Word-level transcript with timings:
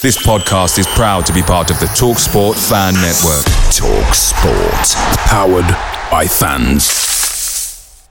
This 0.00 0.16
podcast 0.24 0.78
is 0.78 0.86
proud 0.86 1.26
to 1.26 1.32
be 1.32 1.42
part 1.42 1.72
of 1.72 1.80
the 1.80 1.86
TalkSport 1.86 2.54
Fan 2.54 2.94
Network. 2.94 3.44
TalkSport, 3.74 4.94
powered 5.26 5.66
by 6.08 6.24
fans. 6.24 8.08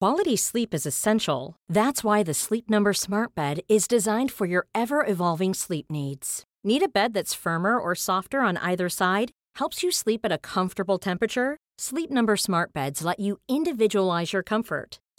Quality 0.00 0.36
sleep 0.36 0.72
is 0.72 0.86
essential. 0.86 1.56
That's 1.68 2.04
why 2.04 2.22
the 2.22 2.34
Sleep 2.34 2.70
Number 2.70 2.92
Smart 2.92 3.34
Bed 3.34 3.62
is 3.68 3.88
designed 3.88 4.30
for 4.30 4.46
your 4.46 4.68
ever 4.76 5.04
evolving 5.04 5.54
sleep 5.54 5.86
needs. 5.90 6.44
Need 6.62 6.84
a 6.84 6.88
bed 6.88 7.12
that's 7.12 7.34
firmer 7.34 7.80
or 7.80 7.96
softer 7.96 8.42
on 8.42 8.58
either 8.58 8.88
side? 8.88 9.32
Helps 9.56 9.82
you 9.82 9.90
sleep 9.90 10.20
at 10.22 10.30
a 10.30 10.38
comfortable 10.38 10.98
temperature? 10.98 11.56
Sleep 11.78 12.12
Number 12.12 12.36
Smart 12.36 12.72
Beds 12.72 13.02
let 13.02 13.18
you 13.18 13.38
individualize 13.48 14.32
your 14.32 14.44
comfort 14.44 15.00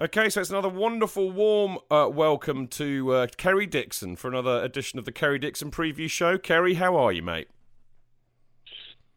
Okay, 0.00 0.28
so 0.28 0.40
it's 0.40 0.50
another 0.50 0.68
wonderful, 0.68 1.30
warm 1.30 1.78
uh, 1.88 2.08
welcome 2.12 2.66
to 2.66 3.12
uh, 3.12 3.26
Kerry 3.36 3.64
Dixon 3.66 4.16
for 4.16 4.26
another 4.26 4.60
edition 4.64 4.98
of 4.98 5.04
the 5.04 5.12
Kerry 5.12 5.38
Dixon 5.38 5.70
Preview 5.70 6.10
Show. 6.10 6.36
Kerry, 6.36 6.74
how 6.74 6.96
are 6.96 7.12
you, 7.12 7.22
mate? 7.22 7.46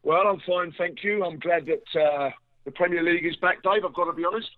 Well, 0.03 0.27
I'm 0.27 0.39
fine, 0.45 0.71
thank 0.77 1.03
you. 1.03 1.25
I'm 1.25 1.39
glad 1.39 1.65
that 1.65 1.99
uh, 1.99 2.29
the 2.63 2.69
Premier 2.71 3.01
League 3.01 3.25
is 3.25 3.35
back, 3.37 3.63
Dave. 3.63 3.83
I've 3.83 3.93
got 3.95 4.05
to 4.05 4.13
be 4.13 4.23
honest. 4.23 4.49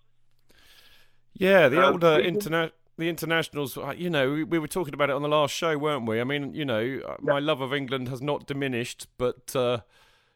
Yeah, 1.32 1.70
the 1.70 1.82
Uh, 1.82 1.90
old 1.92 2.04
uh, 2.04 2.18
interna- 2.18 2.72
the 2.98 3.08
internationals. 3.08 3.78
uh, 3.78 3.94
You 3.96 4.10
know, 4.10 4.30
we, 4.30 4.44
we 4.44 4.58
were 4.58 4.68
talking 4.68 4.92
about 4.92 5.08
it 5.08 5.16
on 5.16 5.22
the 5.22 5.28
last 5.28 5.54
show, 5.54 5.78
weren't 5.78 6.06
we? 6.06 6.20
I 6.20 6.24
mean, 6.24 6.52
you 6.52 6.66
know, 6.66 7.16
my 7.22 7.38
love 7.38 7.62
of 7.62 7.72
England 7.72 8.08
has 8.10 8.20
not 8.20 8.46
diminished, 8.46 9.06
but 9.16 9.56
uh, 9.56 9.78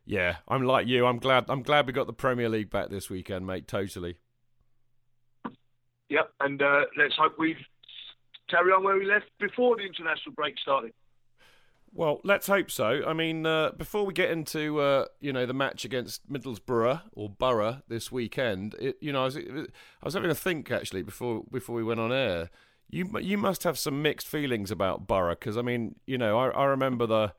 yeah, 0.07 0.37
I'm 0.49 0.63
like 0.63 0.87
you. 0.87 1.05
I'm 1.05 1.19
glad. 1.19 1.45
I'm 1.51 1.63
glad 1.63 1.87
we 1.87 1.93
got 1.93 2.07
the 2.07 2.15
Premier 2.15 2.49
League 2.49 2.71
back 2.71 2.89
this 2.89 3.11
weekend, 3.11 3.47
mate. 3.47 3.69
Totally. 3.69 4.17
Yep, 6.09 6.31
and 6.41 6.63
uh, 6.63 6.83
let's 6.97 7.15
hope 7.17 7.39
we 7.39 7.57
carry 8.49 8.73
on 8.73 8.85
where 8.85 8.97
we 8.97 9.07
left 9.07 9.27
before 9.39 9.77
the 9.77 9.83
international 9.83 10.35
break 10.35 10.59
started. 10.59 10.93
Well, 11.97 12.21
let's 12.25 12.49
hope 12.49 12.73
so. 12.73 13.03
I 13.07 13.13
mean, 13.13 13.47
uh, 13.47 13.71
before 13.71 14.05
we 14.05 14.13
get 14.13 14.31
into 14.31 14.81
uh, 14.81 15.07
you 15.21 15.33
know 15.33 15.47
the 15.47 15.55
match 15.55 15.85
against 15.85 16.29
Middlesbrough 16.31 17.03
or 17.13 17.31
Borough 17.31 17.83
this 17.89 18.11
weekend, 18.11 18.75
it, 18.81 18.97
you 19.01 19.13
know, 19.13 19.23
I 19.23 19.25
was, 19.27 19.37
I 19.37 19.69
was 20.03 20.15
having 20.15 20.31
a 20.31 20.35
think 20.35 20.73
actually 20.73 21.03
before 21.03 21.45
before 21.53 21.77
we 21.77 21.85
went 21.85 22.01
on 22.01 22.13
air. 22.13 22.51
You 22.91 23.09
you 23.21 23.39
must 23.39 23.63
have 23.63 23.79
some 23.79 24.03
mixed 24.03 24.27
feelings 24.27 24.73
about 24.73 25.07
Borough 25.07 25.37
because 25.37 25.57
I 25.57 25.63
mean, 25.63 25.95
you 26.05 26.19
know, 26.19 26.37
I, 26.37 26.49
I 26.49 26.65
remember 26.65 27.07
the, 27.07 27.33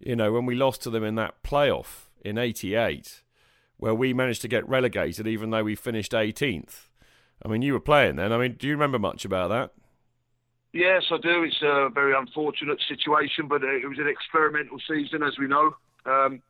you 0.00 0.16
know, 0.16 0.32
when 0.32 0.44
we 0.44 0.54
lost 0.54 0.82
to 0.82 0.90
them 0.90 1.02
in 1.02 1.14
that 1.14 1.42
playoff 1.42 2.08
in 2.22 2.36
'88, 2.36 3.22
where 3.78 3.94
we 3.94 4.12
managed 4.12 4.42
to 4.42 4.48
get 4.48 4.68
relegated 4.68 5.26
even 5.26 5.48
though 5.48 5.64
we 5.64 5.74
finished 5.74 6.12
18th. 6.12 6.88
I 7.44 7.48
mean, 7.48 7.62
you 7.62 7.74
were 7.74 7.80
playing 7.80 8.16
then. 8.16 8.32
I 8.32 8.38
mean, 8.38 8.56
do 8.58 8.66
you 8.66 8.72
remember 8.72 8.98
much 8.98 9.24
about 9.24 9.48
that? 9.48 9.72
Yes, 10.72 11.04
I 11.10 11.18
do. 11.18 11.44
It's 11.44 11.62
a 11.62 11.88
very 11.92 12.14
unfortunate 12.16 12.80
situation, 12.88 13.46
but 13.48 13.62
it 13.62 13.88
was 13.88 13.98
an 13.98 14.08
experimental 14.08 14.78
season, 14.88 15.22
as 15.22 15.38
we 15.38 15.46
know. 15.46 15.76
Um, 16.06 16.42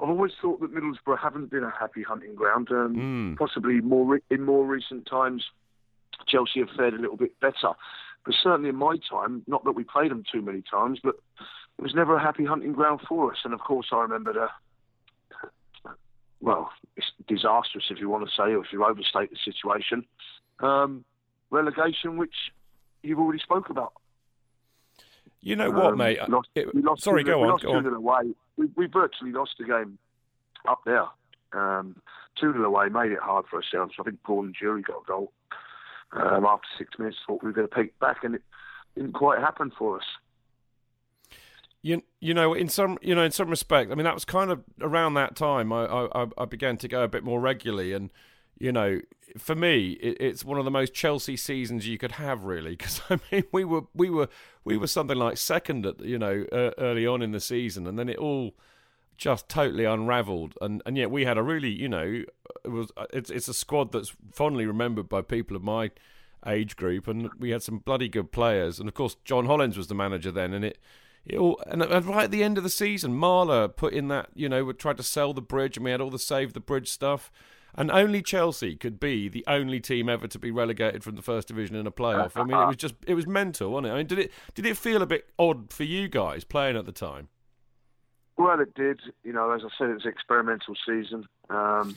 I've 0.00 0.08
always 0.08 0.32
thought 0.40 0.60
that 0.60 0.72
Middlesbrough 0.74 1.18
haven't 1.18 1.50
been 1.50 1.64
a 1.64 1.72
happy 1.78 2.02
hunting 2.02 2.34
ground. 2.34 2.68
Um, 2.70 2.96
Mm. 2.96 3.38
Possibly 3.38 3.80
more 3.80 4.06
re- 4.06 4.20
in 4.30 4.44
more 4.44 4.64
recent 4.64 5.06
times, 5.06 5.44
Chelsea 6.26 6.60
have 6.60 6.70
fared 6.76 6.94
a 6.94 6.98
little 7.00 7.16
bit 7.16 7.38
better. 7.40 7.72
But 8.24 8.34
certainly 8.42 8.68
in 8.68 8.76
my 8.76 8.98
time, 9.10 9.42
not 9.46 9.64
that 9.64 9.72
we 9.72 9.84
played 9.84 10.10
them 10.10 10.22
too 10.30 10.42
many 10.42 10.62
times, 10.62 11.00
but 11.02 11.16
it 11.78 11.82
was 11.82 11.94
never 11.94 12.16
a 12.16 12.22
happy 12.22 12.44
hunting 12.44 12.72
ground 12.72 13.00
for 13.08 13.32
us. 13.32 13.38
And 13.44 13.52
of 13.54 13.60
course, 13.60 13.88
I 13.92 14.00
remember 14.02 14.32
the 14.32 14.48
well, 16.40 16.70
it's 16.96 17.06
disastrous 17.28 17.84
if 17.90 17.98
you 17.98 18.08
want 18.08 18.28
to 18.28 18.34
say, 18.34 18.52
or 18.54 18.64
if 18.64 18.72
you 18.72 18.84
overstate 18.84 19.30
the 19.30 19.36
situation. 19.44 20.04
Um, 20.60 21.04
relegation, 21.50 22.16
which 22.16 22.34
you've 23.02 23.18
already 23.18 23.40
spoke 23.40 23.70
about. 23.70 23.92
You 25.40 25.56
know 25.56 25.70
what, 25.70 25.92
Um, 25.92 25.98
mate? 25.98 26.18
lost- 26.28 26.50
It- 26.54 26.74
we 26.74 26.82
lost 26.82 27.02
sorry, 27.02 27.24
two- 27.24 27.30
go 27.30 27.38
we 27.38 27.44
on. 27.44 27.50
lost 27.52 27.62
Go 27.64 27.72
2-0 27.72 27.94
away. 27.96 28.34
We, 28.56 28.66
we 28.76 28.86
virtually 28.86 29.32
lost 29.32 29.56
the 29.58 29.64
game 29.64 29.98
up 30.68 30.82
there. 30.84 31.06
Um, 31.52 31.96
2 32.36 32.52
0 32.52 32.64
away 32.64 32.88
made 32.90 33.12
it 33.12 33.18
hard 33.20 33.46
for 33.46 33.56
ourselves. 33.56 33.94
I 33.98 34.02
think 34.02 34.22
Paul 34.22 34.44
and 34.44 34.54
Jury 34.54 34.82
got 34.82 35.02
a 35.02 35.04
goal. 35.06 35.32
Um, 36.12 36.44
after 36.44 36.66
six 36.76 36.98
minutes, 36.98 37.16
thought 37.26 37.42
we 37.42 37.48
were 37.48 37.52
going 37.54 37.68
to 37.68 37.74
peek 37.74 37.98
back, 38.00 38.24
and 38.24 38.34
it 38.34 38.42
didn't 38.96 39.12
quite 39.12 39.38
happen 39.38 39.70
for 39.70 39.98
us. 39.98 40.04
You 41.82 42.02
you 42.20 42.34
know 42.34 42.52
in 42.52 42.68
some 42.68 42.98
you 43.00 43.14
know 43.14 43.22
in 43.24 43.30
some 43.30 43.48
respect, 43.48 43.90
I 43.90 43.94
mean 43.94 44.04
that 44.04 44.14
was 44.14 44.24
kind 44.24 44.50
of 44.50 44.62
around 44.80 45.14
that 45.14 45.34
time 45.34 45.72
I 45.72 45.86
I, 45.86 46.26
I 46.36 46.44
began 46.44 46.76
to 46.78 46.88
go 46.88 47.02
a 47.02 47.08
bit 47.08 47.24
more 47.24 47.40
regularly, 47.40 47.92
and 47.94 48.12
you 48.58 48.72
know 48.72 49.00
for 49.38 49.54
me 49.54 49.92
it, 49.92 50.16
it's 50.20 50.44
one 50.44 50.58
of 50.58 50.64
the 50.64 50.70
most 50.70 50.92
Chelsea 50.92 51.36
seasons 51.36 51.88
you 51.88 51.96
could 51.96 52.12
have 52.12 52.44
really 52.44 52.72
because 52.72 53.00
I 53.10 53.18
mean 53.32 53.44
we 53.52 53.64
were 53.64 53.82
we 53.94 54.10
were 54.10 54.28
we 54.64 54.76
were 54.76 54.86
something 54.86 55.16
like 55.16 55.38
second 55.38 55.86
at 55.86 56.00
you 56.00 56.18
know 56.18 56.44
uh, 56.52 56.72
early 56.78 57.06
on 57.06 57.22
in 57.22 57.32
the 57.32 57.40
season, 57.40 57.86
and 57.86 57.98
then 57.98 58.08
it 58.08 58.18
all 58.18 58.54
just 59.16 59.48
totally 59.48 59.84
unravelled, 59.84 60.54
and 60.60 60.82
and 60.84 60.96
yet 60.96 61.10
we 61.10 61.24
had 61.24 61.38
a 61.38 61.42
really 61.42 61.70
you 61.70 61.88
know 61.88 62.22
it 62.64 62.68
was 62.68 62.90
it's 63.12 63.30
it's 63.30 63.48
a 63.48 63.54
squad 63.54 63.92
that's 63.92 64.14
fondly 64.32 64.66
remembered 64.66 65.08
by 65.08 65.22
people 65.22 65.56
of 65.56 65.62
my 65.62 65.90
age 66.46 66.76
group, 66.76 67.08
and 67.08 67.30
we 67.38 67.50
had 67.50 67.62
some 67.62 67.78
bloody 67.78 68.08
good 68.08 68.32
players, 68.32 68.78
and 68.78 68.88
of 68.88 68.94
course 68.94 69.16
John 69.24 69.46
Hollins 69.46 69.76
was 69.78 69.86
the 69.86 69.94
manager 69.94 70.30
then, 70.30 70.52
and 70.52 70.64
it. 70.64 70.78
All, 71.36 71.60
and, 71.66 71.82
and 71.82 72.06
right 72.06 72.24
at 72.24 72.30
the 72.30 72.42
end 72.42 72.56
of 72.58 72.64
the 72.64 72.70
season, 72.70 73.12
Marler 73.12 73.74
put 73.74 73.92
in 73.92 74.08
that 74.08 74.28
you 74.34 74.48
know, 74.48 74.64
we 74.64 74.72
tried 74.72 74.96
to 74.98 75.02
sell 75.02 75.32
the 75.32 75.42
bridge, 75.42 75.76
and 75.76 75.84
we 75.84 75.90
had 75.90 76.00
all 76.00 76.10
the 76.10 76.18
save 76.18 76.52
the 76.52 76.60
bridge 76.60 76.88
stuff, 76.88 77.30
and 77.74 77.90
only 77.90 78.22
Chelsea 78.22 78.74
could 78.76 78.98
be 78.98 79.28
the 79.28 79.44
only 79.46 79.80
team 79.80 80.08
ever 80.08 80.26
to 80.26 80.38
be 80.38 80.50
relegated 80.50 81.04
from 81.04 81.16
the 81.16 81.22
first 81.22 81.48
division 81.48 81.76
in 81.76 81.86
a 81.86 81.92
playoff. 81.92 82.32
I 82.36 82.44
mean, 82.44 82.58
it 82.58 82.66
was 82.66 82.76
just 82.76 82.94
it 83.06 83.14
was 83.14 83.26
mental, 83.26 83.70
wasn't 83.70 83.88
it? 83.88 83.90
I 83.92 83.96
mean, 83.98 84.06
did 84.06 84.18
it 84.18 84.32
did 84.54 84.66
it 84.66 84.76
feel 84.76 85.02
a 85.02 85.06
bit 85.06 85.28
odd 85.38 85.72
for 85.72 85.84
you 85.84 86.08
guys 86.08 86.44
playing 86.44 86.76
at 86.76 86.86
the 86.86 86.92
time? 86.92 87.28
Well, 88.36 88.58
it 88.60 88.74
did. 88.74 89.00
You 89.22 89.32
know, 89.32 89.50
as 89.50 89.62
I 89.64 89.68
said, 89.76 89.90
it 89.90 89.94
was 89.94 90.04
an 90.04 90.10
experimental 90.12 90.74
season. 90.86 91.26
Um, 91.50 91.96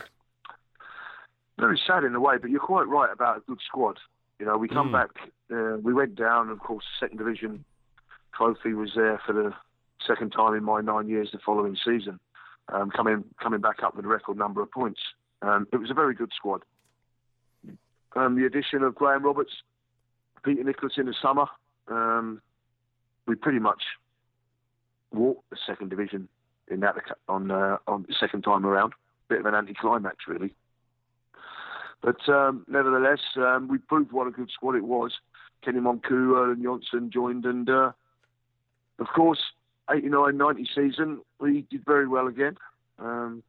very 1.58 1.80
sad 1.88 2.04
in 2.04 2.16
a 2.16 2.19
way, 2.19 2.38
but 2.38 2.50
you're 2.50 2.60
quite 2.60 2.88
right 2.88 3.12
about 3.12 3.38
a 3.38 3.40
good 3.42 3.60
squad. 3.66 3.98
You 4.40 4.46
know, 4.46 4.58
we 4.58 4.68
come 4.68 4.90
Mm. 4.90 4.92
back, 4.92 5.10
uh, 5.54 5.78
we 5.81 5.94
went 5.94 6.16
down, 6.16 6.50
of 6.50 6.60
course, 6.60 6.84
second 7.00 7.18
division 7.18 7.63
trophy 8.36 8.74
was 8.74 8.92
there 8.96 9.22
for 9.26 9.34
the 9.34 9.54
second 10.06 10.32
time 10.32 10.54
in 10.54 10.64
my 10.64 10.82
nine 10.82 11.08
years 11.08 11.30
the 11.32 11.40
following 11.46 11.78
season, 11.84 12.20
um, 12.70 12.90
coming 12.90 13.24
coming 13.42 13.62
back 13.62 13.84
up 13.84 13.96
with 13.96 14.06
a 14.06 14.08
record 14.08 14.38
number 14.38 14.62
of 14.62 14.72
points. 14.72 15.00
Um, 15.42 15.68
it 15.72 15.78
was 15.78 15.92
a 15.92 15.94
very 15.94 16.14
good 16.14 16.32
squad. 16.36 16.62
Um, 18.16 18.36
the 18.36 18.46
addition 18.46 18.84
of 18.84 18.96
Graham 18.96 19.24
Roberts, 19.24 19.52
Peter 20.44 20.64
Nicholas 20.64 20.94
in 20.98 21.08
the 21.08 21.16
summer, 21.22 21.46
um, 21.88 22.42
we 23.28 23.36
pretty 23.36 23.60
much 23.60 23.82
walked 25.12 25.50
the 25.50 25.58
second 25.66 25.90
division 25.90 26.28
in 26.70 26.80
that 26.82 26.96
on 27.28 27.52
uh, 27.52 27.78
on 27.88 28.06
the 28.08 28.16
second 28.20 28.44
time 28.44 28.66
around. 28.66 28.94
Bit 29.30 29.40
of 29.40 29.46
an 29.46 29.56
anticlimax, 29.56 30.18
really. 30.28 30.54
But 32.02 32.28
um, 32.28 32.66
nevertheless, 32.68 33.22
um, 33.38 33.70
we 33.70 33.78
proved 33.78 34.12
what 34.12 34.28
a 34.28 34.32
good 34.32 34.50
squad 34.52 34.76
it 34.76 34.84
was. 34.84 35.14
Kenny 35.64 35.80
Monkou 35.80 36.52
and 36.52 36.64
Johnsen 36.64 37.10
joined, 37.10 37.46
and 37.46 37.70
uh, 37.70 37.92
of 39.00 39.07
course, 39.07 39.40
89 39.92 40.38
90 40.38 40.69
season, 40.75 41.22
we 41.40 41.66
did 41.69 41.84
very 41.86 42.07
well 42.07 42.28
again. 42.28 42.57
Um, 43.00 43.44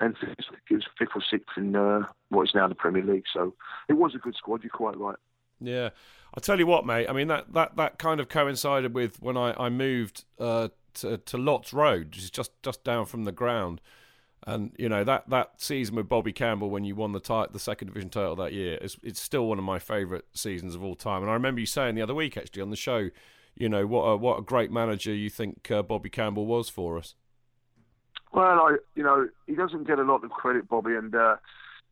and 0.00 0.16
it 0.22 0.36
was 0.70 0.84
fifth 0.98 1.08
or 1.14 1.22
sixth 1.30 1.56
in 1.56 1.76
uh, 1.76 2.06
what 2.28 2.48
is 2.48 2.54
now 2.54 2.66
the 2.66 2.74
Premier 2.74 3.04
League. 3.04 3.24
So 3.32 3.54
it 3.88 3.94
was 3.94 4.14
a 4.14 4.18
good 4.18 4.34
squad, 4.34 4.62
you're 4.62 4.70
quite 4.70 4.98
right. 4.98 5.16
Yeah. 5.60 5.90
I'll 6.34 6.40
tell 6.40 6.58
you 6.58 6.66
what, 6.66 6.84
mate. 6.84 7.08
I 7.08 7.12
mean, 7.12 7.28
that, 7.28 7.52
that, 7.52 7.76
that 7.76 7.98
kind 7.98 8.18
of 8.18 8.28
coincided 8.28 8.94
with 8.94 9.22
when 9.22 9.36
I, 9.36 9.54
I 9.56 9.68
moved 9.68 10.24
uh, 10.40 10.68
to, 10.94 11.18
to 11.18 11.38
Lots 11.38 11.72
Road, 11.72 12.06
which 12.06 12.18
is 12.18 12.30
just, 12.30 12.50
just 12.62 12.82
down 12.84 13.06
from 13.06 13.24
the 13.24 13.32
ground. 13.32 13.80
And 14.44 14.72
you 14.76 14.88
know 14.88 15.04
that, 15.04 15.30
that 15.30 15.60
season 15.60 15.94
with 15.94 16.08
Bobby 16.08 16.32
Campbell 16.32 16.68
when 16.68 16.82
you 16.82 16.96
won 16.96 17.12
the 17.12 17.20
tit- 17.20 17.52
the 17.52 17.60
second 17.60 17.86
division 17.88 18.10
title 18.10 18.34
that 18.36 18.52
year, 18.52 18.76
it's, 18.80 18.96
it's 19.02 19.20
still 19.20 19.46
one 19.46 19.58
of 19.58 19.64
my 19.64 19.78
favourite 19.78 20.24
seasons 20.34 20.74
of 20.74 20.82
all 20.82 20.96
time. 20.96 21.22
And 21.22 21.30
I 21.30 21.34
remember 21.34 21.60
you 21.60 21.66
saying 21.66 21.94
the 21.94 22.02
other 22.02 22.14
week 22.14 22.36
actually 22.36 22.62
on 22.62 22.70
the 22.70 22.76
show, 22.76 23.10
you 23.54 23.68
know 23.68 23.86
what 23.86 24.02
a 24.02 24.16
what 24.16 24.38
a 24.38 24.42
great 24.42 24.70
manager 24.70 25.14
you 25.14 25.30
think 25.30 25.70
uh, 25.70 25.82
Bobby 25.82 26.10
Campbell 26.10 26.46
was 26.46 26.68
for 26.68 26.98
us. 26.98 27.14
Well, 28.32 28.60
I 28.60 28.76
you 28.94 29.02
know 29.02 29.28
he 29.46 29.54
doesn't 29.54 29.86
get 29.86 29.98
a 29.98 30.04
lot 30.04 30.24
of 30.24 30.30
credit, 30.30 30.68
Bobby, 30.68 30.94
and 30.94 31.14
uh, 31.14 31.36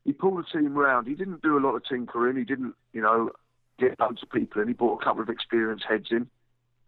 he 0.04 0.12
pulled 0.12 0.38
the 0.38 0.58
team 0.58 0.74
round. 0.74 1.06
He 1.06 1.14
didn't 1.14 1.42
do 1.42 1.58
a 1.58 1.60
lot 1.60 1.76
of 1.76 1.84
tinkering. 1.84 2.36
He 2.36 2.44
didn't 2.44 2.74
you 2.92 3.02
know 3.02 3.30
get 3.78 3.98
loads 4.00 4.22
of 4.22 4.30
people 4.30 4.62
in. 4.62 4.68
He 4.68 4.74
brought 4.74 5.00
a 5.00 5.04
couple 5.04 5.22
of 5.22 5.28
experienced 5.28 5.84
heads 5.88 6.08
in, 6.10 6.28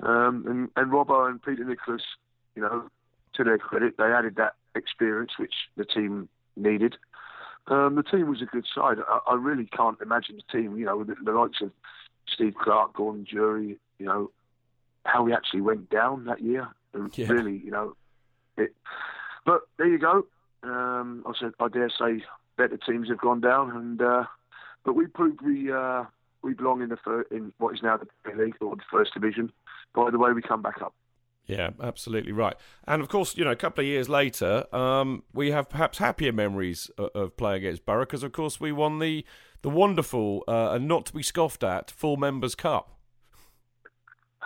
um, 0.01 0.45
and 0.47 0.71
and 0.77 0.93
Robbo 0.93 1.29
and 1.29 1.43
Peter 1.43 1.65
Nicholas, 1.65 2.03
you 2.55 2.63
know, 2.63 2.89
to 3.35 3.45
their 3.45 3.59
credit, 3.59 3.97
they 3.99 4.05
added 4.05 4.37
that 4.37 4.55
experience 4.75 5.33
which 5.39 5.55
the 5.77 5.85
team 5.85 6.29
needed. 6.57 6.97
Um, 7.69 7.95
the 7.95 8.03
team 8.03 8.29
was 8.29 8.43
a 8.43 8.47
good 8.47 8.67
side. 8.75 8.99
I, 9.09 9.21
I, 9.29 9.35
really 9.35 9.67
can't 9.67 10.01
imagine 10.01 10.37
the 10.37 10.59
team, 10.59 10.77
you 10.77 10.85
know, 10.85 10.97
with 10.97 11.09
the, 11.09 11.17
the 11.25 11.31
likes 11.31 11.61
of 11.61 11.71
Steve 12.27 12.55
Clarke, 12.61 12.95
Gordon 12.95 13.25
Durie, 13.25 13.79
you 13.99 14.07
know, 14.07 14.31
how 15.05 15.23
we 15.23 15.33
actually 15.33 15.61
went 15.61 15.91
down 15.91 16.25
that 16.27 16.43
year. 16.43 16.69
Yeah. 17.15 17.29
Really, 17.29 17.61
you 17.65 17.71
know, 17.71 17.97
it. 18.57 18.75
But 19.45 19.63
there 19.79 19.89
you 19.89 19.99
go. 19.99 20.27
Um, 20.63 21.25
I 21.27 21.33
said, 21.39 21.53
I 21.59 21.69
dare 21.69 21.91
say, 21.91 22.25
better 22.57 22.77
teams 22.77 23.09
have 23.09 23.19
gone 23.19 23.41
down, 23.41 23.71
and 23.75 24.01
uh, 24.01 24.25
but 24.85 24.95
we 24.95 25.07
proved 25.07 25.41
we 25.41 25.73
uh, 25.73 26.05
we 26.43 26.55
belong 26.55 26.83
in 26.83 26.91
the 26.91 26.97
fir- 26.97 27.27
in 27.31 27.53
what 27.59 27.75
is 27.75 27.83
now 27.83 27.97
the 27.97 28.07
Premier 28.23 28.47
League 28.47 28.57
or 28.61 28.77
the 28.77 28.83
First 28.91 29.15
Division. 29.15 29.53
By 29.95 30.11
the 30.11 30.19
way, 30.19 30.33
we 30.33 30.43
come 30.43 30.63
back 30.63 30.81
up. 30.83 30.95
Yeah, 31.47 31.71
absolutely 31.83 32.33
right. 32.33 32.55
And 32.87 33.03
of 33.03 33.09
course, 33.09 33.37
you 33.37 33.45
know, 33.45 33.51
a 33.51 33.57
couple 33.57 33.83
of 33.83 33.87
years 33.87 34.09
later, 34.09 34.65
um, 34.75 35.25
we 35.33 35.51
have 35.51 35.69
perhaps 35.69 35.99
happier 35.99 36.33
memories 36.33 36.91
of, 36.97 37.11
of 37.15 37.37
playing 37.37 37.65
against 37.65 37.85
Borough 37.85 38.05
because, 38.05 38.23
of 38.23 38.33
course, 38.33 38.61
we 38.61 38.71
won 38.71 38.99
the 38.99 39.25
the 39.63 39.71
wonderful 39.71 40.45
uh, 40.47 40.71
and 40.73 40.87
not 40.87 41.07
to 41.07 41.13
be 41.13 41.23
scoffed 41.23 41.65
at 41.65 41.91
full 41.91 42.17
members 42.17 42.55
cup. 42.55 42.97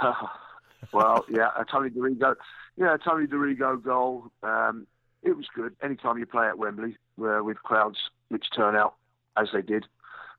well, 0.92 1.24
yeah, 1.30 1.50
a 1.58 1.64
Tony 1.64 1.90
Dorigo, 1.90 2.34
yeah, 2.76 2.94
a 2.94 2.98
Tony 2.98 3.26
Dorigo 3.26 3.82
goal. 3.82 4.30
Um, 4.42 4.86
it 5.22 5.36
was 5.36 5.46
good. 5.54 5.74
Anytime 5.82 6.18
you 6.18 6.26
play 6.26 6.46
at 6.46 6.58
Wembley, 6.58 6.96
where 7.16 7.42
with 7.42 7.58
crowds 7.62 7.98
which 8.28 8.46
turn 8.54 8.76
out 8.76 8.94
as 9.36 9.48
they 9.52 9.62
did, 9.62 9.86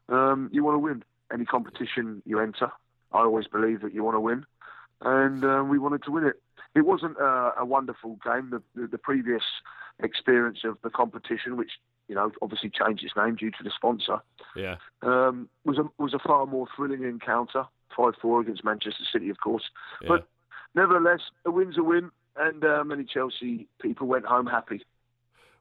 um, 0.10 0.50
you 0.52 0.64
want 0.64 0.76
to 0.76 0.80
win. 0.80 1.04
Any 1.32 1.44
competition 1.44 2.22
you 2.26 2.40
enter, 2.40 2.72
I 3.12 3.20
always 3.20 3.48
believe 3.48 3.82
that 3.82 3.94
you 3.94 4.02
want 4.04 4.16
to 4.16 4.22
win, 4.22 4.46
and 5.02 5.44
uh, 5.44 5.64
we 5.68 5.78
wanted 5.78 6.04
to 6.04 6.12
win 6.12 6.24
it 6.24 6.42
it 6.78 6.86
wasn't 6.86 7.18
a, 7.18 7.54
a 7.60 7.66
wonderful 7.66 8.20
game. 8.24 8.52
The, 8.52 8.62
the, 8.80 8.88
the, 8.88 8.98
previous 8.98 9.44
experience 10.02 10.60
of 10.64 10.78
the 10.84 10.90
competition, 10.90 11.58
which 11.58 11.72
you 12.08 12.16
know 12.16 12.32
obviously 12.42 12.70
changed 12.70 13.04
its 13.04 13.16
name 13.16 13.36
due 13.36 13.52
to 13.52 13.64
the 13.64 13.72
sponsor, 13.76 14.20
yeah, 14.56 14.76
um, 15.02 15.50
was 15.66 15.78
a 15.80 15.86
was 15.98 16.14
a 16.14 16.20
far 16.20 16.46
more 16.46 16.68
thrilling 16.76 17.04
encounter. 17.04 17.66
Five 17.96 18.14
four 18.22 18.42
against 18.42 18.64
Manchester 18.64 19.04
City, 19.12 19.30
of 19.30 19.40
course, 19.40 19.64
yeah. 20.02 20.10
but 20.10 20.28
nevertheless, 20.76 21.22
a 21.46 21.52
win's 21.52 21.78
a 21.78 21.84
win, 21.84 22.12
and 22.36 22.64
uh, 22.64 22.84
many 22.84 23.04
Chelsea 23.04 23.68
people 23.82 24.08
went 24.08 24.26
home 24.26 24.46
happy. 24.46 24.82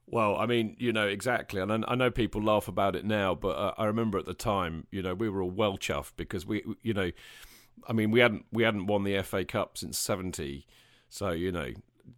Well, 0.08 0.36
I 0.36 0.46
mean, 0.46 0.76
you 0.78 0.92
know 0.92 1.06
exactly, 1.06 1.60
and 1.60 1.84
I 1.86 1.94
know 1.94 2.10
people 2.10 2.42
laugh 2.42 2.68
about 2.68 2.94
it 2.94 3.04
now, 3.04 3.34
but 3.34 3.56
uh, 3.56 3.74
I 3.76 3.86
remember 3.86 4.18
at 4.18 4.26
the 4.26 4.34
time, 4.34 4.86
you 4.90 5.02
know, 5.02 5.14
we 5.14 5.28
were 5.28 5.42
all 5.42 5.50
well 5.50 5.76
chuffed 5.76 6.12
because 6.16 6.46
we, 6.46 6.62
you 6.82 6.94
know, 6.94 7.10
I 7.88 7.92
mean, 7.92 8.10
we 8.10 8.20
hadn't 8.20 8.46
we 8.52 8.62
hadn't 8.62 8.86
won 8.86 9.02
the 9.02 9.20
FA 9.22 9.44
Cup 9.44 9.78
since 9.78 9.98
'70, 9.98 10.66
so 11.08 11.30
you 11.30 11.50
know, 11.50 11.70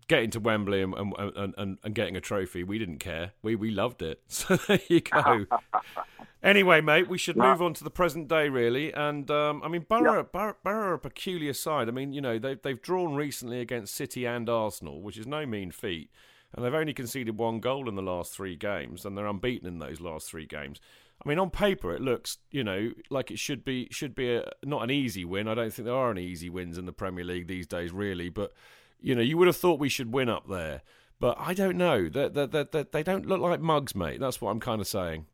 getting 0.09 0.31
to 0.31 0.41
Wembley 0.41 0.83
and, 0.83 0.95
and, 0.95 1.55
and, 1.57 1.79
and, 1.83 1.95
getting 1.95 2.17
a 2.17 2.21
trophy, 2.21 2.63
we 2.65 2.79
didn't 2.79 2.99
care. 2.99 3.33
We 3.43 3.55
we 3.55 3.71
loved 3.71 4.03
it. 4.03 4.21
So 4.29 4.57
there 4.57 4.81
you 4.89 5.01
go. 5.01 5.47
anyway, 6.43 6.81
mate, 6.81 7.09
we 7.09 7.19
should 7.19 7.37
move 7.37 7.61
on 7.61 7.75
to 7.75 7.85
the 7.85 7.91
present 7.91 8.29
day, 8.29 8.49
really. 8.49 8.93
And 8.93 9.31
um, 9.31 9.63
I 9.63 9.69
mean, 9.69 9.87
Borough, 9.89 10.19
yep. 10.19 10.33
Borough, 10.33 10.57
Borough 10.63 10.89
are 10.89 10.95
a 10.95 10.99
peculiar 10.99 11.53
side. 11.53 11.89
I 11.89 11.93
mean, 11.93 12.13
you 12.13 12.21
know, 12.21 12.39
they've 12.39 12.61
they've 12.61 12.81
drawn 12.81 13.15
recently 13.15 13.61
against 13.61 13.95
City 13.95 14.27
and 14.27 14.49
Arsenal, 14.49 15.03
which 15.03 15.19
is 15.19 15.27
no 15.27 15.47
mean 15.47 15.71
feat. 15.71 16.11
And 16.55 16.65
they've 16.65 16.75
only 16.75 16.95
conceded 16.95 17.37
one 17.37 17.61
goal 17.61 17.89
in 17.89 17.95
the 17.95 18.03
last 18.03 18.33
three 18.33 18.57
games, 18.57 19.05
and 19.05 19.17
they're 19.17 19.27
unbeaten 19.27 19.69
in 19.69 19.79
those 19.79 20.01
last 20.01 20.31
three 20.31 20.47
games. 20.47 20.81
I 21.25 21.29
mean, 21.29 21.39
on 21.39 21.51
paper, 21.51 21.93
it 21.93 22.01
looks, 22.01 22.39
you 22.51 22.63
know, 22.63 22.93
like 23.11 23.31
it 23.31 23.39
should 23.39 23.65
be 23.65 23.89
should 23.91 24.15
be 24.15 24.37
a, 24.37 24.51
not 24.65 24.83
an 24.85 24.91
easy 24.91 25.25
win. 25.25 25.49
I 25.49 25.55
don't 25.55 25.73
think 25.73 25.87
there 25.87 25.95
are 25.95 26.11
any 26.11 26.25
easy 26.25 26.49
wins 26.49 26.79
in 26.79 26.87
the 26.87 26.93
Premier 26.93 27.25
League 27.25 27.49
these 27.49 27.67
days, 27.67 27.93
really. 27.93 28.29
But 28.29 28.53
you 29.01 29.15
know, 29.15 29.23
you 29.23 29.37
would 29.39 29.47
have 29.47 29.57
thought 29.57 29.79
we 29.79 29.89
should 29.89 30.13
win 30.13 30.29
up 30.29 30.49
there, 30.49 30.83
but 31.21 31.37
I 31.39 31.55
don't 31.55 31.77
know. 31.77 32.09
They, 32.09 32.29
they, 32.29 32.47
they, 32.47 32.85
they 32.91 33.03
don't 33.03 33.27
look 33.27 33.41
like 33.41 33.61
mugs, 33.61 33.95
mate. 33.95 34.21
That's 34.21 34.41
what 34.41 34.51
I'm 34.51 34.61
kind 34.61 34.81
of 34.81 34.87
saying. 34.87 35.27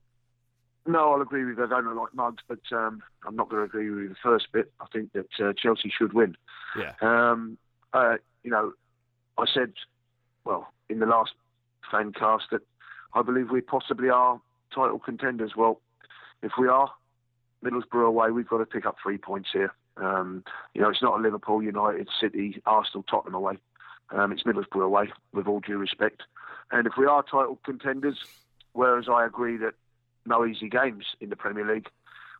No, 0.86 1.12
I'll 1.12 1.22
agree 1.22 1.44
with 1.44 1.56
you. 1.56 1.66
They 1.66 1.70
don't 1.70 1.86
look 1.86 1.96
like 1.96 2.14
mugs, 2.14 2.42
but 2.46 2.60
um, 2.72 3.02
I'm 3.26 3.36
not 3.36 3.48
going 3.48 3.60
to 3.60 3.64
agree 3.64 3.88
with 3.90 4.02
you 4.02 4.08
the 4.10 4.16
first 4.22 4.48
bit. 4.52 4.70
I 4.80 4.86
think 4.92 5.12
that 5.12 5.28
uh, 5.40 5.52
Chelsea 5.56 5.90
should 5.96 6.12
win. 6.12 6.36
Yeah. 6.78 6.92
Um, 7.00 7.56
uh, 7.94 8.16
you 8.42 8.50
know, 8.50 8.72
I 9.38 9.46
said, 9.52 9.72
well, 10.44 10.68
in 10.90 10.98
the 10.98 11.06
last 11.06 11.32
fan 11.90 12.12
cast 12.12 12.44
that 12.52 12.60
I 13.14 13.22
believe 13.22 13.50
we 13.50 13.62
possibly 13.62 14.10
are 14.10 14.40
title 14.74 14.98
contenders. 14.98 15.52
Well, 15.56 15.80
if 16.42 16.52
we 16.58 16.68
are, 16.68 16.90
Middlesbrough 17.64 18.06
away, 18.06 18.30
we've 18.30 18.48
got 18.48 18.58
to 18.58 18.66
pick 18.66 18.84
up 18.84 18.96
three 19.02 19.16
points 19.16 19.48
here. 19.52 19.72
Um, 19.96 20.44
you 20.74 20.80
know, 20.80 20.90
it's 20.90 21.02
not 21.02 21.18
a 21.18 21.22
Liverpool, 21.22 21.62
United, 21.62 22.08
City, 22.20 22.60
Arsenal, 22.66 23.04
Tottenham 23.04 23.34
away. 23.34 23.58
Um, 24.10 24.32
it's 24.32 24.42
Middlesbrough 24.42 24.84
away, 24.84 25.12
with 25.32 25.46
all 25.46 25.60
due 25.60 25.78
respect. 25.78 26.22
And 26.70 26.86
if 26.86 26.94
we 26.98 27.06
are 27.06 27.22
title 27.22 27.58
contenders, 27.64 28.18
whereas 28.72 29.06
I 29.08 29.24
agree 29.24 29.56
that 29.58 29.74
no 30.26 30.44
easy 30.44 30.68
games 30.68 31.04
in 31.20 31.30
the 31.30 31.36
Premier 31.36 31.66
League, 31.66 31.88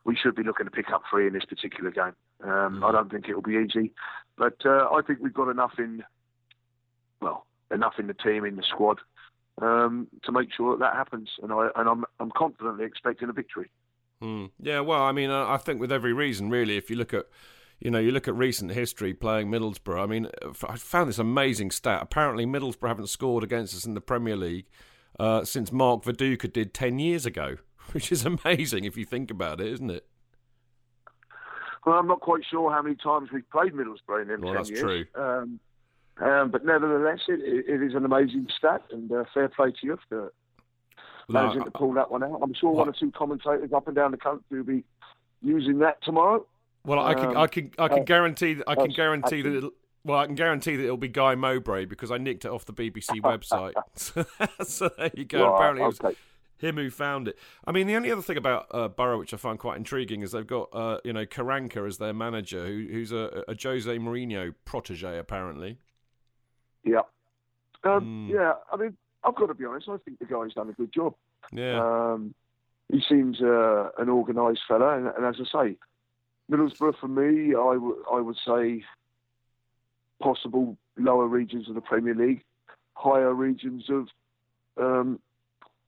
we 0.04 0.16
should 0.16 0.34
be 0.34 0.42
looking 0.42 0.66
to 0.66 0.70
pick 0.70 0.90
up 0.90 1.02
three 1.10 1.26
in 1.26 1.32
this 1.32 1.44
particular 1.44 1.90
game. 1.90 2.14
Um, 2.42 2.80
mm. 2.80 2.88
I 2.88 2.92
don't 2.92 3.10
think 3.10 3.28
it 3.28 3.34
will 3.34 3.42
be 3.42 3.56
easy, 3.56 3.92
but 4.36 4.56
uh, 4.66 4.88
I 4.92 5.00
think 5.06 5.20
we've 5.20 5.32
got 5.32 5.48
enough 5.48 5.78
in, 5.78 6.04
well, 7.20 7.46
enough 7.70 7.94
in 7.98 8.06
the 8.06 8.14
team, 8.14 8.44
in 8.44 8.56
the 8.56 8.62
squad, 8.62 8.98
um, 9.62 10.08
to 10.24 10.32
make 10.32 10.52
sure 10.52 10.76
that 10.76 10.80
that 10.80 10.94
happens. 10.94 11.30
And 11.42 11.52
I 11.52 11.68
and 11.76 11.88
I'm 11.88 12.04
I'm 12.20 12.30
confidently 12.30 12.84
expecting 12.84 13.28
a 13.28 13.32
victory. 13.32 13.70
Mm. 14.22 14.50
Yeah, 14.60 14.80
well, 14.80 15.02
I 15.02 15.12
mean, 15.12 15.30
I 15.30 15.56
think 15.56 15.80
with 15.80 15.92
every 15.92 16.12
reason, 16.12 16.50
really, 16.50 16.76
if 16.76 16.90
you 16.90 16.96
look 16.96 17.12
at, 17.12 17.26
you 17.80 17.90
know, 17.90 17.98
you 17.98 18.10
look 18.10 18.28
at 18.28 18.34
recent 18.34 18.70
history 18.70 19.12
playing 19.12 19.48
Middlesbrough. 19.48 20.02
I 20.02 20.06
mean, 20.06 20.28
I 20.68 20.76
found 20.76 21.08
this 21.08 21.18
amazing 21.18 21.70
stat. 21.70 22.00
Apparently, 22.02 22.46
Middlesbrough 22.46 22.88
haven't 22.88 23.08
scored 23.08 23.44
against 23.44 23.74
us 23.74 23.84
in 23.84 23.94
the 23.94 24.00
Premier 24.00 24.36
League 24.36 24.66
uh, 25.18 25.44
since 25.44 25.72
Mark 25.72 26.04
Viduka 26.04 26.50
did 26.50 26.72
ten 26.72 26.98
years 26.98 27.26
ago, 27.26 27.56
which 27.92 28.10
is 28.10 28.24
amazing 28.24 28.84
if 28.84 28.96
you 28.96 29.04
think 29.04 29.30
about 29.30 29.60
it, 29.60 29.72
isn't 29.72 29.90
it? 29.90 30.06
Well, 31.84 31.98
I'm 31.98 32.06
not 32.06 32.20
quite 32.20 32.42
sure 32.50 32.72
how 32.72 32.80
many 32.80 32.96
times 32.96 33.28
we've 33.32 33.48
played 33.50 33.74
Middlesbrough 33.74 34.22
in 34.22 34.28
them 34.28 34.40
well, 34.40 34.54
10 34.54 34.54
that's 34.54 34.70
years. 34.70 34.80
true. 34.80 35.04
Um, 35.14 35.60
um, 36.18 36.50
but 36.50 36.64
nevertheless, 36.64 37.20
it, 37.28 37.40
it 37.68 37.82
is 37.82 37.94
an 37.94 38.04
amazing 38.04 38.46
stat, 38.56 38.82
and 38.90 39.10
uh, 39.12 39.24
fair 39.34 39.48
play 39.48 39.70
to 39.70 39.76
you 39.86 39.98
for 40.08 40.32
managing 41.28 41.60
no, 41.60 41.64
to 41.64 41.70
pull 41.70 41.92
that 41.94 42.10
one 42.10 42.22
out. 42.22 42.40
I'm 42.42 42.54
sure 42.54 42.70
what? 42.70 42.86
one 42.86 42.88
or 42.88 42.98
two 42.98 43.10
commentators 43.12 43.72
up 43.72 43.86
and 43.86 43.96
down 43.96 44.10
the 44.10 44.16
country 44.16 44.58
will 44.58 44.64
be 44.64 44.84
using 45.42 45.78
that 45.78 46.02
tomorrow. 46.02 46.46
Well, 46.84 46.98
I 46.98 47.14
can, 47.14 47.28
um, 47.28 47.36
I 47.36 47.46
can, 47.46 47.70
I 47.78 47.88
can 47.88 48.00
uh, 48.00 48.04
guarantee, 48.04 48.54
that 48.54 48.68
I 48.68 48.74
can 48.74 48.90
guarantee 48.90 49.42
that. 49.42 49.56
It'll, 49.56 49.70
well, 50.04 50.18
I 50.18 50.26
can 50.26 50.34
guarantee 50.34 50.76
that 50.76 50.84
it'll 50.84 50.98
be 50.98 51.08
Guy 51.08 51.34
Mowbray 51.34 51.86
because 51.86 52.10
I 52.10 52.18
nicked 52.18 52.44
it 52.44 52.50
off 52.50 52.66
the 52.66 52.74
BBC 52.74 53.20
website. 53.22 53.72
so 54.66 54.90
there 54.98 55.10
you 55.14 55.24
go. 55.24 55.46
Right, 55.46 55.54
Apparently, 55.54 55.82
okay. 55.84 55.96
it 55.96 56.04
was 56.08 56.16
him 56.58 56.76
who 56.76 56.90
found 56.90 57.28
it. 57.28 57.38
I 57.66 57.72
mean, 57.72 57.86
the 57.86 57.96
only 57.96 58.10
other 58.10 58.22
thing 58.22 58.36
about 58.36 58.66
uh, 58.70 58.88
Borough 58.88 59.18
which 59.18 59.32
I 59.32 59.36
find 59.36 59.58
quite 59.58 59.76
intriguing 59.76 60.22
is 60.22 60.32
they've 60.32 60.46
got 60.46 60.68
uh, 60.72 60.98
you 61.04 61.12
know 61.12 61.26
Karanka 61.26 61.86
as 61.86 61.98
their 61.98 62.12
manager, 62.12 62.66
who, 62.66 62.86
who's 62.90 63.12
a, 63.12 63.44
a 63.48 63.54
Jose 63.60 63.90
Mourinho 63.98 64.54
protege 64.64 65.18
apparently. 65.18 65.78
Yeah, 66.84 67.00
um, 67.84 68.28
mm. 68.28 68.34
yeah. 68.34 68.54
I 68.72 68.76
mean, 68.76 68.96
I've 69.24 69.34
got 69.34 69.46
to 69.46 69.54
be 69.54 69.64
honest. 69.64 69.88
I 69.88 69.96
think 69.98 70.18
the 70.18 70.26
guy's 70.26 70.52
done 70.54 70.68
a 70.68 70.72
good 70.72 70.92
job. 70.92 71.14
Yeah. 71.52 71.80
Um, 71.82 72.34
he 72.92 73.00
seems 73.08 73.40
uh, 73.40 73.90
an 73.98 74.08
organised 74.08 74.60
fella, 74.68 74.96
and, 74.96 75.06
and, 75.06 75.24
as 75.24 75.36
I 75.40 75.64
say, 75.66 75.76
Middlesbrough 76.50 76.98
for 76.98 77.08
me, 77.08 77.54
I 77.54 78.20
would 78.20 78.36
say 78.46 78.84
possible 80.22 80.76
lower 80.96 81.26
regions 81.26 81.68
of 81.68 81.74
the 81.74 81.80
Premier 81.80 82.14
League. 82.14 82.44
higher 82.94 83.34
regions 83.34 83.90
of 83.90 84.08
um, 84.76 85.18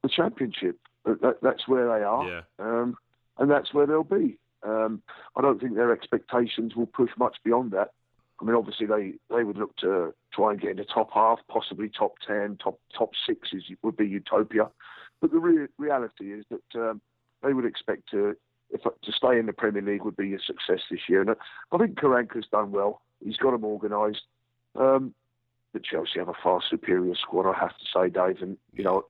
the 0.03 0.09
championship. 0.09 0.79
That, 1.05 1.39
that's 1.41 1.69
where 1.69 1.87
they 1.87 2.03
are, 2.05 2.27
Yeah. 2.29 2.41
um, 2.59 2.97
and 3.39 3.49
that's 3.51 3.73
where 3.73 3.87
they'll 3.87 4.03
be. 4.03 4.39
Um, 4.65 5.03
I 5.37 5.41
don't 5.41 5.61
think 5.61 5.77
their 5.77 5.93
expectations 5.93 6.75
will 6.75 6.87
push 6.87 7.11
much 7.17 7.37
beyond 7.45 7.71
that. 7.73 7.93
I 8.41 8.45
mean, 8.45 8.55
obviously 8.55 8.87
they, 8.87 9.15
they 9.35 9.45
would 9.45 9.57
look 9.57 9.77
to 9.79 10.15
try 10.33 10.53
and 10.53 10.61
get 10.61 10.73
in 10.73 10.77
the 10.77 10.85
top 10.85 11.11
half, 11.13 11.39
possibly 11.49 11.89
top 11.89 12.15
ten, 12.27 12.59
top 12.63 12.79
top 12.97 13.11
six 13.27 13.49
is, 13.53 13.65
would 13.83 13.97
be 13.97 14.07
utopia. 14.07 14.69
But 15.21 15.31
the 15.33 15.39
re- 15.39 15.69
reality 15.79 16.33
is 16.33 16.45
that 16.51 16.81
um, 16.81 17.01
they 17.43 17.55
would 17.55 17.65
expect 17.65 18.11
to 18.11 18.37
if 18.71 18.83
to 18.83 19.13
stay 19.13 19.39
in 19.39 19.47
the 19.47 19.53
Premier 19.53 19.83
League 19.83 20.05
would 20.05 20.17
be 20.17 20.35
a 20.35 20.39
success 20.41 20.81
this 20.91 21.09
year. 21.09 21.21
And 21.21 21.31
I 21.73 21.79
think 21.79 21.97
Karanka's 21.99 22.47
done 22.51 22.73
well. 22.73 23.01
He's 23.25 23.37
got 23.37 23.53
them 23.53 23.65
organised. 23.65 24.23
Um, 24.75 25.15
but 25.73 25.85
Chelsea 25.85 26.19
have 26.19 26.29
a 26.29 26.35
far 26.43 26.61
superior 26.69 27.15
squad, 27.15 27.49
I 27.49 27.59
have 27.59 27.77
to 27.77 27.85
say, 27.95 28.11
Dave. 28.11 28.43
And 28.43 28.59
you 28.75 28.85
know, 28.85 29.07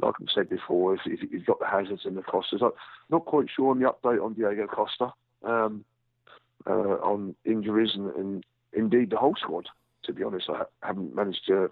like 0.00 0.14
I 0.20 0.24
said 0.34 0.48
before, 0.48 0.94
if, 0.94 1.00
if 1.06 1.20
you've 1.30 1.46
got 1.46 1.60
the 1.60 1.66
Hazards 1.66 2.04
and 2.04 2.16
the 2.16 2.22
Costas, 2.22 2.62
I'm 2.62 2.72
not 3.10 3.24
quite 3.24 3.46
sure 3.54 3.70
on 3.70 3.80
the 3.80 3.90
update 3.90 4.22
on 4.22 4.34
Diego 4.34 4.66
Costa 4.66 5.12
um, 5.44 5.84
uh, 6.66 6.72
on 6.72 7.34
injuries 7.44 7.90
and, 7.94 8.10
and 8.16 8.44
indeed 8.76 9.10
the 9.10 9.16
whole 9.16 9.34
squad. 9.36 9.68
To 10.04 10.12
be 10.12 10.22
honest, 10.22 10.48
I 10.48 10.62
haven't 10.86 11.14
managed 11.16 11.46
to 11.48 11.70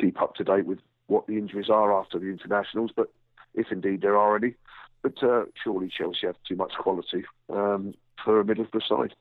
keep 0.00 0.20
up 0.20 0.34
to 0.36 0.44
date 0.44 0.66
with 0.66 0.80
what 1.06 1.26
the 1.26 1.38
injuries 1.38 1.70
are 1.70 1.92
after 1.98 2.18
the 2.18 2.26
internationals, 2.26 2.90
but 2.94 3.08
if 3.54 3.70
indeed 3.70 4.00
there 4.00 4.16
are 4.16 4.36
any. 4.36 4.54
But 5.02 5.22
uh, 5.22 5.44
surely 5.62 5.88
Chelsea 5.88 6.26
have 6.26 6.36
too 6.46 6.56
much 6.56 6.72
quality 6.78 7.24
um, 7.50 7.94
for 8.24 8.40
a 8.40 8.44
Middlesbrough 8.44 8.88
side. 8.88 9.14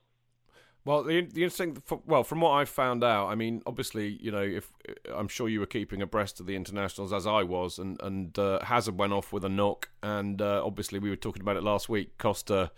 Well, 0.86 1.04
the, 1.04 1.22
the 1.22 1.44
interesting, 1.44 1.78
well, 2.06 2.24
from 2.24 2.40
what 2.40 2.52
I've 2.52 2.70
found 2.70 3.04
out, 3.04 3.28
I 3.28 3.36
mean, 3.36 3.62
obviously, 3.68 4.18
you 4.22 4.32
know, 4.32 4.42
if 4.42 4.72
I'm 5.14 5.28
sure 5.28 5.50
you 5.50 5.60
were 5.60 5.66
keeping 5.66 6.02
abreast 6.02 6.40
of 6.40 6.46
the 6.46 6.56
internationals 6.56 7.12
as 7.12 7.28
I 7.28 7.44
was, 7.44 7.78
and 7.78 8.02
and 8.02 8.40
uh, 8.40 8.64
Hazard 8.64 8.98
went 8.98 9.12
off 9.12 9.34
with 9.34 9.44
a 9.44 9.50
knock, 9.50 9.90
and 10.02 10.42
uh, 10.42 10.66
obviously 10.66 10.98
we 10.98 11.10
were 11.10 11.18
talking 11.18 11.42
about 11.42 11.58
it 11.58 11.64
last 11.64 11.90
week. 11.90 12.18
Costa 12.18 12.72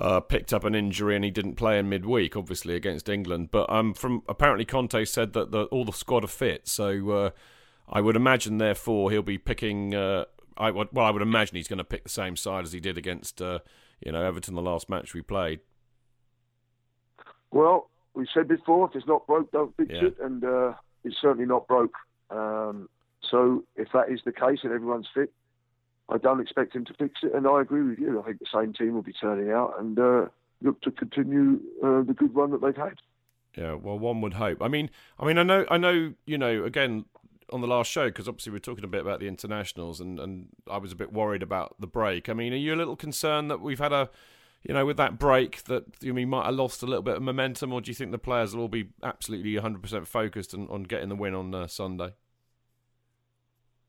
uh, 0.00 0.20
picked 0.20 0.52
up 0.52 0.64
an 0.64 0.74
injury 0.74 1.14
and 1.14 1.24
he 1.24 1.30
didn't 1.30 1.54
play 1.54 1.78
in 1.78 1.88
midweek, 1.88 2.36
obviously 2.36 2.74
against 2.74 3.08
England. 3.08 3.50
But 3.50 3.70
um, 3.70 3.94
from 3.94 4.22
apparently 4.28 4.64
Conte 4.64 5.04
said 5.04 5.32
that 5.34 5.50
the, 5.50 5.64
all 5.66 5.84
the 5.84 5.92
squad 5.92 6.24
are 6.24 6.28
fit, 6.28 6.66
so 6.68 7.10
uh, 7.10 7.30
I 7.88 8.00
would 8.00 8.16
imagine, 8.16 8.58
therefore, 8.58 9.10
he'll 9.10 9.22
be 9.22 9.38
picking. 9.38 9.94
Uh, 9.94 10.24
I 10.56 10.70
would, 10.70 10.88
well, 10.92 11.06
I 11.06 11.10
would 11.10 11.22
imagine 11.22 11.56
he's 11.56 11.68
going 11.68 11.78
to 11.78 11.84
pick 11.84 12.04
the 12.04 12.08
same 12.10 12.36
side 12.36 12.64
as 12.64 12.72
he 12.72 12.80
did 12.80 12.96
against, 12.96 13.42
uh, 13.42 13.58
you 14.00 14.12
know, 14.12 14.22
Everton 14.22 14.54
the 14.54 14.62
last 14.62 14.88
match 14.88 15.12
we 15.14 15.20
played. 15.22 15.60
Well, 17.50 17.90
we 18.14 18.26
said 18.32 18.48
before, 18.48 18.88
if 18.88 18.96
it's 18.96 19.06
not 19.06 19.26
broke, 19.26 19.50
don't 19.52 19.76
fix 19.76 19.90
Yeah. 19.92 20.06
it, 20.06 20.16
and 20.20 20.44
uh, 20.44 20.74
it's 21.04 21.16
certainly 21.20 21.46
not 21.46 21.66
broke. 21.66 21.94
Um, 22.30 22.88
so 23.20 23.64
if 23.76 23.88
that 23.92 24.10
is 24.10 24.20
the 24.24 24.32
case 24.32 24.60
and 24.62 24.72
everyone's 24.72 25.08
fit, 25.12 25.32
I 26.08 26.18
don't 26.18 26.40
expect 26.40 26.74
him 26.74 26.84
to 26.86 26.94
fix 26.94 27.20
it, 27.22 27.34
and 27.34 27.46
I 27.46 27.60
agree 27.60 27.82
with 27.82 27.98
you. 27.98 28.20
I 28.20 28.24
think 28.24 28.40
the 28.40 28.46
same 28.52 28.72
team 28.72 28.94
will 28.94 29.02
be 29.02 29.12
turning 29.12 29.50
out 29.50 29.74
and 29.78 29.98
uh, 29.98 30.26
look 30.60 30.80
to 30.82 30.90
continue 30.90 31.60
uh, 31.82 32.02
the 32.02 32.14
good 32.16 32.34
run 32.34 32.50
that 32.50 32.60
they've 32.60 32.76
had. 32.76 32.98
Yeah, 33.56 33.74
well, 33.74 33.98
one 33.98 34.20
would 34.20 34.34
hope. 34.34 34.60
I 34.60 34.68
mean, 34.68 34.90
I 35.18 35.26
mean, 35.26 35.38
I 35.38 35.42
know, 35.44 35.64
I 35.70 35.78
know, 35.78 36.12
you 36.26 36.38
know, 36.38 36.64
again 36.64 37.04
on 37.52 37.60
the 37.60 37.66
last 37.66 37.90
show 37.90 38.06
because 38.06 38.26
obviously 38.26 38.50
we 38.50 38.56
are 38.56 38.60
talking 38.60 38.84
a 38.84 38.88
bit 38.88 39.00
about 39.00 39.20
the 39.20 39.28
internationals, 39.28 40.00
and 40.00 40.18
and 40.18 40.48
I 40.68 40.78
was 40.78 40.92
a 40.92 40.96
bit 40.96 41.12
worried 41.12 41.42
about 41.42 41.76
the 41.80 41.86
break. 41.86 42.28
I 42.28 42.32
mean, 42.32 42.52
are 42.52 42.56
you 42.56 42.74
a 42.74 42.76
little 42.76 42.96
concerned 42.96 43.50
that 43.50 43.60
we've 43.60 43.78
had 43.78 43.92
a, 43.92 44.10
you 44.62 44.74
know, 44.74 44.84
with 44.84 44.96
that 44.96 45.18
break 45.18 45.64
that 45.64 45.84
you 46.00 46.12
mean 46.12 46.30
might 46.30 46.46
have 46.46 46.54
lost 46.54 46.82
a 46.82 46.86
little 46.86 47.02
bit 47.02 47.16
of 47.16 47.22
momentum, 47.22 47.72
or 47.72 47.80
do 47.80 47.90
you 47.90 47.94
think 47.94 48.10
the 48.10 48.18
players 48.18 48.54
will 48.54 48.62
all 48.62 48.68
be 48.68 48.88
absolutely 49.02 49.54
100% 49.54 50.06
focused 50.06 50.54
on, 50.54 50.68
on 50.68 50.82
getting 50.82 51.08
the 51.08 51.16
win 51.16 51.34
on 51.34 51.54
uh, 51.54 51.66
Sunday? 51.66 52.12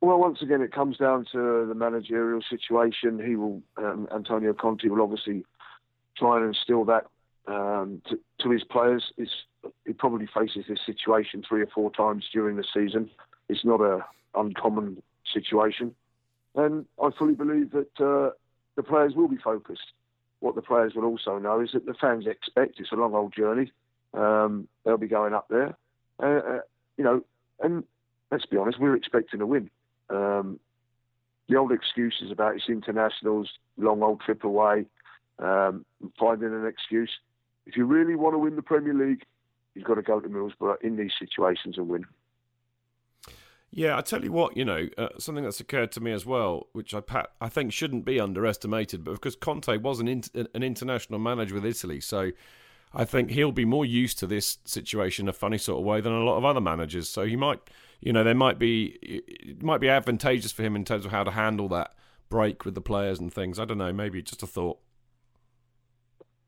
Well, 0.05 0.19
once 0.19 0.43
again, 0.43 0.61
it 0.61 0.71
comes 0.71 0.97
down 0.97 1.25
to 1.31 1.65
the 1.67 1.73
managerial 1.73 2.39
situation. 2.47 3.19
He 3.25 3.35
will, 3.35 3.63
um, 3.77 4.07
Antonio 4.13 4.53
Conte 4.53 4.87
will 4.87 5.01
obviously 5.01 5.43
try 6.15 6.37
and 6.37 6.45
instill 6.45 6.85
that 6.85 7.07
um, 7.47 8.03
to, 8.07 8.19
to 8.41 8.51
his 8.51 8.63
players. 8.63 9.11
It's, 9.17 9.31
he 9.83 9.93
probably 9.93 10.27
faces 10.27 10.65
this 10.69 10.77
situation 10.85 11.41
three 11.41 11.63
or 11.63 11.67
four 11.73 11.89
times 11.89 12.23
during 12.31 12.55
the 12.55 12.63
season. 12.71 13.09
It's 13.49 13.65
not 13.65 13.81
a 13.81 14.05
uncommon 14.35 15.01
situation, 15.33 15.95
and 16.53 16.85
I 17.01 17.09
fully 17.17 17.33
believe 17.33 17.71
that 17.71 17.99
uh, 17.99 18.29
the 18.75 18.83
players 18.83 19.15
will 19.15 19.27
be 19.27 19.37
focused. 19.37 19.91
What 20.39 20.53
the 20.53 20.61
players 20.61 20.93
will 20.93 21.05
also 21.05 21.39
know 21.39 21.61
is 21.61 21.71
that 21.73 21.87
the 21.87 21.95
fans 21.95 22.27
expect 22.27 22.79
it's 22.79 22.91
a 22.91 22.95
long 22.95 23.15
old 23.15 23.33
journey. 23.33 23.71
Um, 24.13 24.67
they'll 24.83 24.97
be 24.97 25.07
going 25.07 25.33
up 25.33 25.47
there, 25.49 25.75
uh, 26.21 26.25
uh, 26.27 26.59
you 26.95 27.03
know, 27.03 27.23
and 27.59 27.83
let's 28.29 28.45
be 28.45 28.57
honest, 28.57 28.79
we're 28.79 28.95
expecting 28.95 29.41
a 29.41 29.47
win. 29.47 29.71
Um, 30.09 30.59
the 31.47 31.57
old 31.57 31.71
excuses 31.71 32.31
about 32.31 32.55
it's 32.55 32.69
internationals, 32.69 33.49
long 33.77 34.01
old 34.01 34.21
trip 34.21 34.43
away, 34.43 34.85
um, 35.39 35.85
finding 36.19 36.53
an 36.53 36.65
excuse. 36.65 37.11
If 37.65 37.77
you 37.77 37.85
really 37.85 38.15
want 38.15 38.33
to 38.33 38.39
win 38.39 38.55
the 38.55 38.61
Premier 38.61 38.93
League, 38.93 39.23
you've 39.73 39.85
got 39.85 39.95
to 39.95 40.01
go 40.01 40.19
to 40.19 40.27
Middlesbrough 40.27 40.81
in 40.81 40.97
these 40.97 41.11
situations 41.19 41.77
and 41.77 41.87
win. 41.87 42.05
Yeah, 43.71 43.97
I 43.97 44.01
tell 44.01 44.23
you 44.23 44.31
what, 44.31 44.55
you 44.55 44.63
know, 44.63 44.87
uh, 44.97 45.09
something 45.19 45.43
that's 45.43 45.59
occurred 45.59 45.91
to 45.93 45.99
me 45.99 46.13
as 46.13 46.25
well, 46.25 46.67
which 46.71 46.93
I 46.93 47.01
pa- 47.01 47.27
I 47.41 47.49
think 47.49 47.73
shouldn't 47.73 48.05
be 48.05 48.21
underestimated, 48.21 49.03
but 49.03 49.13
because 49.13 49.35
Conte 49.35 49.75
was 49.77 49.99
an 49.99 50.07
in- 50.07 50.23
an 50.33 50.63
international 50.63 51.19
manager 51.19 51.55
with 51.55 51.65
Italy, 51.65 51.99
so 51.99 52.31
I 52.93 53.03
think 53.03 53.31
he'll 53.31 53.51
be 53.51 53.65
more 53.65 53.85
used 53.85 54.17
to 54.19 54.27
this 54.27 54.59
situation 54.63 55.25
in 55.25 55.29
a 55.29 55.33
funny 55.33 55.57
sort 55.57 55.79
of 55.79 55.85
way 55.85 55.99
than 55.99 56.13
a 56.13 56.23
lot 56.23 56.37
of 56.37 56.45
other 56.45 56.61
managers. 56.61 57.09
So 57.09 57.25
he 57.25 57.35
might, 57.35 57.59
you 58.01 58.13
know, 58.13 58.23
there 58.23 58.35
might 58.35 58.59
be 58.59 58.97
it 59.01 59.63
might 59.63 59.79
be 59.81 59.89
advantageous 59.89 60.51
for 60.51 60.63
him 60.63 60.75
in 60.75 60.85
terms 60.85 61.05
of 61.05 61.11
how 61.11 61.23
to 61.23 61.31
handle 61.31 61.67
that 61.69 61.93
break 62.29 62.65
with 62.65 62.75
the 62.75 62.81
players 62.81 63.19
and 63.19 63.33
things. 63.33 63.59
I 63.59 63.65
don't 63.65 63.77
know, 63.77 63.93
maybe 63.93 64.21
just 64.21 64.43
a 64.43 64.47
thought. 64.47 64.79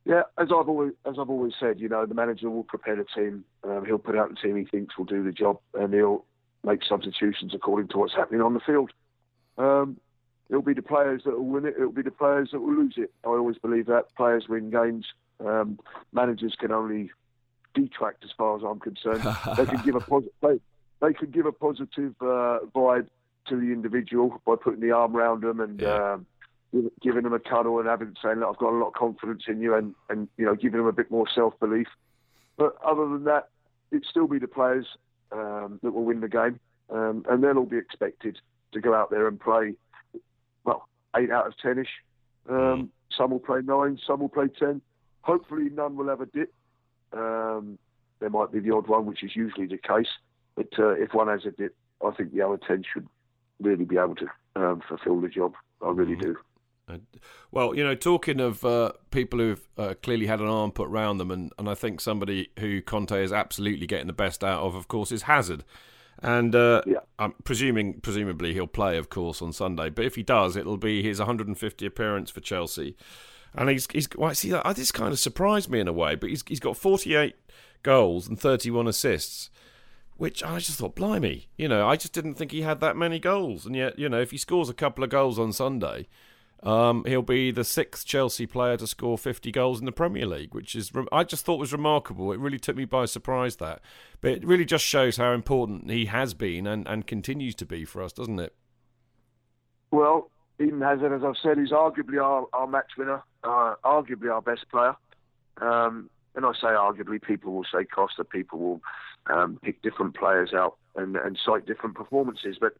Yeah, 0.05 0.23
as 0.37 0.47
I've 0.57 0.69
always 0.69 0.93
as 1.05 1.15
I've 1.19 1.29
always 1.29 1.53
said, 1.59 1.79
you 1.79 1.89
know, 1.89 2.05
the 2.05 2.15
manager 2.15 2.49
will 2.49 2.63
prepare 2.63 2.95
the 2.95 3.05
team. 3.15 3.43
Um, 3.63 3.85
he'll 3.85 3.97
put 3.97 4.17
out 4.17 4.29
the 4.29 4.35
team 4.35 4.55
he 4.55 4.65
thinks 4.65 4.97
will 4.97 5.05
do 5.05 5.23
the 5.23 5.31
job, 5.31 5.59
and 5.73 5.93
he'll 5.93 6.25
make 6.63 6.81
substitutions 6.87 7.53
according 7.53 7.89
to 7.89 7.97
what's 7.97 8.13
happening 8.15 8.41
on 8.41 8.53
the 8.53 8.59
field. 8.61 8.91
Um, 9.57 9.97
it'll 10.49 10.61
be 10.61 10.73
the 10.73 10.81
players 10.81 11.23
that 11.25 11.37
will 11.37 11.45
win 11.45 11.65
it. 11.65 11.75
It'll 11.77 11.91
be 11.91 12.01
the 12.01 12.11
players 12.11 12.49
that 12.51 12.59
will 12.59 12.73
lose 12.73 12.93
it. 12.97 13.11
I 13.25 13.29
always 13.29 13.57
believe 13.57 13.87
that 13.87 14.15
players 14.15 14.47
win 14.47 14.69
games. 14.69 15.05
Um, 15.45 15.79
managers 16.13 16.55
can 16.57 16.71
only 16.71 17.11
detract, 17.73 18.23
as 18.23 18.31
far 18.37 18.57
as 18.57 18.63
I'm 18.63 18.79
concerned. 18.79 19.23
they 19.57 19.65
can 19.65 19.83
give 19.83 19.95
a 19.95 19.99
posi- 19.99 20.29
they, 21.01 21.13
could 21.13 21.31
give 21.31 21.45
a 21.45 21.51
positive 21.51 22.13
uh, 22.21 22.59
vibe 22.75 23.07
to 23.47 23.55
the 23.55 23.71
individual 23.71 24.41
by 24.45 24.55
putting 24.55 24.81
the 24.81 24.91
arm 24.91 25.15
around 25.15 25.41
them 25.43 25.59
and 25.59 25.79
Yeah. 25.81 26.13
um, 26.13 26.25
giving 27.01 27.23
them 27.23 27.33
a 27.33 27.39
cuddle 27.39 27.79
and 27.79 27.87
having 27.87 28.15
saying, 28.21 28.39
"Look, 28.39 28.49
I've 28.49 28.57
got 28.57 28.73
a 28.73 28.77
lot 28.77 28.87
of 28.87 28.93
confidence 28.93 29.43
in 29.47 29.61
you," 29.61 29.73
and 29.73 29.95
and 30.09 30.27
you 30.37 30.45
know, 30.45 30.55
giving 30.55 30.79
them 30.79 30.87
a 30.87 30.91
bit 30.91 31.09
more 31.09 31.27
self 31.33 31.57
belief. 31.59 31.87
But 32.57 32.75
other 32.83 33.07
than 33.07 33.23
that, 33.23 33.49
it'd 33.91 34.05
still 34.05 34.27
be 34.27 34.39
the 34.39 34.47
players 34.47 34.85
um, 35.31 35.79
that 35.81 35.91
will 35.91 36.03
win 36.03 36.19
the 36.19 36.27
game, 36.27 36.59
um, 36.89 37.23
and 37.29 37.43
they'll 37.43 37.57
all 37.57 37.65
be 37.65 37.77
expected 37.77 38.39
to 38.73 38.81
go 38.81 38.93
out 38.93 39.09
there 39.11 39.27
and 39.27 39.39
play. 39.39 39.75
Well, 40.65 40.87
eight 41.15 41.31
out 41.31 41.47
of 41.47 41.57
ten-ish. 41.57 42.03
Um, 42.49 42.91
Some 43.15 43.31
will 43.31 43.39
play 43.39 43.61
nine, 43.63 43.97
some 44.05 44.19
will 44.19 44.29
play 44.29 44.47
ten. 44.47 44.81
Hopefully, 45.21 45.69
none 45.69 45.95
will 45.95 46.09
have 46.09 46.21
a 46.21 46.25
dip. 46.25 46.53
Um, 47.13 47.77
there 48.19 48.29
might 48.29 48.51
be 48.51 48.59
the 48.59 48.71
odd 48.71 48.87
one, 48.87 49.05
which 49.05 49.23
is 49.23 49.35
usually 49.35 49.67
the 49.67 49.77
case. 49.77 50.09
But 50.57 50.67
uh, 50.77 50.89
if 50.89 51.13
one 51.13 51.29
has 51.29 51.45
a 51.45 51.51
dip, 51.51 51.75
I 52.05 52.11
think 52.11 52.33
the 52.33 52.41
other 52.41 52.59
ten 52.67 52.83
should 52.91 53.07
really 53.61 53.85
be 53.85 53.97
able 53.97 54.15
to 54.15 54.27
um, 54.57 54.81
fulfil 54.87 55.21
the 55.21 55.29
job. 55.29 55.53
I 55.81 55.91
really 55.91 56.15
do. 56.15 56.35
Uh, 56.89 56.97
Well, 57.51 57.75
you 57.75 57.83
know, 57.83 57.95
talking 57.95 58.39
of 58.39 58.65
uh, 58.65 58.93
people 59.11 59.39
who've 59.39 59.67
uh, 59.77 59.93
clearly 60.01 60.25
had 60.25 60.41
an 60.41 60.47
arm 60.47 60.71
put 60.71 60.89
round 60.89 61.19
them, 61.19 61.31
and, 61.31 61.53
and 61.57 61.69
I 61.69 61.75
think 61.75 62.01
somebody 62.01 62.49
who 62.59 62.81
Conte 62.81 63.11
is 63.23 63.31
absolutely 63.31 63.87
getting 63.87 64.07
the 64.07 64.13
best 64.13 64.43
out 64.43 64.63
of, 64.63 64.75
of 64.75 64.87
course, 64.87 65.11
is 65.11 65.23
Hazard. 65.23 65.63
And 66.19 66.55
uh, 66.55 66.81
Yeah. 66.87 66.99
I'm 67.19 67.33
presuming, 67.43 67.99
presumably, 68.01 68.53
he'll 68.53 68.67
play, 68.67 68.97
of 68.97 69.09
course, 69.09 69.41
on 69.41 69.53
Sunday. 69.53 69.89
But 69.89 70.05
if 70.05 70.15
he 70.15 70.23
does, 70.23 70.55
it'll 70.55 70.77
be 70.77 71.03
his 71.03 71.19
150 71.19 71.85
appearance 71.85 72.31
for 72.31 72.41
Chelsea. 72.41 72.95
And 73.53 73.69
he's 73.69 73.87
he's 73.91 74.07
well, 74.15 74.33
see 74.35 74.51
this 74.75 74.91
kind 74.91 75.11
of 75.11 75.19
surprised 75.19 75.69
me 75.69 75.79
in 75.79 75.87
a 75.87 75.93
way, 75.93 76.15
but 76.15 76.29
he's 76.29 76.43
he's 76.47 76.59
got 76.59 76.77
48 76.77 77.35
goals 77.81 78.27
and 78.27 78.39
31 78.39 78.87
assists, 78.87 79.49
which 80.17 80.43
I 80.43 80.59
just 80.59 80.79
thought, 80.79 80.95
blimey, 80.95 81.47
you 81.57 81.67
know, 81.67 81.87
I 81.87 81.95
just 81.95 82.13
didn't 82.13 82.35
think 82.35 82.51
he 82.51 82.61
had 82.61 82.79
that 82.81 82.97
many 82.97 83.19
goals. 83.19 83.65
And 83.65 83.75
yet, 83.75 83.97
you 83.97 84.09
know, 84.09 84.19
if 84.19 84.31
he 84.31 84.37
scores 84.37 84.69
a 84.69 84.73
couple 84.73 85.03
of 85.03 85.09
goals 85.09 85.37
on 85.37 85.53
Sunday, 85.53 86.07
um, 86.63 87.03
he'll 87.05 87.21
be 87.21 87.51
the 87.51 87.63
sixth 87.63 88.05
Chelsea 88.05 88.47
player 88.47 88.77
to 88.77 88.87
score 88.87 89.17
50 89.17 89.51
goals 89.51 89.79
in 89.79 89.85
the 89.85 89.91
Premier 89.91 90.25
League, 90.25 90.55
which 90.55 90.75
is 90.75 90.91
I 91.11 91.23
just 91.23 91.45
thought 91.45 91.59
was 91.59 91.71
remarkable. 91.71 92.31
It 92.31 92.39
really 92.39 92.57
took 92.57 92.75
me 92.75 92.85
by 92.85 93.05
surprise 93.05 93.57
that, 93.57 93.79
but 94.21 94.31
it 94.31 94.45
really 94.45 94.65
just 94.65 94.83
shows 94.83 95.17
how 95.17 95.33
important 95.33 95.89
he 95.89 96.05
has 96.05 96.33
been 96.33 96.65
and, 96.65 96.87
and 96.87 97.05
continues 97.05 97.53
to 97.55 97.65
be 97.65 97.85
for 97.85 98.01
us, 98.01 98.11
doesn't 98.11 98.39
it? 98.39 98.55
Well, 99.91 100.31
Eden 100.59 100.81
Hazard, 100.81 101.13
as 101.13 101.23
I've 101.23 101.35
said, 101.41 101.59
is 101.59 101.71
arguably 101.71 102.21
our, 102.21 102.47
our 102.53 102.67
match 102.67 102.91
winner, 102.97 103.21
uh, 103.43 103.75
arguably 103.85 104.33
our 104.33 104.41
best 104.41 104.65
player. 104.71 104.95
Um, 105.61 106.09
and 106.35 106.45
I 106.45 106.51
say 106.53 106.67
arguably, 106.67 107.21
people 107.21 107.53
will 107.53 107.65
say 107.71 107.85
Costa, 107.85 108.23
people 108.23 108.59
will 108.59 108.81
um, 109.29 109.59
pick 109.61 109.81
different 109.81 110.15
players 110.15 110.53
out 110.53 110.77
and, 110.95 111.15
and 111.15 111.37
cite 111.45 111.65
different 111.65 111.95
performances. 111.95 112.57
But 112.59 112.73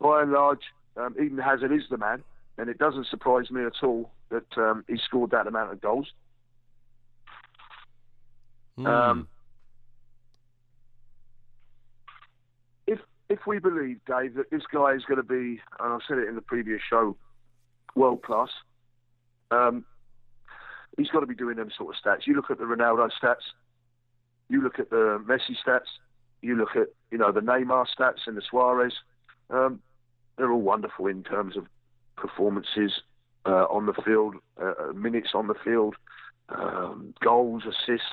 by 0.00 0.22
and 0.22 0.32
large, 0.32 0.62
um, 0.96 1.14
Eden 1.20 1.38
Hazard 1.38 1.72
is 1.72 1.82
the 1.90 1.98
man, 1.98 2.22
and 2.58 2.68
it 2.68 2.78
doesn't 2.78 3.06
surprise 3.08 3.50
me 3.50 3.64
at 3.64 3.82
all 3.82 4.10
that 4.30 4.46
um, 4.56 4.84
he 4.88 4.96
scored 5.04 5.30
that 5.30 5.46
amount 5.46 5.72
of 5.72 5.80
goals. 5.80 6.08
Mm. 8.78 8.86
Um, 8.86 9.28
if 12.86 12.98
if 13.28 13.40
we 13.46 13.58
believe, 13.58 14.00
Dave, 14.06 14.34
that 14.34 14.50
this 14.50 14.62
guy 14.72 14.92
is 14.94 15.04
going 15.04 15.18
to 15.18 15.22
be, 15.22 15.60
and 15.80 15.92
I 15.92 15.98
said 16.08 16.18
it 16.18 16.28
in 16.28 16.34
the 16.34 16.42
previous 16.42 16.80
show, 16.88 17.16
world 17.94 18.22
class, 18.22 18.50
um, 19.50 19.84
he's 20.96 21.08
got 21.08 21.20
to 21.20 21.26
be 21.26 21.34
doing 21.34 21.56
them 21.56 21.70
sort 21.76 21.94
of 21.94 22.02
stats. 22.02 22.26
You 22.26 22.34
look 22.34 22.50
at 22.50 22.58
the 22.58 22.64
Ronaldo 22.64 23.10
stats, 23.22 23.44
you 24.48 24.62
look 24.62 24.78
at 24.78 24.90
the 24.90 25.22
Messi 25.26 25.56
stats, 25.64 25.88
you 26.42 26.56
look 26.56 26.76
at 26.76 26.88
you 27.10 27.18
know 27.18 27.32
the 27.32 27.40
Neymar 27.40 27.86
stats 27.98 28.26
and 28.26 28.36
the 28.36 28.42
Suarez. 28.42 28.94
Um, 29.50 29.80
they're 30.36 30.50
all 30.50 30.60
wonderful 30.60 31.06
in 31.06 31.22
terms 31.22 31.56
of 31.56 31.66
performances 32.16 33.02
uh, 33.46 33.66
on 33.70 33.86
the 33.86 33.92
field, 33.92 34.36
uh, 34.60 34.72
uh 34.80 34.92
minutes 34.92 35.30
on 35.34 35.46
the 35.46 35.54
field, 35.54 35.96
um, 36.48 37.14
goals, 37.20 37.64
assists. 37.64 38.06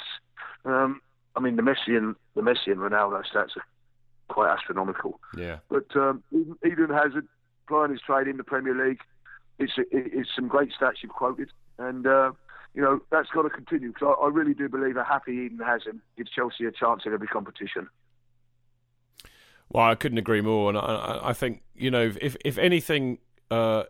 Um, 0.65 1.01
I 1.35 1.39
mean, 1.39 1.55
the 1.55 1.61
Messi 1.61 1.97
and 1.97 2.15
the 2.35 2.41
Messi 2.41 2.67
and 2.67 2.77
Ronaldo 2.77 3.23
stats 3.25 3.57
are 3.57 3.65
quite 4.27 4.51
astronomical. 4.51 5.19
Yeah. 5.37 5.57
But 5.69 5.95
um, 5.95 6.23
Eden 6.65 6.89
Hazard 6.89 7.27
playing 7.67 7.91
his 7.91 8.01
trade 8.01 8.27
in 8.27 8.37
the 8.37 8.43
Premier 8.43 8.75
League. 8.75 8.99
It's 9.59 9.73
it's 9.91 10.29
some 10.35 10.47
great 10.47 10.71
stats 10.79 11.03
you've 11.03 11.11
quoted, 11.11 11.49
and 11.77 12.07
uh, 12.07 12.31
you 12.73 12.81
know 12.81 13.01
that's 13.11 13.29
got 13.29 13.43
to 13.43 13.49
continue 13.49 13.91
because 13.93 14.15
I, 14.19 14.25
I, 14.25 14.27
really 14.29 14.53
do 14.53 14.69
believe 14.69 14.97
a 14.97 15.03
happy 15.03 15.33
Eden 15.33 15.59
Hazard 15.59 15.99
gives 16.17 16.29
Chelsea 16.31 16.65
a 16.65 16.71
chance 16.71 17.03
in 17.05 17.13
every 17.13 17.27
competition. 17.27 17.89
Well, 19.69 19.85
I 19.85 19.95
couldn't 19.95 20.17
agree 20.17 20.41
more, 20.41 20.69
and 20.69 20.77
I, 20.77 21.19
I 21.23 21.33
think 21.33 21.63
you 21.75 21.91
know 21.91 22.11
if 22.19 22.35
if 22.43 22.57
anything. 22.57 23.19
Uh, 23.49 23.83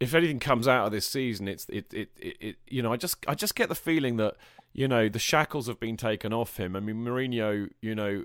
if 0.00 0.14
anything 0.14 0.38
comes 0.38 0.68
out 0.68 0.86
of 0.86 0.92
this 0.92 1.08
season, 1.08 1.48
it's 1.48 1.66
it, 1.68 1.92
it, 1.92 2.10
it, 2.16 2.36
it, 2.38 2.56
you 2.68 2.82
know 2.82 2.92
I 2.92 2.96
just 2.96 3.16
I 3.26 3.34
just 3.34 3.56
get 3.56 3.68
the 3.68 3.74
feeling 3.74 4.16
that 4.18 4.36
you 4.72 4.86
know 4.86 5.08
the 5.08 5.18
shackles 5.18 5.66
have 5.66 5.80
been 5.80 5.96
taken 5.96 6.32
off 6.32 6.56
him. 6.56 6.76
I 6.76 6.80
mean 6.80 7.04
Mourinho, 7.04 7.68
you 7.82 7.96
know, 7.96 8.22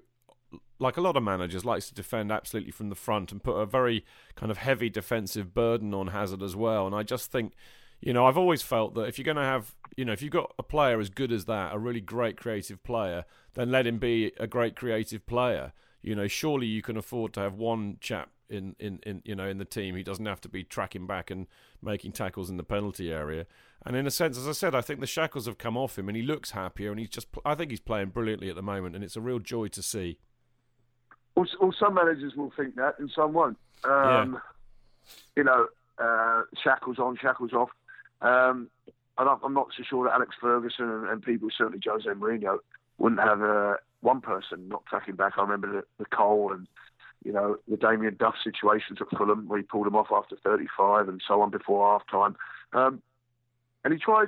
like 0.79 0.97
a 0.97 1.01
lot 1.01 1.17
of 1.17 1.23
managers, 1.23 1.65
likes 1.65 1.87
to 1.87 1.95
defend 1.95 2.31
absolutely 2.31 2.71
from 2.71 2.89
the 2.89 2.95
front 2.95 3.31
and 3.31 3.43
put 3.43 3.55
a 3.55 3.65
very 3.65 4.05
kind 4.35 4.51
of 4.51 4.57
heavy 4.57 4.89
defensive 4.89 5.53
burden 5.53 5.93
on 5.93 6.07
Hazard 6.07 6.43
as 6.43 6.55
well. 6.55 6.85
And 6.85 6.95
I 6.95 7.01
just 7.01 7.31
think, 7.31 7.53
you 8.03 8.11
know, 8.11 8.25
I've 8.25 8.37
always 8.37 8.61
felt 8.61 8.95
that 8.95 9.03
if 9.03 9.17
you're 9.17 9.23
going 9.23 9.37
to 9.37 9.43
have, 9.43 9.75
you 9.95 10.03
know, 10.03 10.11
if 10.11 10.21
you've 10.21 10.33
got 10.33 10.53
a 10.59 10.63
player 10.63 10.99
as 10.99 11.09
good 11.09 11.31
as 11.31 11.45
that, 11.45 11.73
a 11.73 11.79
really 11.79 12.01
great 12.01 12.35
creative 12.35 12.83
player, 12.83 13.23
then 13.53 13.71
let 13.71 13.87
him 13.87 13.97
be 13.97 14.33
a 14.37 14.45
great 14.45 14.75
creative 14.75 15.25
player. 15.25 15.71
You 16.01 16.13
know, 16.13 16.27
surely 16.27 16.67
you 16.67 16.81
can 16.81 16.97
afford 16.97 17.33
to 17.35 17.39
have 17.39 17.53
one 17.53 17.97
chap 18.01 18.29
in, 18.49 18.75
in, 18.77 18.99
in 19.03 19.21
you 19.23 19.35
know 19.35 19.47
in 19.47 19.57
the 19.57 19.65
team. 19.65 19.95
He 19.95 20.03
doesn't 20.03 20.25
have 20.25 20.41
to 20.41 20.49
be 20.49 20.65
tracking 20.65 21.07
back 21.07 21.31
and 21.31 21.47
making 21.81 22.11
tackles 22.11 22.49
in 22.49 22.57
the 22.57 22.63
penalty 22.63 23.09
area. 23.09 23.45
And 23.85 23.95
in 23.95 24.05
a 24.05 24.11
sense, 24.11 24.37
as 24.37 24.49
I 24.49 24.51
said, 24.51 24.75
I 24.75 24.81
think 24.81 24.99
the 24.99 25.07
shackles 25.07 25.45
have 25.45 25.57
come 25.57 25.77
off 25.77 25.97
him, 25.97 26.09
and 26.09 26.17
he 26.17 26.23
looks 26.23 26.51
happier. 26.51 26.91
And 26.91 26.99
he's 26.99 27.09
just, 27.09 27.27
I 27.45 27.55
think 27.55 27.71
he's 27.71 27.79
playing 27.79 28.09
brilliantly 28.09 28.49
at 28.49 28.55
the 28.55 28.61
moment, 28.61 28.95
and 28.95 29.03
it's 29.03 29.15
a 29.15 29.21
real 29.21 29.39
joy 29.39 29.69
to 29.69 29.81
see. 29.81 30.19
Well, 31.35 31.47
well 31.61 31.73
some 31.79 31.93
managers 31.93 32.35
will 32.35 32.51
think 32.57 32.75
that, 32.75 32.95
and 32.99 33.09
some 33.15 33.31
won't. 33.31 33.57
Um, 33.85 34.33
yeah. 34.33 34.39
You 35.37 35.43
know, 35.45 35.67
uh, 35.99 36.41
shackles 36.61 36.99
on, 36.99 37.17
shackles 37.21 37.53
off. 37.53 37.69
Um, 38.23 38.69
I'm 39.17 39.53
not 39.53 39.67
so 39.77 39.83
sure 39.87 40.05
that 40.05 40.13
Alex 40.13 40.35
Ferguson 40.41 40.89
and, 40.89 41.07
and 41.07 41.21
people, 41.21 41.49
certainly 41.55 41.79
Jose 41.85 42.09
Mourinho, 42.09 42.57
wouldn't 42.97 43.21
have 43.21 43.41
uh, 43.41 43.75
one 44.01 44.21
person 44.21 44.69
not 44.69 44.85
tracking 44.87 45.15
back. 45.15 45.33
I 45.37 45.41
remember 45.41 45.71
the, 45.71 45.83
the 45.99 46.05
Cole 46.05 46.51
and 46.51 46.67
you 47.23 47.31
know, 47.31 47.57
the 47.69 47.77
Damien 47.77 48.15
Duff 48.19 48.35
situations 48.43 48.99
at 49.01 49.17
Fulham 49.17 49.47
where 49.47 49.59
he 49.59 49.63
pulled 49.63 49.87
him 49.87 49.95
off 49.95 50.07
after 50.11 50.35
35 50.43 51.07
and 51.07 51.21
so 51.25 51.41
on 51.41 51.51
before 51.51 51.91
half 51.91 52.07
time. 52.09 52.35
Um, 52.73 53.01
and 53.83 53.93
he 53.93 53.99
tried 53.99 54.27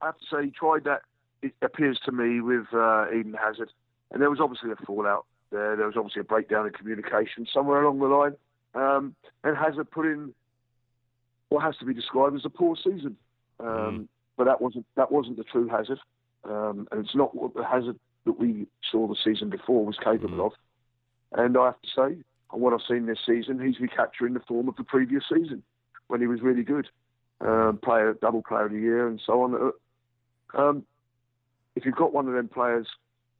I 0.00 0.06
have 0.06 0.18
to 0.18 0.26
say, 0.30 0.44
he 0.46 0.50
tried 0.50 0.84
that, 0.84 1.02
it 1.42 1.54
appears 1.62 2.00
to 2.04 2.12
me, 2.12 2.40
with 2.40 2.66
uh, 2.72 3.06
Eden 3.10 3.36
Hazard. 3.40 3.70
And 4.10 4.20
there 4.20 4.30
was 4.30 4.40
obviously 4.40 4.70
a 4.72 4.76
fallout 4.76 5.26
there. 5.50 5.76
There 5.76 5.86
was 5.86 5.96
obviously 5.96 6.20
a 6.20 6.24
breakdown 6.24 6.66
in 6.66 6.72
communication 6.72 7.46
somewhere 7.52 7.82
along 7.82 8.00
the 8.00 8.06
line. 8.06 8.34
Um, 8.74 9.14
and 9.44 9.56
Hazard 9.56 9.90
put 9.90 10.06
in 10.06 10.34
what 11.48 11.62
has 11.62 11.76
to 11.78 11.84
be 11.84 11.94
described 11.94 12.34
as 12.34 12.44
a 12.44 12.50
poor 12.50 12.76
season. 12.76 13.16
Um, 13.62 13.68
mm. 13.68 14.08
But 14.36 14.44
that 14.44 14.60
wasn't 14.60 14.86
that 14.96 15.12
wasn't 15.12 15.36
the 15.36 15.44
true 15.44 15.68
Hazard, 15.68 16.00
um, 16.44 16.88
and 16.90 17.04
it's 17.04 17.14
not 17.14 17.34
what 17.34 17.54
the 17.54 17.64
Hazard 17.64 17.98
that 18.24 18.38
we 18.38 18.66
saw 18.90 19.06
the 19.06 19.16
season 19.22 19.50
before 19.50 19.84
was 19.84 19.98
capable 20.02 20.36
mm. 20.36 20.46
of. 20.46 20.52
And 21.32 21.56
I 21.56 21.66
have 21.66 21.82
to 21.82 21.88
say, 21.88 22.22
on 22.50 22.60
what 22.60 22.72
I've 22.72 22.86
seen 22.88 23.06
this 23.06 23.18
season, 23.26 23.64
he's 23.64 23.80
recapturing 23.80 24.34
the 24.34 24.40
form 24.40 24.68
of 24.68 24.76
the 24.76 24.84
previous 24.84 25.24
season 25.32 25.62
when 26.08 26.20
he 26.20 26.26
was 26.26 26.40
really 26.40 26.62
good. 26.62 26.88
Um, 27.40 27.78
player, 27.82 28.14
double 28.20 28.42
player 28.42 28.66
of 28.66 28.72
the 28.72 28.78
year, 28.78 29.08
and 29.08 29.20
so 29.24 29.42
on. 29.42 29.54
Uh, 29.54 30.60
um, 30.60 30.84
if 31.74 31.84
you've 31.84 31.96
got 31.96 32.12
one 32.12 32.28
of 32.28 32.34
them 32.34 32.48
players, 32.48 32.86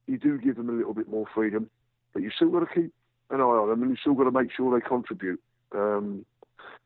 you 0.06 0.18
do 0.18 0.38
give 0.38 0.56
them 0.56 0.68
a 0.68 0.72
little 0.72 0.94
bit 0.94 1.08
more 1.08 1.26
freedom, 1.34 1.70
but 2.12 2.22
you've 2.22 2.32
still 2.32 2.50
got 2.50 2.60
to 2.60 2.74
keep 2.74 2.92
an 3.30 3.40
eye 3.40 3.44
on 3.44 3.68
them, 3.68 3.82
and 3.82 3.90
you've 3.90 4.00
still 4.00 4.14
got 4.14 4.24
to 4.24 4.30
make 4.30 4.50
sure 4.52 4.76
they 4.78 4.86
contribute. 4.86 5.40
Um, 5.72 6.24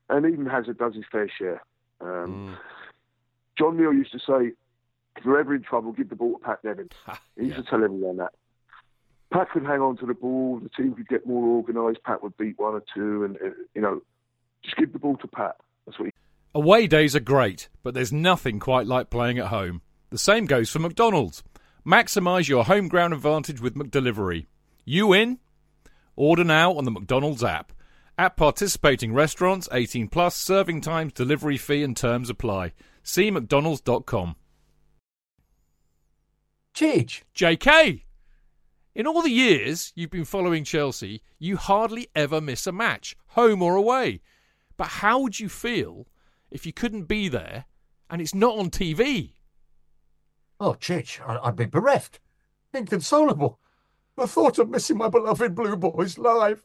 and 0.09 0.27
even 0.27 0.47
Hazard 0.47 0.79
does 0.79 0.95
his 0.95 1.05
fair 1.11 1.31
share. 1.39 1.63
Um, 2.01 2.09
mm. 2.09 2.57
John 3.59 3.77
Neal 3.77 3.93
used 3.93 4.13
to 4.13 4.19
say, 4.19 4.53
if 5.17 5.25
you're 5.25 5.39
ever 5.39 5.55
in 5.55 5.63
trouble, 5.63 5.93
give 5.93 6.09
the 6.11 6.17
ball 6.17 6.39
to 6.39 6.45
Pat 6.45 6.59
Nevin. 6.63 6.91
he 7.37 7.45
used 7.45 7.57
yeah. 7.57 7.63
to 7.63 7.71
tell 7.71 7.85
everyone 7.85 8.19
that. 8.19 8.33
Pat 9.33 9.51
could 9.51 9.65
hang 9.65 9.81
on 9.81 9.97
to 9.99 10.07
the 10.07 10.15
ball. 10.15 10.61
The 10.63 10.69
team 10.71 10.95
could 10.95 11.09
get 11.09 11.27
more 11.27 11.57
organised. 11.57 12.03
Pat 12.05 12.23
would 12.23 12.37
beat 12.37 12.59
one 12.59 12.75
or 12.75 12.83
two, 12.95 13.25
and 13.25 13.37
uh, 13.37 13.55
you 13.75 13.83
know, 13.83 14.03
just 14.63 14.77
give 14.77 14.93
the 14.93 14.99
ball 14.99 15.17
to 15.17 15.27
Pat. 15.27 15.57
That's 15.87 15.99
what. 15.99 16.07
He- 16.07 16.13
Away 16.55 16.87
days 16.87 17.15
are 17.15 17.21
great, 17.21 17.69
but 17.83 17.93
there's 17.93 18.13
nothing 18.13 18.61
quite 18.61 18.87
like 18.87 19.11
playing 19.11 19.39
at 19.39 19.49
home. 19.49 19.83
The 20.09 20.17
same 20.17 20.47
goes 20.47 20.71
for 20.71 20.79
McDonald's. 20.79 21.43
Maximise 21.87 22.49
your 22.49 22.65
home 22.65 22.89
ground 22.89 23.13
advantage 23.13 23.61
with 23.61 23.75
McDelivery. 23.75 24.47
You 24.85 25.13
in? 25.13 25.39
Order 26.15 26.45
now 26.45 26.73
on 26.73 26.85
the 26.85 26.91
McDonald's 26.91 27.45
app. 27.45 27.73
At 28.17 28.39
participating 28.39 29.13
restaurants, 29.13 29.69
18 29.71 30.09
plus, 30.09 30.35
serving 30.35 30.81
times, 30.81 31.13
delivery 31.13 31.59
fee, 31.59 31.83
and 31.83 31.95
terms 31.95 32.31
apply. 32.31 32.73
See 33.09 33.31
McDonald's.com. 33.31 34.35
Cheech. 36.75 37.23
JK. 37.37 38.03
In 38.97 39.07
all 39.07 39.23
the 39.23 39.31
years 39.31 39.93
you've 39.95 40.11
been 40.11 40.25
following 40.25 40.65
Chelsea, 40.65 41.23
you 41.39 41.57
hardly 41.57 42.09
ever 42.17 42.41
miss 42.41 42.67
a 42.67 42.73
match, 42.73 43.17
home 43.29 43.63
or 43.63 43.77
away. 43.77 44.23
But 44.77 44.89
how 44.89 45.21
would 45.21 45.39
you 45.39 45.49
feel 45.49 46.09
if 46.51 46.67
you 46.67 46.73
couldn't 46.73 47.05
be 47.05 47.29
there 47.29 47.67
and 48.11 48.21
it's 48.21 48.35
not 48.35 48.59
on 48.59 48.71
TV? 48.71 49.35
Oh, 50.59 50.75
Chich, 50.75 51.21
I'd 51.25 51.55
be 51.55 51.67
bereft, 51.67 52.19
inconsolable. 52.75 53.61
The 54.17 54.27
thought 54.27 54.59
of 54.59 54.69
missing 54.69 54.99
my 54.99 55.09
beloved 55.09 55.55
Blue 55.55 55.77
Boys 55.77 56.19
live. 56.19 56.65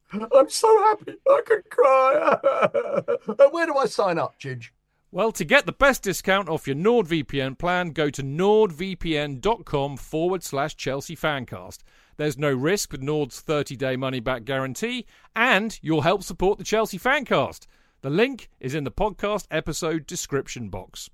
I'm 0.13 0.49
so 0.49 0.83
happy 0.83 1.15
I 1.27 1.41
could 1.45 1.69
cry. 1.69 3.01
Where 3.51 3.65
do 3.65 3.77
I 3.77 3.85
sign 3.85 4.17
up, 4.17 4.39
Jidge? 4.39 4.71
Well, 5.13 5.31
to 5.33 5.43
get 5.43 5.65
the 5.65 5.73
best 5.73 6.03
discount 6.03 6.47
off 6.47 6.67
your 6.67 6.75
NordVPN 6.77 7.57
plan, 7.57 7.89
go 7.89 8.09
to 8.09 8.23
nordvpn.com 8.23 9.97
forward 9.97 10.41
slash 10.43 10.77
Chelsea 10.77 11.17
Fancast. 11.17 11.79
There's 12.15 12.37
no 12.37 12.53
risk 12.53 12.93
with 12.93 13.01
Nord's 13.01 13.41
30 13.41 13.75
day 13.75 13.95
money 13.97 14.21
back 14.21 14.45
guarantee, 14.45 15.05
and 15.35 15.77
you'll 15.81 16.01
help 16.01 16.23
support 16.23 16.57
the 16.57 16.63
Chelsea 16.63 16.97
Fancast. 16.97 17.67
The 18.01 18.09
link 18.09 18.49
is 18.59 18.73
in 18.73 18.83
the 18.83 18.91
podcast 18.91 19.47
episode 19.51 20.07
description 20.07 20.69
box. 20.69 21.09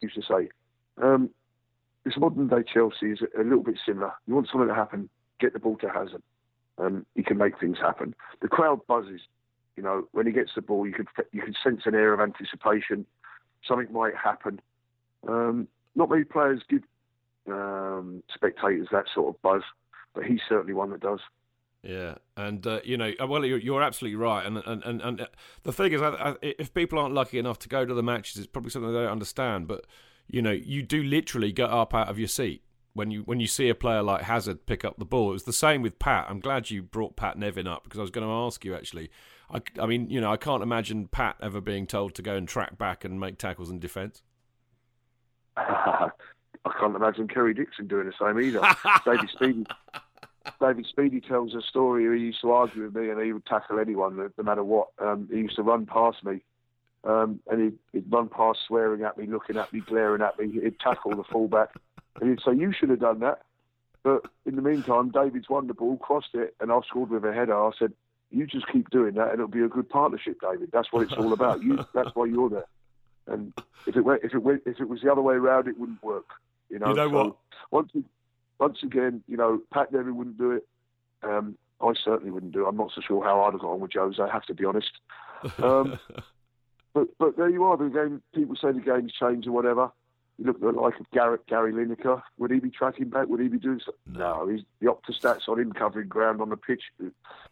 Used 0.00 0.14
to 0.14 0.22
say, 0.22 0.48
um, 1.02 1.30
this 2.04 2.14
modern 2.16 2.46
day 2.46 2.62
Chelsea 2.72 3.06
is 3.10 3.20
a 3.36 3.42
little 3.42 3.64
bit 3.64 3.78
similar. 3.84 4.12
You 4.26 4.34
want 4.34 4.48
something 4.50 4.68
to 4.68 4.74
happen, 4.74 5.08
get 5.40 5.52
the 5.52 5.58
ball 5.58 5.76
to 5.78 5.88
Hazard. 5.88 6.22
Um, 6.78 7.06
he 7.14 7.22
can 7.22 7.38
make 7.38 7.58
things 7.58 7.78
happen. 7.78 8.14
The 8.40 8.48
crowd 8.48 8.86
buzzes. 8.86 9.20
You 9.76 9.82
know, 9.82 10.08
when 10.12 10.26
he 10.26 10.32
gets 10.32 10.50
the 10.54 10.62
ball, 10.62 10.86
you 10.86 10.92
can 10.92 11.06
you 11.32 11.42
can 11.42 11.54
sense 11.62 11.82
an 11.86 11.94
air 11.94 12.12
of 12.12 12.20
anticipation. 12.20 13.06
Something 13.66 13.92
might 13.92 14.16
happen. 14.16 14.60
Um, 15.26 15.68
not 15.94 16.10
many 16.10 16.24
players 16.24 16.62
give 16.68 16.82
um, 17.48 18.22
spectators 18.34 18.88
that 18.92 19.04
sort 19.14 19.34
of 19.34 19.42
buzz, 19.42 19.62
but 20.14 20.24
he's 20.24 20.40
certainly 20.48 20.74
one 20.74 20.90
that 20.90 21.00
does. 21.00 21.20
Yeah, 21.82 22.16
and 22.36 22.66
uh, 22.66 22.80
you 22.82 22.96
know, 22.96 23.12
well, 23.28 23.44
you're, 23.44 23.58
you're, 23.58 23.82
absolutely 23.82 24.16
right, 24.16 24.44
and 24.44 24.58
and 24.58 24.82
and, 24.82 25.00
and 25.00 25.26
the 25.62 25.72
thing 25.72 25.92
is, 25.92 26.02
I, 26.02 26.08
I, 26.08 26.34
if 26.42 26.74
people 26.74 26.98
aren't 26.98 27.14
lucky 27.14 27.38
enough 27.38 27.60
to 27.60 27.68
go 27.68 27.84
to 27.84 27.94
the 27.94 28.02
matches, 28.02 28.36
it's 28.36 28.48
probably 28.48 28.70
something 28.70 28.92
they 28.92 28.98
don't 28.98 29.12
understand. 29.12 29.68
But 29.68 29.86
you 30.26 30.42
know, 30.42 30.50
you 30.50 30.82
do 30.82 31.04
literally 31.04 31.52
get 31.52 31.70
up 31.70 31.94
out 31.94 32.08
of 32.08 32.18
your 32.18 32.28
seat 32.28 32.62
when 32.98 33.12
you 33.12 33.22
when 33.22 33.38
you 33.38 33.46
see 33.46 33.68
a 33.68 33.74
player 33.76 34.02
like 34.02 34.22
Hazard 34.22 34.66
pick 34.66 34.84
up 34.84 34.98
the 34.98 35.04
ball. 35.04 35.30
It 35.30 35.34
was 35.34 35.44
the 35.44 35.52
same 35.52 35.82
with 35.82 36.00
Pat. 36.00 36.26
I'm 36.28 36.40
glad 36.40 36.68
you 36.68 36.82
brought 36.82 37.14
Pat 37.14 37.38
Nevin 37.38 37.68
up 37.68 37.84
because 37.84 37.98
I 37.98 38.02
was 38.02 38.10
going 38.10 38.26
to 38.26 38.32
ask 38.32 38.64
you 38.64 38.74
actually. 38.74 39.10
I, 39.50 39.62
I 39.80 39.86
mean, 39.86 40.10
you 40.10 40.20
know, 40.20 40.30
I 40.30 40.36
can't 40.36 40.62
imagine 40.62 41.06
Pat 41.06 41.36
ever 41.40 41.60
being 41.60 41.86
told 41.86 42.14
to 42.16 42.22
go 42.22 42.34
and 42.34 42.46
track 42.46 42.76
back 42.76 43.04
and 43.04 43.18
make 43.18 43.38
tackles 43.38 43.70
in 43.70 43.78
defence. 43.78 44.20
I 45.56 46.10
can't 46.78 46.94
imagine 46.94 47.28
Kerry 47.28 47.54
Dixon 47.54 47.86
doing 47.86 48.06
the 48.06 48.12
same 48.20 48.38
either. 48.40 48.60
David 49.06 49.30
Speedie, 49.40 49.66
David 50.60 50.86
Speedie 50.94 51.26
tells 51.26 51.54
a 51.54 51.62
story. 51.62 52.18
He 52.18 52.26
used 52.26 52.40
to 52.42 52.50
argue 52.50 52.82
with 52.82 52.94
me, 52.94 53.10
and 53.10 53.22
he 53.22 53.32
would 53.32 53.46
tackle 53.46 53.78
anyone, 53.78 54.16
no 54.16 54.44
matter 54.44 54.64
what. 54.64 54.88
Um, 54.98 55.28
he 55.30 55.38
used 55.38 55.56
to 55.56 55.62
run 55.62 55.86
past 55.86 56.24
me, 56.24 56.42
um, 57.04 57.40
and 57.48 57.62
he'd, 57.62 57.78
he'd, 57.92 58.12
run 58.12 58.28
past, 58.28 58.58
swearing 58.66 59.02
at 59.02 59.16
me, 59.16 59.26
looking 59.26 59.56
at 59.56 59.72
me, 59.72 59.80
glaring 59.80 60.20
at 60.20 60.38
me. 60.38 60.60
He'd 60.60 60.80
tackle 60.80 61.16
the 61.16 61.24
fullback, 61.24 61.70
and 62.20 62.30
he'd 62.30 62.40
say, 62.44 62.54
"You 62.54 62.72
should 62.72 62.90
have 62.90 63.00
done 63.00 63.20
that." 63.20 63.42
But 64.02 64.26
in 64.46 64.56
the 64.56 64.62
meantime, 64.62 65.10
David's 65.10 65.48
won 65.48 65.66
the 65.66 65.74
ball, 65.74 65.96
crossed 65.96 66.34
it, 66.34 66.54
and 66.60 66.72
I've 66.72 66.84
scored 66.84 67.10
with 67.10 67.24
a 67.24 67.32
header. 67.32 67.56
I 67.56 67.70
said, 67.78 67.92
"You 68.30 68.46
just 68.46 68.68
keep 68.68 68.90
doing 68.90 69.14
that, 69.14 69.30
and 69.30 69.34
it'll 69.34 69.48
be 69.48 69.62
a 69.62 69.68
good 69.68 69.88
partnership, 69.88 70.40
David. 70.40 70.70
That's 70.72 70.92
what 70.92 71.02
it's 71.02 71.12
all 71.12 71.32
about. 71.32 71.62
You, 71.62 71.84
that's 71.94 72.14
why 72.14 72.26
you're 72.26 72.50
there." 72.50 72.66
And 73.26 73.52
if 73.86 73.96
it 73.96 74.02
went, 74.02 74.24
if 74.24 74.34
it 74.34 74.38
went, 74.38 74.62
if 74.66 74.80
it 74.80 74.88
was 74.88 75.02
the 75.02 75.12
other 75.12 75.20
way 75.20 75.34
around, 75.34 75.68
it 75.68 75.78
wouldn't 75.78 76.02
work. 76.02 76.26
You 76.70 76.78
know. 76.78 76.88
You 76.88 76.94
know 76.94 77.10
so 77.10 77.24
what? 77.24 77.36
Once, 77.70 77.92
once 78.58 78.78
again, 78.82 79.22
you 79.28 79.36
know, 79.36 79.60
Pat 79.72 79.92
Nevin 79.92 80.16
wouldn't 80.16 80.38
do 80.38 80.52
it. 80.52 80.66
Um, 81.22 81.56
I 81.80 81.92
certainly 82.04 82.30
wouldn't 82.30 82.52
do 82.52 82.64
it. 82.64 82.68
I'm 82.68 82.76
not 82.76 82.90
so 82.94 83.00
sure 83.06 83.22
how 83.22 83.42
I'd 83.42 83.52
have 83.52 83.60
got 83.60 83.72
on 83.72 83.80
with 83.80 83.92
Jose. 83.92 84.20
I 84.20 84.30
have 84.30 84.44
to 84.46 84.54
be 84.54 84.64
honest. 84.64 84.90
Um, 85.62 85.98
but 86.94 87.08
but 87.18 87.36
there 87.36 87.50
you 87.50 87.64
are. 87.64 87.76
The 87.76 87.88
game. 87.88 88.22
People 88.34 88.56
say 88.56 88.72
the 88.72 88.80
game's 88.80 89.12
changed 89.12 89.46
or 89.46 89.52
whatever. 89.52 89.90
You 90.38 90.46
look 90.46 90.56
at 90.56 90.62
the 90.62 90.70
like 90.70 91.00
of 91.00 91.10
Garrett 91.10 91.46
Gary 91.46 91.72
Lineker. 91.72 92.22
Would 92.38 92.52
he 92.52 92.60
be 92.60 92.70
tracking 92.70 93.08
back? 93.08 93.26
Would 93.26 93.40
he 93.40 93.48
be 93.48 93.58
doing 93.58 93.80
something? 93.84 94.20
No. 94.20 94.44
no 94.44 94.48
he's 94.48 94.64
the 94.80 94.86
Opta 94.86 95.10
stats 95.10 95.48
on 95.48 95.58
him 95.58 95.72
covering 95.72 96.08
ground 96.08 96.40
on 96.40 96.50
the 96.50 96.56
pitch. 96.56 96.82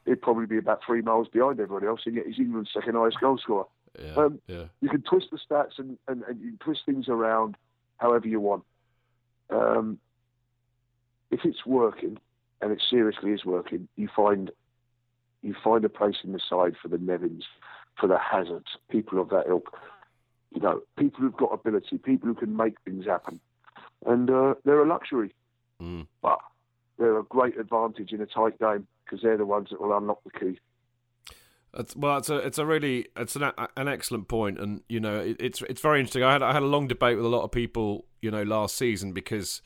He'd 0.05 0.23
probably 0.23 0.47
be 0.47 0.59
about 0.59 0.83
three 0.87 1.03
miles 1.03 1.27
behind 1.29 1.59
everybody 1.59 1.87
else, 1.87 2.03
and 2.07 2.15
yet 2.15 2.27
he's 2.27 2.39
England's 2.39 2.71
second 2.73 2.95
highest 2.95 3.21
goal 3.21 3.39
scorer. 3.39 3.65
Yeah, 4.01 4.15
um, 4.15 4.41
yeah. 4.47 4.65
You 4.81 4.89
can 4.89 5.03
twist 5.03 5.29
the 5.33 5.39
stats 5.39 5.79
and, 5.79 5.99
and, 6.07 6.23
and 6.25 6.41
you 6.41 6.51
can 6.51 6.59
twist 6.59 6.83
things 6.87 7.09
around 7.09 7.57
however 7.97 8.29
you 8.29 8.41
want. 8.41 8.63
Um, 9.51 9.99
if 11.31 11.41
it's 11.45 11.67
working, 11.67 12.19
and 12.61 12.73
it 12.73 12.83
seriously 12.89 13.33
is 13.33 13.45
working, 13.45 13.89
you 13.97 14.09
find 14.15 14.51
you 15.43 15.55
find 15.63 15.85
a 15.85 15.89
place 15.89 16.17
in 16.25 16.33
the 16.33 16.41
side 16.41 16.75
for 16.81 16.89
the 16.89 16.99
Nevins, 16.99 17.45
for 17.99 18.07
the 18.07 18.19
Hazards, 18.19 18.77
people 18.91 19.21
of 19.21 19.29
that 19.31 19.47
ilk. 19.49 19.77
You 20.57 20.63
know, 20.63 20.81
people 20.99 21.21
who've 21.21 21.37
got 21.37 21.53
ability, 21.53 21.99
people 21.99 22.29
who 22.29 22.35
can 22.35 22.57
make 22.57 22.81
things 22.81 23.05
happen, 23.05 23.39
and 24.07 24.31
uh, 24.31 24.55
they're 24.65 24.83
a 24.83 24.89
luxury, 24.89 25.35
mm. 25.83 26.07
but 26.23 26.39
they're 26.99 27.19
a 27.19 27.25
great 27.25 27.59
advantage 27.59 28.11
in 28.13 28.23
a 28.23 28.27
tight 28.27 28.59
game 28.59 28.87
because 29.05 29.21
they're 29.23 29.37
the 29.37 29.45
ones 29.45 29.69
that 29.71 29.83
will 29.83 29.95
unlock 29.95 30.25
the 30.25 30.31
key. 30.31 30.59
It's, 31.79 31.95
well, 31.95 32.17
it's 32.17 32.31
a 32.31 32.37
it's 32.37 32.57
a 32.57 32.65
really 32.65 33.07
it's 33.19 33.37
an 33.37 33.53
an 33.77 33.87
excellent 33.87 34.29
point, 34.29 34.59
and 34.59 34.81
you 34.89 34.99
know 34.99 35.21
it, 35.21 35.37
it's 35.39 35.61
it's 35.61 35.83
very 35.83 36.01
interesting. 36.01 36.23
I 36.23 36.33
had 36.33 36.43
I 36.43 36.55
had 36.55 36.63
a 36.63 36.67
long 36.67 36.89
debate 36.89 37.19
with 37.19 37.27
a 37.27 37.29
lot 37.29 37.43
of 37.43 37.51
people, 37.51 38.07
you 38.23 38.31
know, 38.31 38.43
last 38.43 38.77
season 38.79 39.13
because, 39.13 39.61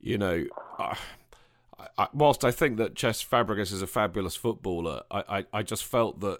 you 0.00 0.16
know, 0.16 0.44
I, 0.78 0.96
I, 1.98 2.08
whilst 2.12 2.44
I 2.44 2.52
think 2.52 2.76
that 2.76 2.94
Cesc 2.94 3.28
Fabregas 3.28 3.72
is 3.72 3.82
a 3.82 3.88
fabulous 3.88 4.36
footballer, 4.36 5.02
I, 5.10 5.24
I, 5.28 5.44
I 5.52 5.62
just 5.64 5.84
felt 5.84 6.20
that, 6.20 6.38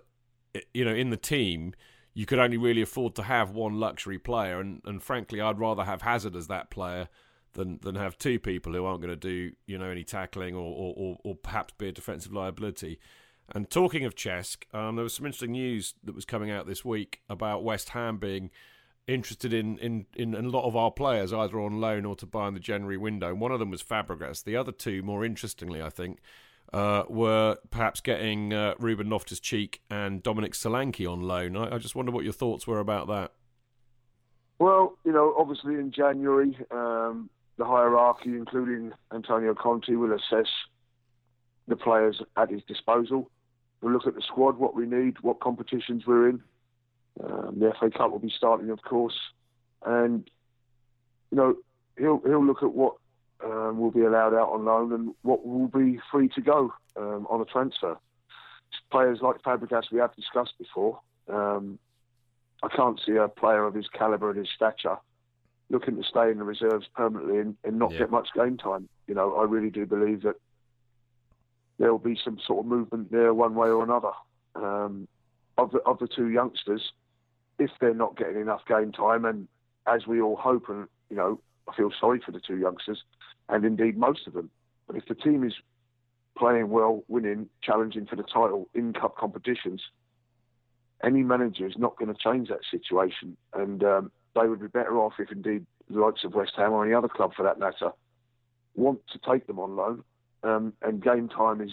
you 0.73 0.85
know, 0.85 0.95
in 0.95 1.11
the 1.11 1.17
team 1.17 1.75
you 2.15 2.27
could 2.27 2.39
only 2.39 2.57
really 2.57 2.83
afford 2.83 3.15
to 3.17 3.23
have 3.23 3.51
one 3.51 3.79
luxury 3.79 4.19
player, 4.19 4.61
and, 4.61 4.81
and 4.85 5.03
frankly, 5.03 5.41
I'd 5.41 5.59
rather 5.59 5.85
have 5.85 6.03
Hazard 6.03 6.37
as 6.37 6.49
that 6.49 6.71
player 6.71 7.09
than 7.55 7.79
than 7.83 7.97
have 7.97 8.17
two 8.17 8.39
people 8.39 8.73
who 8.73 8.85
aren't 8.85 9.01
going 9.01 9.11
to 9.11 9.17
do 9.17 9.53
you 9.67 9.77
know 9.77 9.91
any 9.91 10.05
tackling 10.05 10.55
or 10.55 10.73
or, 10.73 10.95
or, 10.97 11.19
or 11.25 11.35
perhaps 11.35 11.75
be 11.79 11.89
a 11.89 11.93
defensive 11.93 12.33
liability. 12.33 12.99
And 13.53 13.69
talking 13.69 14.05
of 14.05 14.15
Cesc, 14.15 14.63
um, 14.73 14.95
there 14.95 15.03
was 15.03 15.15
some 15.15 15.27
interesting 15.27 15.53
news 15.53 15.95
that 16.05 16.15
was 16.15 16.25
coming 16.25 16.51
out 16.53 16.67
this 16.67 16.85
week 16.85 17.21
about 17.29 17.65
West 17.65 17.89
Ham 17.91 18.19
being 18.19 18.51
interested 19.09 19.53
in, 19.53 19.77
in, 19.79 20.07
in 20.15 20.35
a 20.35 20.43
lot 20.43 20.67
of 20.67 20.77
our 20.77 20.91
players, 20.91 21.33
either 21.33 21.61
on 21.61 21.81
loan 21.81 22.05
or 22.05 22.15
to 22.17 22.27
buy 22.27 22.49
in 22.49 22.55
the 22.55 22.61
January 22.61 22.97
window. 22.97 23.29
And 23.29 23.41
one 23.41 23.51
of 23.51 23.59
them 23.59 23.71
was 23.71 23.83
Fabregas. 23.83 24.45
The 24.45 24.57
other 24.57 24.73
two, 24.73 25.03
more 25.03 25.25
interestingly, 25.25 25.83
I 25.83 25.91
think, 25.91 26.21
uh, 26.73 27.05
were 27.09 27.59
perhaps 27.71 28.01
getting 28.01 28.53
uh, 28.53 28.75
Ruben 28.79 29.11
Loftus 29.11 29.41
Cheek 29.41 29.81
and 29.91 30.23
Dominic 30.23 30.53
Solanke 30.53 31.11
on 31.11 31.23
loan. 31.23 31.57
I, 31.57 31.75
I, 31.75 31.79
just 31.79 31.95
wonder 31.95 32.13
what 32.13 32.25
your 32.25 32.33
thoughts 32.33 32.67
were 32.67 32.79
about 32.79 33.09
that. 33.09 33.33
Well, 34.59 34.97
you 35.05 35.13
know, 35.13 35.35
obviously 35.39 35.75
in 35.75 35.91
January, 35.91 36.57
um, 36.71 37.31
the 37.57 37.65
hierarchy, 37.65 38.31
including 38.31 38.93
Antonio 39.13 39.55
Conte, 39.55 39.93
will 39.95 40.13
assess 40.13 40.49
the 41.67 41.77
players 41.77 42.23
at 42.37 42.51
his 42.51 42.63
disposal. 42.65 43.31
We'll 43.81 43.93
look 43.93 44.07
at 44.07 44.15
the 44.15 44.23
squad, 44.23 44.59
what 44.59 44.75
we 44.75 44.87
need, 44.87 45.17
what 45.23 45.41
competitions 45.41 46.05
we're 46.07 46.29
in. 46.29 46.43
Um, 47.25 47.59
the 47.59 47.73
FA 47.79 47.91
Cup 47.91 48.11
will 48.11 48.19
be 48.19 48.33
starting, 48.35 48.71
of 48.71 48.83
course, 48.83 49.19
and 49.85 50.31
you 51.31 51.37
know 51.37 51.57
he'll 51.99 52.21
he'll 52.25 52.45
look 52.45 52.63
at 52.63 52.73
what 52.73 52.95
um, 53.45 53.79
will 53.79 53.91
be 53.91 54.03
allowed 54.03 54.35
out 54.35 54.53
on 54.53 54.65
loan 54.65 54.93
and 54.93 55.15
what 55.23 55.47
will 55.47 55.69
be 55.69 55.99
free 56.11 56.29
to 56.29 56.41
go 56.41 56.73
um, 56.97 57.27
on 57.31 57.41
a 57.41 57.45
transfer. 57.45 57.97
Players 58.91 59.19
like 59.21 59.43
Fabregas 59.43 59.91
we 59.91 59.99
have 59.99 60.15
discussed 60.15 60.55
before. 60.59 61.01
Um, 61.29 61.79
I 62.63 62.69
can't 62.69 63.01
see 63.05 63.17
a 63.17 63.29
player 63.29 63.65
of 63.65 63.75
his 63.75 63.89
calibre 63.89 64.31
and 64.31 64.39
his 64.39 64.49
stature 64.55 64.99
looking 65.71 65.97
to 65.97 66.03
stay 66.03 66.31
in 66.31 66.39
the 66.39 66.45
reserves 66.45 66.87
permanently 66.95 67.39
and, 67.39 67.57
and 67.65 67.79
not 67.79 67.93
yeah. 67.93 68.01
get 68.01 68.11
much 68.11 68.29
game 68.35 68.57
time. 68.57 68.89
You 69.07 69.15
know, 69.15 69.37
I 69.37 69.45
really 69.45 69.71
do 69.71 69.87
believe 69.87 70.23
that 70.23 70.35
there 71.79 71.91
will 71.91 71.99
be 71.99 72.19
some 72.23 72.39
sort 72.45 72.61
of 72.61 72.67
movement 72.67 73.11
there 73.11 73.33
one 73.33 73.55
way 73.55 73.69
or 73.69 73.83
another. 73.83 74.11
Um, 74.57 75.09
of 75.57 75.71
the 75.71 75.79
of 75.81 75.99
the 75.99 76.09
two 76.09 76.29
youngsters, 76.29 76.93
if 77.59 77.71
they're 77.81 77.95
not 77.95 78.17
getting 78.17 78.41
enough 78.41 78.63
game 78.67 78.93
time, 78.93 79.25
and 79.25 79.47
as 79.87 80.07
we 80.07 80.21
all 80.21 80.37
hope, 80.37 80.69
and 80.69 80.89
you 81.09 81.17
know, 81.17 81.41
I 81.69 81.77
feel 81.77 81.91
sorry 81.99 82.21
for 82.25 82.33
the 82.33 82.41
two 82.41 82.59
youngsters, 82.59 83.03
and 83.51 83.65
indeed 83.65 83.97
most 83.97 84.27
of 84.27 84.33
them. 84.33 84.51
But 84.87 84.97
if 84.97 85.07
the 85.07 85.15
team 85.15 85.45
is 85.45 85.55
playing 86.37 86.71
well, 86.71 87.05
winning, 87.09 87.49
challenging 87.63 88.07
for 88.07 88.17
the 88.17 88.23
title 88.23 88.69
in 88.75 88.93
cup 88.93 89.17
competitions, 89.17 89.83
any 91.03 91.23
manager 91.23 91.67
is 91.67 91.75
not 91.77 91.97
going 91.97 92.13
to 92.13 92.19
change 92.21 92.49
that 92.49 92.61
situation, 92.71 93.37
and 93.55 93.83
um, 93.85 94.13
they 94.35 94.47
would 94.49 94.61
be 94.61 94.69
better 94.69 94.99
off 94.99 95.15
if 95.19 95.33
indeed 95.33 95.67
the 95.89 95.99
likes 95.99 96.25
of 96.25 96.35
West 96.35 96.53
Ham 96.57 96.73
or 96.73 96.85
any 96.85 96.95
other 96.95 97.09
club 97.09 97.33
for 97.35 97.43
that 97.43 97.59
matter 97.59 97.91
want 98.75 99.01
to 99.13 99.19
take 99.19 99.47
them 99.47 99.59
on 99.59 99.77
loan. 99.77 100.03
Um, 100.43 100.73
and 100.83 101.03
game 101.03 101.29
time 101.29 101.61
is 101.61 101.73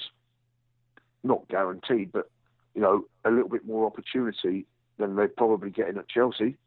not 1.23 1.47
guaranteed, 1.47 2.11
but 2.11 2.29
you 2.75 2.81
know 2.81 3.05
a 3.23 3.31
little 3.31 3.49
bit 3.49 3.65
more 3.65 3.85
opportunity 3.85 4.65
than 4.97 5.15
they're 5.15 5.27
probably 5.27 5.69
getting 5.69 5.97
at 5.97 6.09
Chelsea, 6.09 6.57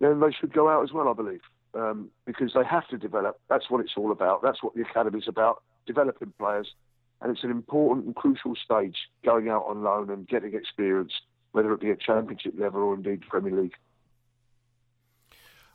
then 0.00 0.20
they 0.20 0.32
should 0.32 0.52
go 0.52 0.68
out 0.68 0.82
as 0.82 0.92
well, 0.92 1.08
I 1.08 1.12
believe, 1.12 1.40
um, 1.74 2.10
because 2.26 2.52
they 2.54 2.64
have 2.64 2.86
to 2.88 2.98
develop. 2.98 3.40
That's 3.48 3.70
what 3.70 3.80
it's 3.80 3.92
all 3.96 4.12
about. 4.12 4.42
That's 4.42 4.62
what 4.62 4.74
the 4.74 4.82
academy's 4.82 5.28
about: 5.28 5.62
developing 5.86 6.32
players, 6.38 6.74
and 7.20 7.30
it's 7.32 7.44
an 7.44 7.50
important 7.50 8.06
and 8.06 8.14
crucial 8.14 8.54
stage 8.56 8.96
going 9.24 9.48
out 9.48 9.64
on 9.66 9.82
loan 9.82 10.10
and 10.10 10.26
getting 10.26 10.54
experience, 10.54 11.12
whether 11.52 11.72
it 11.72 11.80
be 11.80 11.90
at 11.90 12.00
Championship 12.00 12.54
level 12.58 12.82
or 12.82 12.94
indeed 12.94 13.22
Premier 13.22 13.62
League. 13.62 13.74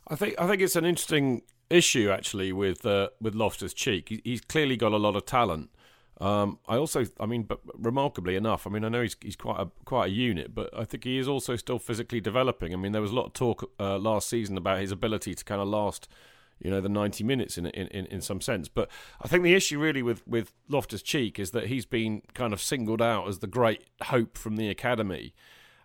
I 0.08 0.14
think 0.14 0.34
I 0.38 0.46
think 0.46 0.62
it's 0.62 0.76
an 0.76 0.84
interesting 0.84 1.42
issue 1.70 2.10
actually 2.10 2.52
with 2.52 2.86
uh, 2.86 3.08
with 3.20 3.34
Loftus 3.34 3.74
Cheek. 3.74 4.22
he's 4.24 4.40
clearly 4.40 4.76
got 4.76 4.92
a 4.92 4.96
lot 4.96 5.16
of 5.16 5.26
talent. 5.26 5.70
Um, 6.20 6.58
I 6.66 6.76
also, 6.76 7.04
I 7.20 7.26
mean, 7.26 7.44
but 7.44 7.60
remarkably 7.74 8.34
enough, 8.34 8.66
I 8.66 8.70
mean, 8.70 8.84
I 8.84 8.88
know 8.88 9.02
he's 9.02 9.16
he's 9.20 9.36
quite 9.36 9.60
a 9.60 9.70
quite 9.84 10.06
a 10.06 10.10
unit, 10.10 10.52
but 10.54 10.68
I 10.76 10.84
think 10.84 11.04
he 11.04 11.16
is 11.16 11.28
also 11.28 11.54
still 11.54 11.78
physically 11.78 12.20
developing. 12.20 12.72
I 12.72 12.76
mean, 12.76 12.90
there 12.92 13.02
was 13.02 13.12
a 13.12 13.14
lot 13.14 13.26
of 13.26 13.32
talk 13.34 13.70
uh, 13.78 13.98
last 13.98 14.28
season 14.28 14.56
about 14.56 14.80
his 14.80 14.90
ability 14.90 15.34
to 15.34 15.44
kind 15.44 15.60
of 15.60 15.68
last, 15.68 16.08
you 16.58 16.72
know, 16.72 16.80
the 16.80 16.88
ninety 16.88 17.22
minutes 17.22 17.56
in 17.56 17.66
in 17.66 18.06
in 18.06 18.20
some 18.20 18.40
sense. 18.40 18.68
But 18.68 18.90
I 19.22 19.28
think 19.28 19.44
the 19.44 19.54
issue 19.54 19.78
really 19.78 20.02
with 20.02 20.26
with 20.26 20.52
Loftus 20.68 21.02
Cheek 21.02 21.38
is 21.38 21.52
that 21.52 21.68
he's 21.68 21.86
been 21.86 22.22
kind 22.34 22.52
of 22.52 22.60
singled 22.60 23.00
out 23.00 23.28
as 23.28 23.38
the 23.38 23.46
great 23.46 23.84
hope 24.02 24.36
from 24.36 24.56
the 24.56 24.68
academy. 24.68 25.34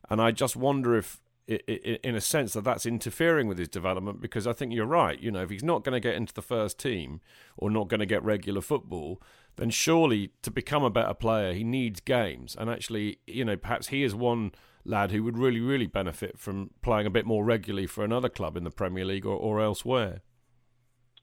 and 0.09 0.19
I 0.21 0.31
just 0.31 0.55
wonder 0.55 0.97
if. 0.97 1.19
In 1.45 2.15
a 2.15 2.21
sense, 2.21 2.53
that 2.53 2.63
that's 2.63 2.85
interfering 2.85 3.49
with 3.49 3.57
his 3.57 3.67
development 3.67 4.21
because 4.21 4.47
I 4.47 4.53
think 4.53 4.71
you're 4.71 4.85
right. 4.85 5.19
You 5.19 5.29
know, 5.29 5.43
if 5.43 5.49
he's 5.49 5.61
not 5.61 5.83
going 5.83 5.91
to 5.91 5.99
get 5.99 6.15
into 6.15 6.33
the 6.33 6.41
first 6.41 6.79
team 6.79 7.19
or 7.57 7.69
not 7.69 7.89
going 7.89 7.99
to 7.99 8.05
get 8.05 8.23
regular 8.23 8.61
football, 8.61 9.21
then 9.55 9.69
surely 9.69 10.31
to 10.41 10.51
become 10.51 10.83
a 10.83 10.89
better 10.89 11.13
player, 11.13 11.53
he 11.53 11.63
needs 11.63 11.99
games. 11.99 12.55
And 12.57 12.69
actually, 12.69 13.19
you 13.27 13.45
know, 13.45 13.55
perhaps 13.57 13.87
he 13.87 14.03
is 14.03 14.15
one 14.15 14.51
lad 14.85 15.11
who 15.11 15.23
would 15.23 15.37
really, 15.37 15.59
really 15.59 15.87
benefit 15.87 16.37
from 16.37 16.71
playing 16.81 17.07
a 17.07 17.09
bit 17.09 17.25
more 17.25 17.43
regularly 17.43 17.87
for 17.87 18.03
another 18.03 18.29
club 18.29 18.57
in 18.57 18.63
the 18.63 18.71
Premier 18.71 19.05
League 19.05 19.25
or, 19.25 19.35
or 19.35 19.61
elsewhere. 19.61 20.21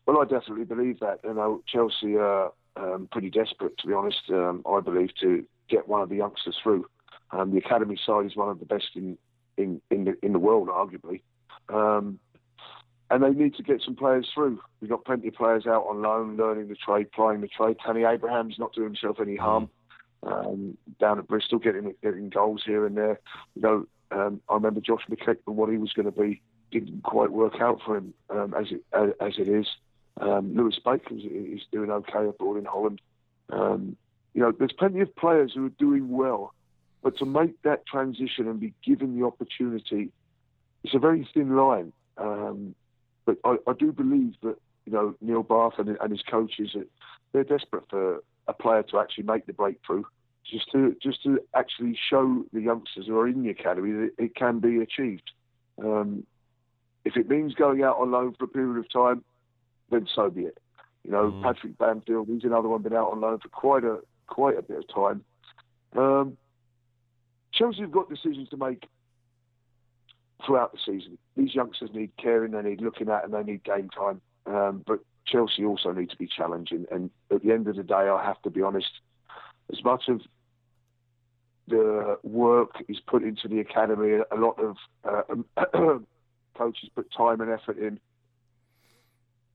Well, 0.07 0.21
I 0.21 0.25
definitely 0.25 0.65
believe 0.65 1.01
that. 1.01 1.21
You 1.25 1.35
know, 1.35 1.63
Chelsea 1.67 2.17
are 2.17 2.53
um, 2.77 3.09
pretty 3.13 3.31
desperate, 3.31 3.77
to 3.79 3.87
be 3.87 3.93
honest. 3.93 4.21
Um, 4.31 4.63
I 4.67 4.81
believe 4.81 5.11
to 5.21 5.45
get 5.69 5.89
one 5.89 6.03
of 6.03 6.09
the 6.09 6.17
youngsters 6.17 6.57
through. 6.63 6.87
Um, 7.33 7.53
the 7.53 7.59
academy 7.59 7.99
side 8.05 8.27
is 8.27 8.35
one 8.35 8.49
of 8.49 8.59
the 8.59 8.67
best 8.67 8.89
in 8.97 9.17
in 9.57 9.81
in 9.91 10.05
the, 10.05 10.15
in 10.23 10.33
the 10.33 10.39
world, 10.39 10.69
arguably. 10.69 11.23
Um, 11.69 12.19
and 13.11 13.23
they 13.25 13.31
need 13.31 13.55
to 13.57 13.63
get 13.63 13.83
some 13.85 13.97
players 13.97 14.29
through. 14.33 14.61
We've 14.81 14.91
got 14.91 15.05
plenty 15.05 15.29
of 15.29 15.35
players 15.35 15.67
out 15.67 15.87
on 15.89 16.01
loan, 16.01 16.37
learning 16.37 16.69
the 16.69 16.77
trade, 16.77 17.11
playing 17.11 17.41
the 17.41 17.49
trade. 17.49 17.77
Tammy 17.85 18.05
Abraham's 18.05 18.59
not 18.59 18.73
doing 18.73 18.89
himself 18.89 19.19
any 19.21 19.37
harm 19.37 19.69
um, 20.23 20.77
down 21.01 21.19
at 21.19 21.27
Bristol, 21.27 21.59
getting 21.59 21.95
getting 22.03 22.29
goals 22.29 22.63
here 22.65 22.87
and 22.87 22.97
there. 22.97 23.19
You 23.57 23.63
know, 23.63 23.87
um, 24.13 24.41
I 24.49 24.55
remember 24.55 24.81
Josh 24.81 25.03
McEachran, 25.11 25.55
what 25.55 25.71
he 25.71 25.77
was 25.77 25.93
going 25.93 26.07
to 26.07 26.13
be, 26.13 26.41
didn't 26.71 27.03
quite 27.03 27.33
work 27.33 27.61
out 27.61 27.81
for 27.85 27.97
him 27.97 28.15
um, 28.31 28.55
as 28.55 28.67
it 28.71 28.85
as, 28.93 29.11
as, 29.21 29.33
it 29.39 29.49
is. 29.49 29.67
Um, 30.21 30.55
Lewis 30.55 30.79
Baker 30.85 31.15
is, 31.15 31.25
is, 31.25 31.67
doing 31.73 31.91
okay 31.91 32.27
abroad 32.29 32.59
in 32.59 32.65
Holland. 32.65 33.01
Um, 33.51 33.97
you 34.35 34.41
know, 34.41 34.53
there's 34.53 34.73
plenty 34.73 35.01
of 35.01 35.15
players 35.17 35.53
who 35.55 35.67
are 35.67 35.71
doing 35.71 36.11
well, 36.11 36.55
but 37.03 37.19
to 37.19 37.27
make 37.27 37.61
that 37.63 37.87
transition 37.87 38.47
and 38.47 38.61
be 38.61 38.73
given 38.85 39.19
the 39.19 39.27
opportunity, 39.27 40.11
it's 40.85 40.95
a 40.95 41.01
very 41.01 41.29
thin 41.35 41.57
line. 41.57 41.93
Um, 42.17 42.75
but 43.31 43.59
I, 43.67 43.71
I, 43.71 43.75
do 43.79 43.93
believe 43.93 44.35
that 44.43 44.57
you 44.87 44.93
know 44.93 45.15
Neil 45.21 45.43
Bath 45.43 45.75
and, 45.79 45.97
and 46.01 46.11
his 46.11 46.23
coaches 46.23 46.75
they're 47.33 47.45
desperate 47.45 47.85
for 47.89 48.23
a 48.49 48.53
player 48.53 48.83
to 48.85 48.99
actually 48.99 49.25
make 49.25 49.47
the 49.47 49.53
breakthrough, 49.53 50.05
just 50.45 50.71
to 50.73 50.97
just 51.03 51.23
to 51.23 51.41
actually 51.55 51.99
show 52.09 52.45
the 52.53 52.61
youngsters 52.61 53.07
who 53.07 53.19
are 53.19 53.29
in 53.29 53.43
the 53.43 53.51
academy 53.51 53.93
that 53.93 54.11
it 54.19 54.35
can 54.35 54.59
be 54.59 54.81
achieved. 54.81 55.31
Um, 55.83 56.27
if 57.05 57.17
it 57.17 57.29
means 57.29 57.55
going 57.55 57.83
out 57.83 57.97
on 57.99 58.11
loan 58.11 58.35
for 58.39 58.45
a 58.45 58.49
period 58.49 58.79
of 58.79 58.93
time, 58.93 59.25
then 59.91 60.07
so 60.15 60.29
be 60.29 60.43
it. 60.43 60.59
You 61.05 61.13
know, 61.13 61.31
mm. 61.31 61.43
Patrick 61.43 61.79
Bamford, 61.79 62.27
he's 62.29 62.45
another 62.45 62.69
one 62.69 62.83
been 62.83 62.95
out 62.95 63.11
on 63.11 63.21
loan 63.21 63.39
for 63.39 63.49
quite 63.49 63.85
a 63.85 64.01
quite 64.27 64.59
a 64.59 64.63
bit 64.63 64.79
of 64.79 64.95
time. 64.95 65.25
Um, 65.97 66.37
Chelsea 67.53 67.81
have 67.81 67.93
got 67.93 68.09
decisions 68.09 68.49
to 68.51 68.57
make 68.57 68.87
throughout 70.45 70.73
the 70.73 70.79
season. 70.79 71.19
These 71.37 71.55
youngsters 71.55 71.91
need 71.93 72.11
caring, 72.17 72.53
they 72.53 72.63
need 72.63 72.81
looking 72.81 73.09
at, 73.09 73.25
and 73.25 73.33
they 73.33 73.43
need 73.43 73.65
game 73.65 73.89
time. 73.91 74.21
Um, 74.47 74.85
but 74.87 75.01
Chelsea 75.27 75.65
also 75.65 75.93
need 75.93 76.11
to 76.11 76.17
be 76.17 76.27
challenging. 76.27 76.87
And 76.91 77.11
at 77.31 77.43
the 77.43 77.53
end 77.53 77.69
of 77.69 77.77
the 77.77 77.83
day, 77.83 77.95
I 77.95 78.25
have 78.25 78.41
to 78.43 78.51
be 78.51 78.63
honest, 78.63 78.91
as 79.73 79.83
much 79.85 80.05
of 80.09 80.21
the 81.69 82.19
work 82.23 82.83
is 82.89 82.99
put 83.07 83.23
into 83.23 83.49
the 83.49 83.61
academy, 83.61 84.19
a 84.31 84.37
lot 84.37 84.59
of 84.59 84.77
uh, 85.05 85.59
coaches 86.57 86.91
put 86.95 87.11
time 87.17 87.41
and 87.41 87.51
effort 87.51 87.79
in. 87.79 88.01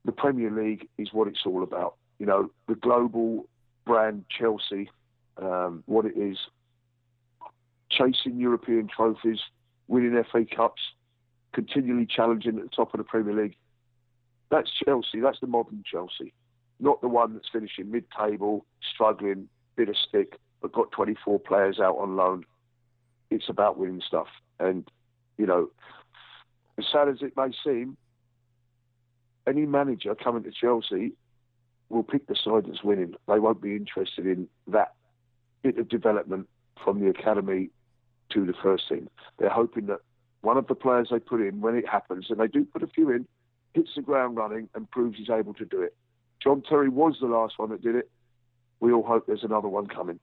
The 0.05 0.11
Premier 0.11 0.51
League 0.51 0.87
is 0.97 1.09
what 1.11 1.27
it's 1.27 1.45
all 1.45 1.63
about. 1.63 1.95
You 2.19 2.25
know, 2.25 2.51
the 2.67 2.75
global 2.75 3.47
brand 3.85 4.25
Chelsea, 4.29 4.89
um, 5.37 5.83
what 5.87 6.05
it 6.05 6.15
is, 6.15 6.37
chasing 7.89 8.39
European 8.39 8.87
trophies, 8.87 9.39
winning 9.87 10.21
FA 10.31 10.45
Cups, 10.45 10.81
continually 11.53 12.05
challenging 12.05 12.57
at 12.57 12.63
the 12.63 12.69
top 12.69 12.93
of 12.93 12.97
the 12.97 13.03
Premier 13.03 13.33
League. 13.33 13.55
That's 14.49 14.69
Chelsea. 14.85 15.19
That's 15.21 15.39
the 15.39 15.47
modern 15.47 15.83
Chelsea, 15.89 16.33
not 16.79 17.01
the 17.01 17.07
one 17.07 17.33
that's 17.33 17.49
finishing 17.51 17.91
mid-table, 17.91 18.65
struggling, 18.93 19.49
bit 19.75 19.89
of 19.89 19.95
stick, 19.97 20.39
but 20.61 20.71
got 20.71 20.91
24 20.91 21.39
players 21.39 21.79
out 21.79 21.97
on 21.97 22.15
loan. 22.15 22.45
It's 23.31 23.49
about 23.49 23.77
winning 23.77 24.01
stuff, 24.05 24.27
and 24.59 24.89
you 25.37 25.45
know, 25.45 25.69
as 26.77 26.85
sad 26.91 27.09
as 27.09 27.17
it 27.21 27.33
may 27.35 27.51
seem, 27.63 27.97
any 29.47 29.65
manager 29.65 30.15
coming 30.15 30.43
to 30.43 30.51
Chelsea 30.51 31.13
will 31.89 32.03
pick 32.03 32.27
the 32.27 32.35
side 32.35 32.65
that's 32.67 32.83
winning. 32.83 33.15
They 33.27 33.39
won't 33.39 33.61
be 33.61 33.75
interested 33.75 34.25
in 34.25 34.47
that 34.67 34.93
bit 35.63 35.77
of 35.77 35.89
development 35.89 36.47
from 36.83 36.99
the 36.99 37.09
academy 37.09 37.69
to 38.31 38.45
the 38.45 38.53
first 38.61 38.87
team. 38.89 39.09
They're 39.37 39.49
hoping 39.49 39.87
that 39.87 39.99
one 40.41 40.57
of 40.57 40.67
the 40.67 40.75
players 40.75 41.09
they 41.11 41.19
put 41.19 41.41
in, 41.41 41.61
when 41.61 41.75
it 41.75 41.87
happens, 41.87 42.27
and 42.29 42.39
they 42.39 42.47
do 42.47 42.65
put 42.65 42.83
a 42.83 42.87
few 42.87 43.09
in, 43.09 43.27
hits 43.73 43.89
the 43.95 44.01
ground 44.01 44.37
running 44.37 44.69
and 44.75 44.89
proves 44.89 45.17
he's 45.17 45.29
able 45.29 45.53
to 45.55 45.65
do 45.65 45.81
it. 45.81 45.95
John 46.41 46.61
Terry 46.61 46.89
was 46.89 47.17
the 47.19 47.27
last 47.27 47.57
one 47.57 47.69
that 47.71 47.81
did 47.81 47.95
it. 47.95 48.09
We 48.79 48.93
all 48.93 49.03
hope 49.03 49.25
there's 49.25 49.43
another 49.43 49.67
one 49.67 49.87
coming. 49.87 50.19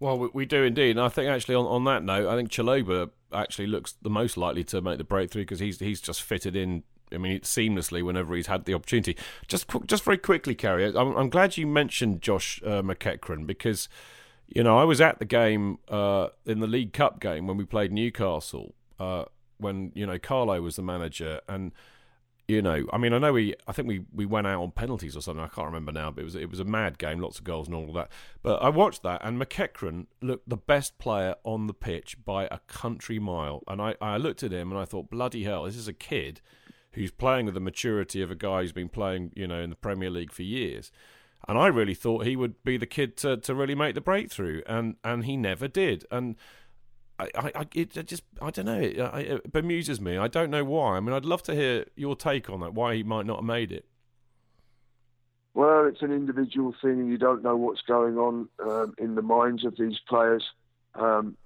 Well, 0.00 0.30
we, 0.34 0.46
do 0.46 0.64
indeed, 0.64 0.92
and 0.92 1.00
I 1.00 1.08
think 1.08 1.28
actually 1.28 1.54
on, 1.54 1.64
on 1.66 1.84
that 1.84 2.02
note, 2.02 2.28
I 2.28 2.34
think 2.34 2.50
Chalobah 2.50 3.10
actually 3.32 3.68
looks 3.68 3.92
the 4.02 4.10
most 4.10 4.36
likely 4.36 4.64
to 4.64 4.80
make 4.80 4.98
the 4.98 5.04
breakthrough 5.04 5.42
because 5.42 5.60
he's 5.60 5.78
he's 5.78 6.00
just 6.00 6.22
fitted 6.22 6.56
in. 6.56 6.82
I 7.12 7.18
mean, 7.18 7.38
seamlessly 7.40 8.02
whenever 8.02 8.34
he's 8.34 8.48
had 8.48 8.64
the 8.64 8.74
opportunity. 8.74 9.16
Just 9.46 9.68
just 9.86 10.02
very 10.02 10.18
quickly, 10.18 10.56
Kerry. 10.56 10.86
I'm, 10.86 11.14
I'm 11.14 11.30
glad 11.30 11.56
you 11.56 11.68
mentioned 11.68 12.20
Josh 12.20 12.60
uh, 12.64 12.82
McEachran 12.82 13.46
because 13.46 13.88
you 14.48 14.62
know 14.62 14.78
I 14.78 14.84
was 14.84 15.00
at 15.00 15.18
the 15.18 15.24
game 15.24 15.78
uh, 15.88 16.28
in 16.44 16.60
the 16.60 16.66
League 16.66 16.92
Cup 16.92 17.20
game 17.20 17.46
when 17.46 17.56
we 17.56 17.64
played 17.64 17.92
Newcastle 17.92 18.74
uh, 18.98 19.24
when 19.58 19.92
you 19.94 20.06
know 20.06 20.18
Carlo 20.18 20.60
was 20.60 20.76
the 20.76 20.82
manager 20.82 21.40
and 21.48 21.72
you 22.48 22.60
know, 22.60 22.86
I 22.92 22.98
mean, 22.98 23.12
I 23.12 23.18
know 23.18 23.32
we, 23.32 23.54
I 23.66 23.72
think 23.72 23.88
we, 23.88 24.04
we 24.12 24.26
went 24.26 24.46
out 24.46 24.62
on 24.62 24.72
penalties 24.72 25.16
or 25.16 25.22
something. 25.22 25.42
I 25.42 25.48
can't 25.48 25.66
remember 25.66 25.92
now, 25.92 26.10
but 26.10 26.22
it 26.22 26.24
was 26.24 26.34
it 26.34 26.50
was 26.50 26.60
a 26.60 26.64
mad 26.64 26.98
game, 26.98 27.20
lots 27.20 27.38
of 27.38 27.44
goals 27.44 27.68
and 27.68 27.74
all 27.74 27.92
that. 27.92 28.10
But 28.42 28.62
I 28.62 28.68
watched 28.68 29.02
that, 29.04 29.20
and 29.24 29.40
McEachran 29.40 30.06
looked 30.20 30.48
the 30.48 30.56
best 30.56 30.98
player 30.98 31.36
on 31.44 31.66
the 31.66 31.74
pitch 31.74 32.16
by 32.24 32.48
a 32.50 32.58
country 32.66 33.18
mile. 33.18 33.62
And 33.68 33.80
I, 33.80 33.94
I 34.00 34.16
looked 34.16 34.42
at 34.42 34.52
him 34.52 34.72
and 34.72 34.80
I 34.80 34.84
thought, 34.84 35.08
bloody 35.08 35.44
hell, 35.44 35.64
this 35.64 35.76
is 35.76 35.88
a 35.88 35.92
kid 35.92 36.40
who's 36.92 37.10
playing 37.10 37.46
with 37.46 37.54
the 37.54 37.60
maturity 37.60 38.20
of 38.20 38.30
a 38.30 38.34
guy 38.34 38.62
who's 38.62 38.72
been 38.72 38.88
playing, 38.88 39.32
you 39.34 39.46
know, 39.46 39.60
in 39.60 39.70
the 39.70 39.76
Premier 39.76 40.10
League 40.10 40.32
for 40.32 40.42
years. 40.42 40.92
And 41.48 41.58
I 41.58 41.66
really 41.66 41.94
thought 41.94 42.24
he 42.24 42.36
would 42.36 42.62
be 42.62 42.76
the 42.76 42.86
kid 42.86 43.16
to, 43.18 43.36
to 43.36 43.54
really 43.54 43.74
make 43.74 43.94
the 43.94 44.00
breakthrough, 44.00 44.62
and 44.66 44.96
and 45.02 45.24
he 45.24 45.36
never 45.36 45.66
did. 45.66 46.06
And 46.10 46.36
I, 47.18 47.52
I, 47.54 47.66
it 47.74 47.90
just, 48.06 48.22
I 48.40 48.50
don't 48.50 48.66
know. 48.66 48.80
It, 48.80 48.96
it, 48.96 49.52
bemuses 49.52 50.00
me. 50.00 50.16
I 50.16 50.28
don't 50.28 50.50
know 50.50 50.64
why. 50.64 50.96
I 50.96 51.00
mean, 51.00 51.14
I'd 51.14 51.24
love 51.24 51.42
to 51.44 51.54
hear 51.54 51.84
your 51.94 52.16
take 52.16 52.50
on 52.50 52.60
that. 52.60 52.74
Why 52.74 52.96
he 52.96 53.02
might 53.02 53.26
not 53.26 53.38
have 53.38 53.44
made 53.44 53.72
it. 53.72 53.86
Well, 55.54 55.86
it's 55.86 56.02
an 56.02 56.12
individual 56.12 56.74
thing, 56.80 56.92
and 56.92 57.08
you 57.08 57.18
don't 57.18 57.42
know 57.42 57.56
what's 57.56 57.82
going 57.82 58.16
on 58.16 58.48
um, 58.64 58.94
in 58.98 59.14
the 59.14 59.22
minds 59.22 59.64
of 59.64 59.76
these 59.76 59.98
players. 60.08 60.44
Um, 60.94 61.36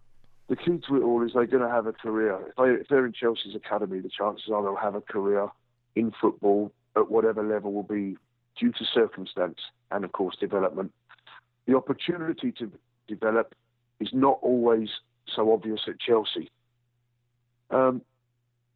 the 0.48 0.56
key 0.56 0.80
to 0.88 0.96
it 0.96 1.02
all 1.02 1.22
is 1.24 1.32
they're 1.34 1.46
going 1.46 1.64
to 1.64 1.68
have 1.68 1.86
a 1.86 1.92
career. 1.92 2.38
If, 2.48 2.54
they, 2.56 2.82
if 2.82 2.88
they're 2.88 3.04
in 3.04 3.12
Chelsea's 3.12 3.56
academy, 3.56 3.98
the 3.98 4.08
chances 4.08 4.48
are 4.52 4.62
they'll 4.62 4.76
have 4.76 4.94
a 4.94 5.00
career 5.00 5.48
in 5.96 6.12
football 6.20 6.72
at 6.94 7.10
whatever 7.10 7.42
level 7.42 7.72
will 7.72 7.82
be 7.82 8.16
due 8.58 8.70
to 8.72 8.84
circumstance 8.94 9.58
and, 9.90 10.04
of 10.04 10.12
course, 10.12 10.36
development. 10.36 10.92
The 11.66 11.76
opportunity 11.76 12.52
to 12.52 12.70
develop 13.08 13.54
is 14.00 14.08
not 14.12 14.38
always 14.42 14.88
so 15.34 15.52
obvious 15.52 15.80
at 15.88 15.98
Chelsea. 15.98 16.50
Um, 17.70 18.02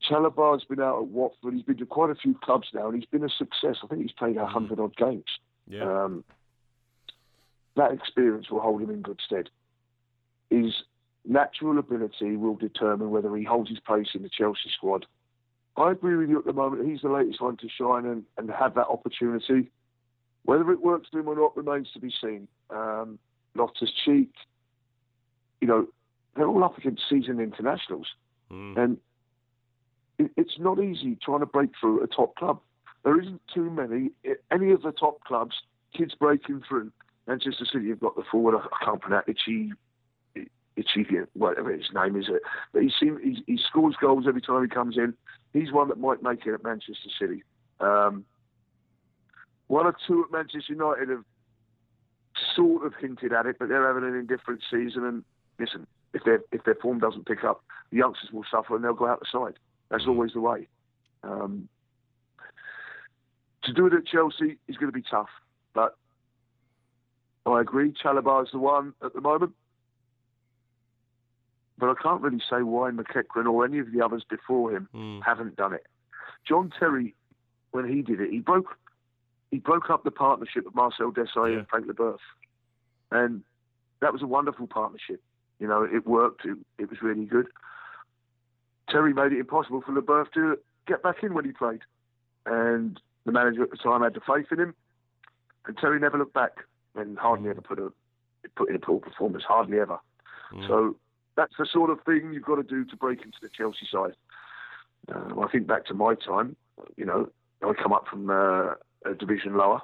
Chalobah's 0.08 0.64
been 0.64 0.80
out 0.80 0.98
at 0.98 1.06
Watford. 1.08 1.54
He's 1.54 1.62
been 1.62 1.76
to 1.76 1.86
quite 1.86 2.10
a 2.10 2.14
few 2.14 2.34
clubs 2.42 2.68
now, 2.72 2.88
and 2.88 2.96
he's 2.96 3.08
been 3.08 3.24
a 3.24 3.28
success. 3.28 3.76
I 3.82 3.86
think 3.86 4.02
he's 4.02 4.12
played 4.12 4.36
a 4.36 4.46
hundred 4.46 4.80
odd 4.80 4.96
games. 4.96 5.24
Yeah. 5.68 5.82
Um, 5.82 6.24
that 7.76 7.92
experience 7.92 8.50
will 8.50 8.60
hold 8.60 8.82
him 8.82 8.90
in 8.90 9.02
good 9.02 9.20
stead. 9.24 9.48
His 10.48 10.72
natural 11.24 11.78
ability 11.78 12.36
will 12.36 12.56
determine 12.56 13.10
whether 13.10 13.34
he 13.36 13.44
holds 13.44 13.70
his 13.70 13.78
place 13.80 14.08
in 14.14 14.22
the 14.22 14.30
Chelsea 14.30 14.70
squad. 14.76 15.06
I 15.76 15.92
agree 15.92 16.16
with 16.16 16.28
you 16.28 16.38
at 16.38 16.44
the 16.44 16.52
moment. 16.52 16.88
He's 16.88 17.02
the 17.02 17.08
latest 17.08 17.40
one 17.40 17.56
to 17.58 17.68
shine 17.68 18.06
and, 18.06 18.24
and 18.36 18.50
have 18.50 18.74
that 18.74 18.88
opportunity. 18.88 19.70
Whether 20.50 20.72
it 20.72 20.82
works 20.82 21.06
for 21.12 21.20
him 21.20 21.28
or 21.28 21.36
not 21.36 21.56
remains 21.56 21.92
to 21.92 22.00
be 22.00 22.12
seen. 22.20 22.48
Um, 22.70 23.20
Loftus 23.54 23.92
Cheek, 24.04 24.32
you 25.60 25.68
know, 25.68 25.86
they're 26.34 26.48
all 26.48 26.64
up 26.64 26.76
against 26.76 27.02
seasoned 27.08 27.40
internationals. 27.40 28.08
Mm. 28.50 28.76
And 28.76 28.96
it, 30.18 30.32
it's 30.36 30.58
not 30.58 30.82
easy 30.82 31.16
trying 31.24 31.38
to 31.38 31.46
break 31.46 31.70
through 31.80 32.02
a 32.02 32.08
top 32.08 32.34
club. 32.34 32.58
There 33.04 33.20
isn't 33.20 33.40
too 33.54 33.70
many, 33.70 34.10
any 34.50 34.72
of 34.72 34.82
the 34.82 34.90
top 34.90 35.22
clubs, 35.22 35.54
kids 35.96 36.16
breaking 36.18 36.64
through. 36.68 36.90
Manchester 37.28 37.64
City 37.72 37.90
have 37.90 38.00
got 38.00 38.16
the 38.16 38.24
forward, 38.28 38.56
I 38.60 38.84
can't 38.84 39.00
pronounce 39.00 39.26
it, 39.28 39.36
Itchy, 39.46 39.72
Itchy, 40.74 41.06
whatever 41.34 41.70
his 41.72 41.86
name 41.94 42.16
is. 42.16 42.24
It, 42.28 42.42
but 42.72 42.82
he, 42.82 42.90
seems, 42.98 43.20
he, 43.22 43.40
he 43.46 43.56
scores 43.68 43.94
goals 44.00 44.24
every 44.26 44.42
time 44.42 44.64
he 44.64 44.68
comes 44.68 44.96
in. 44.96 45.14
He's 45.52 45.70
one 45.70 45.86
that 45.90 46.00
might 46.00 46.24
make 46.24 46.44
it 46.44 46.54
at 46.54 46.64
Manchester 46.64 47.08
City. 47.20 47.44
Um, 47.78 48.24
one 49.70 49.86
or 49.86 49.94
two 50.04 50.24
at 50.24 50.32
Manchester 50.32 50.72
United 50.72 51.08
have 51.10 51.24
sort 52.56 52.84
of 52.84 52.92
hinted 53.00 53.32
at 53.32 53.46
it, 53.46 53.56
but 53.60 53.68
they're 53.68 53.86
having 53.86 54.02
an 54.02 54.16
indifferent 54.18 54.62
season. 54.68 55.04
And 55.04 55.24
listen, 55.60 55.86
if 56.12 56.24
their 56.24 56.40
if 56.50 56.64
their 56.64 56.74
form 56.74 56.98
doesn't 56.98 57.26
pick 57.26 57.44
up, 57.44 57.62
the 57.90 57.98
youngsters 57.98 58.30
will 58.32 58.44
suffer 58.50 58.74
and 58.74 58.84
they'll 58.84 58.94
go 58.94 59.06
out 59.06 59.20
the 59.20 59.26
side. 59.30 59.54
That's 59.88 60.06
always 60.08 60.32
the 60.32 60.40
way. 60.40 60.66
Um, 61.22 61.68
to 63.62 63.72
do 63.72 63.86
it 63.86 63.92
at 63.92 64.06
Chelsea 64.06 64.58
is 64.66 64.76
going 64.76 64.90
to 64.90 64.98
be 64.98 65.04
tough, 65.08 65.28
but 65.72 65.96
I 67.46 67.60
agree. 67.60 67.92
Chalobah 67.92 68.44
is 68.44 68.50
the 68.52 68.58
one 68.58 68.92
at 69.04 69.12
the 69.14 69.20
moment, 69.20 69.52
but 71.78 71.90
I 71.90 71.94
can't 72.02 72.22
really 72.22 72.42
say 72.50 72.62
why 72.62 72.90
McEachran 72.90 73.46
or 73.46 73.64
any 73.64 73.78
of 73.78 73.92
the 73.92 74.04
others 74.04 74.24
before 74.28 74.72
him 74.74 74.88
Mm. 74.94 75.20
haven't 75.24 75.54
done 75.56 75.74
it. 75.74 75.86
John 76.48 76.72
Terry, 76.76 77.14
when 77.70 77.86
he 77.88 78.02
did 78.02 78.20
it, 78.20 78.30
he 78.30 78.40
broke 78.40 78.76
he 79.50 79.58
broke 79.58 79.90
up 79.90 80.04
the 80.04 80.10
partnership 80.10 80.66
of 80.66 80.74
Marcel 80.74 81.10
Desailly 81.12 81.52
Yeah. 81.52 81.58
and 81.58 81.68
Frank 81.68 81.86
Leboeuf, 81.86 82.18
and 83.10 83.42
that 84.00 84.12
was 84.12 84.22
a 84.22 84.26
wonderful 84.26 84.66
partnership. 84.66 85.20
You 85.58 85.68
know, 85.68 85.82
it 85.82 86.06
worked. 86.06 86.44
It, 86.44 86.56
it 86.78 86.88
was 86.88 87.02
really 87.02 87.24
good. 87.26 87.48
Terry 88.88 89.12
made 89.12 89.32
it 89.32 89.38
impossible 89.38 89.82
for 89.82 89.92
Leboeuf 89.92 90.32
to 90.32 90.58
get 90.86 91.02
back 91.02 91.22
in 91.22 91.34
when 91.34 91.44
he 91.44 91.52
played, 91.52 91.80
and 92.46 93.00
the 93.26 93.32
manager 93.32 93.62
at 93.62 93.70
the 93.70 93.76
time 93.76 94.02
had 94.02 94.14
the 94.14 94.20
faith 94.20 94.46
in 94.50 94.58
him, 94.58 94.74
and 95.66 95.76
Terry 95.76 96.00
never 96.00 96.18
looked 96.18 96.34
back 96.34 96.52
and 96.96 97.18
hardly 97.18 97.50
ever 97.50 97.60
put 97.60 97.78
a 97.78 97.92
put 98.56 98.68
in 98.70 98.76
a 98.76 98.78
poor 98.78 98.98
performance. 98.98 99.44
Hardly 99.46 99.78
ever. 99.78 99.98
Mm. 100.52 100.66
So 100.66 100.96
that's 101.36 101.52
the 101.58 101.66
sort 101.66 101.90
of 101.90 102.00
thing 102.04 102.32
you've 102.32 102.44
got 102.44 102.56
to 102.56 102.62
do 102.62 102.84
to 102.86 102.96
break 102.96 103.22
into 103.22 103.38
the 103.42 103.48
Chelsea 103.48 103.86
side. 103.90 104.14
Uh, 105.12 105.40
I 105.40 105.48
think 105.48 105.66
back 105.66 105.86
to 105.86 105.94
my 105.94 106.14
time, 106.14 106.56
you 106.96 107.04
know, 107.04 107.28
I 107.62 107.72
come 107.80 107.92
up 107.92 108.06
from 108.08 108.30
uh, 108.30 108.74
a 109.04 109.14
division 109.14 109.56
lower. 109.56 109.80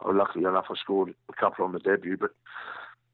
Oh, 0.00 0.10
luckily 0.10 0.44
enough, 0.44 0.66
I 0.70 0.74
scored 0.76 1.14
a 1.28 1.32
couple 1.32 1.64
on 1.64 1.72
the 1.72 1.78
debut, 1.78 2.16
but 2.16 2.30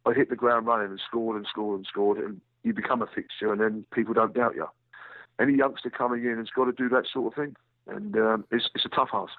I 0.06 0.14
hit 0.14 0.30
the 0.30 0.37
ground 0.37 0.66
running 0.66 0.90
and 0.90 1.00
scored 1.06 1.37
and 1.37 1.46
scored 1.46 1.78
and 1.78 1.87
scored, 1.87 2.18
and 2.18 2.40
you 2.62 2.72
become 2.72 3.02
a 3.02 3.06
fixture, 3.06 3.52
and 3.52 3.61
then 3.61 3.84
people 3.92 4.14
don't 4.14 4.34
doubt 4.34 4.54
you. 4.54 4.66
Any 5.40 5.54
youngster 5.54 5.90
coming 5.90 6.24
in 6.24 6.38
has 6.38 6.48
got 6.50 6.64
to 6.64 6.72
do 6.72 6.88
that 6.88 7.04
sort 7.12 7.32
of 7.32 7.34
thing, 7.34 7.56
and 7.87 8.16
um, 8.16 8.44
it's, 8.50 8.68
it's 8.74 8.87
a 8.87 8.88
tough 8.88 9.11
ask. 9.12 9.32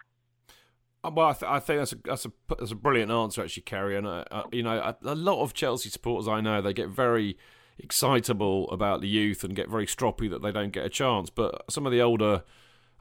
Uh, 1.04 1.12
Well, 1.14 1.28
I, 1.28 1.34
th- 1.34 1.50
I 1.50 1.60
think 1.60 1.80
that's 1.80 1.94
a 1.94 1.98
that's 2.04 2.26
a 2.26 2.32
that's 2.58 2.72
a 2.72 2.76
brilliant 2.76 3.12
answer, 3.12 3.42
actually, 3.42 3.64
Kerry. 3.64 3.96
And 3.98 4.06
uh, 4.06 4.26
uh, 4.32 4.44
you 4.52 4.64
know, 4.64 4.78
a, 4.78 4.96
a 5.04 5.16
lot 5.16 5.42
of 5.42 5.54
Chelsea 5.54 5.90
supporters 5.90 6.28
I 6.28 6.42
know 6.42 6.62
they 6.62 6.74
get 6.74 6.90
very 6.90 7.38
excitable 7.78 8.70
about 8.70 9.02
the 9.02 9.08
youth 9.08 9.44
and 9.44 9.56
get 9.56 9.70
very 9.70 9.86
stroppy 9.86 10.30
that 10.30 10.42
they 10.42 10.52
don't 10.52 10.72
get 10.72 10.86
a 10.86 10.90
chance. 10.90 11.30
But 11.30 11.64
some 11.70 11.86
of 11.86 11.92
the 11.92 12.02
older, 12.02 12.44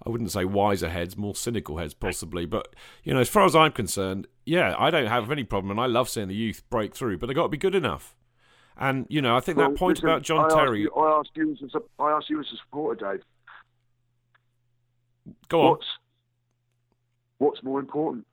I 0.07 0.11
wouldn't 0.11 0.31
say 0.31 0.45
wiser 0.45 0.89
heads, 0.89 1.17
more 1.17 1.35
cynical 1.35 1.79
heads 1.79 1.95
possibly. 1.95 2.47
But 2.47 2.75
you 3.03 3.13
know, 3.15 3.21
as 3.21 3.29
far 3.29 3.45
as 3.45 3.57
I'm 3.57 3.73
concerned, 3.73 4.27
yeah, 4.47 4.75
I 4.79 4.91
don't 4.91 5.07
have 5.07 5.31
any 5.31 5.45
problem, 5.45 5.71
and 5.73 5.81
I 5.81 5.87
love 5.87 6.09
seeing 6.09 6.29
the 6.29 6.35
youth 6.35 6.63
break 6.71 6.95
through. 6.95 7.19
But 7.19 7.27
they 7.27 7.35
got 7.35 7.45
to 7.45 7.49
be 7.49 7.57
good 7.57 7.75
enough. 7.75 8.15
And 8.77 9.07
you 9.09 9.21
know, 9.21 9.37
I 9.37 9.41
think 9.41 9.59
Well, 9.59 9.71
that 9.71 9.77
point 9.79 9.97
listen, 9.97 10.09
about 10.09 10.23
John 10.23 10.41
I 10.41 10.45
asked 10.45 10.55
Terry. 10.57 10.81
you- 10.83 10.95
I 10.95 11.19
asked 11.19 11.31
you 11.35 11.53
as 11.53 11.75
a, 11.75 12.03
asked 12.03 12.31
you 12.31 12.39
as 12.41 12.47
a 12.53 12.57
supporter, 12.59 13.13
Dave. 13.13 13.25
go 15.49 15.61
on. 15.63 15.71
What's 15.71 15.87
what's 17.39 17.63
more 17.63 17.81
important? 17.81 18.27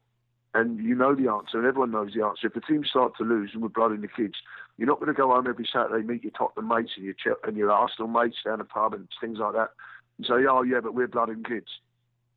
And 0.53 0.79
you 0.79 0.95
know 0.95 1.13
the 1.13 1.29
answer, 1.29 1.57
and 1.57 1.65
everyone 1.65 1.91
knows 1.91 2.13
the 2.15 2.23
answer. 2.23 2.47
If 2.47 2.53
the 2.53 2.61
team 2.61 2.85
start 2.85 3.17
to 3.17 3.23
lose 3.25 3.51
and 3.53 3.61
we're 3.61 3.67
blooding 3.67 3.99
the 4.01 4.07
kids, 4.07 4.35
you're 4.77 4.87
not 4.87 4.99
going 4.99 5.13
to 5.13 5.13
go 5.13 5.29
home 5.31 5.47
every 5.47 5.67
Saturday, 5.71 6.05
meet 6.07 6.23
your 6.23 6.31
Tottenham 6.31 6.69
mates 6.69 6.91
and 6.95 7.05
your 7.05 7.15
and 7.43 7.57
your 7.57 7.71
Arsenal 7.71 8.07
mates 8.07 8.37
down 8.45 8.59
the 8.59 8.63
pub 8.63 8.93
and 8.93 9.09
things 9.19 9.37
like 9.39 9.53
that, 9.53 9.71
and 10.17 10.25
say, 10.25 10.45
"Oh 10.49 10.63
yeah, 10.63 10.79
but 10.81 10.93
we're 10.93 11.07
blooding 11.07 11.43
kids." 11.43 11.67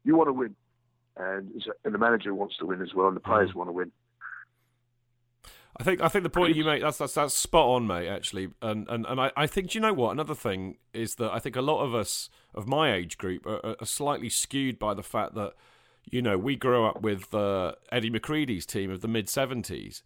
You 0.05 0.17
want 0.17 0.29
to 0.29 0.33
win, 0.33 0.55
and 1.17 1.62
and 1.85 1.95
the 1.95 1.99
manager 1.99 2.35
wants 2.35 2.57
to 2.59 2.67
win 2.67 2.83
as 2.83 2.95
well, 2.95 3.09
and 3.09 3.17
the 3.17 3.21
players 3.21 3.55
want 3.55 3.69
to 3.69 3.73
win. 3.73 3.93
I 5.81 5.85
think 5.85 6.01
I 6.01 6.09
think 6.09 6.25
the 6.25 6.31
point 6.31 6.57
you 6.57 6.64
make 6.64 6.83
that's 6.83 6.99
that's, 6.99 7.14
that's 7.14 7.35
spot 7.35 7.67
on, 7.67 7.87
mate. 7.87 8.09
Actually, 8.09 8.49
and 8.61 8.88
and 8.88 9.07
and 9.07 9.21
I, 9.21 9.31
I 9.37 9.47
think 9.47 9.71
do 9.71 9.79
you 9.79 9.83
know 9.83 9.93
what? 9.93 10.11
Another 10.11 10.35
thing 10.35 10.77
is 10.93 11.17
that 11.17 11.31
I 11.31 11.38
think 11.38 11.55
a 11.55 11.62
lot 11.62 11.83
of 11.85 11.95
us 11.95 12.31
of 12.55 12.67
my 12.67 12.93
age 12.93 13.17
group 13.17 13.47
are, 13.47 13.77
are 13.79 13.87
slightly 13.87 14.29
skewed 14.29 14.79
by 14.79 14.95
the 14.95 15.05
fact 15.05 15.35
that 15.35 15.53
you 16.11 16.21
know 16.21 16.37
we 16.37 16.57
grew 16.57 16.85
up 16.85 17.03
with 17.03 17.33
uh, 17.33 17.73
Eddie 17.93 18.11
McCreadie's 18.11 18.67
team 18.67 18.91
of 18.91 19.03
the 19.03 19.09
mid 19.09 19.29
seventies, 19.29 20.03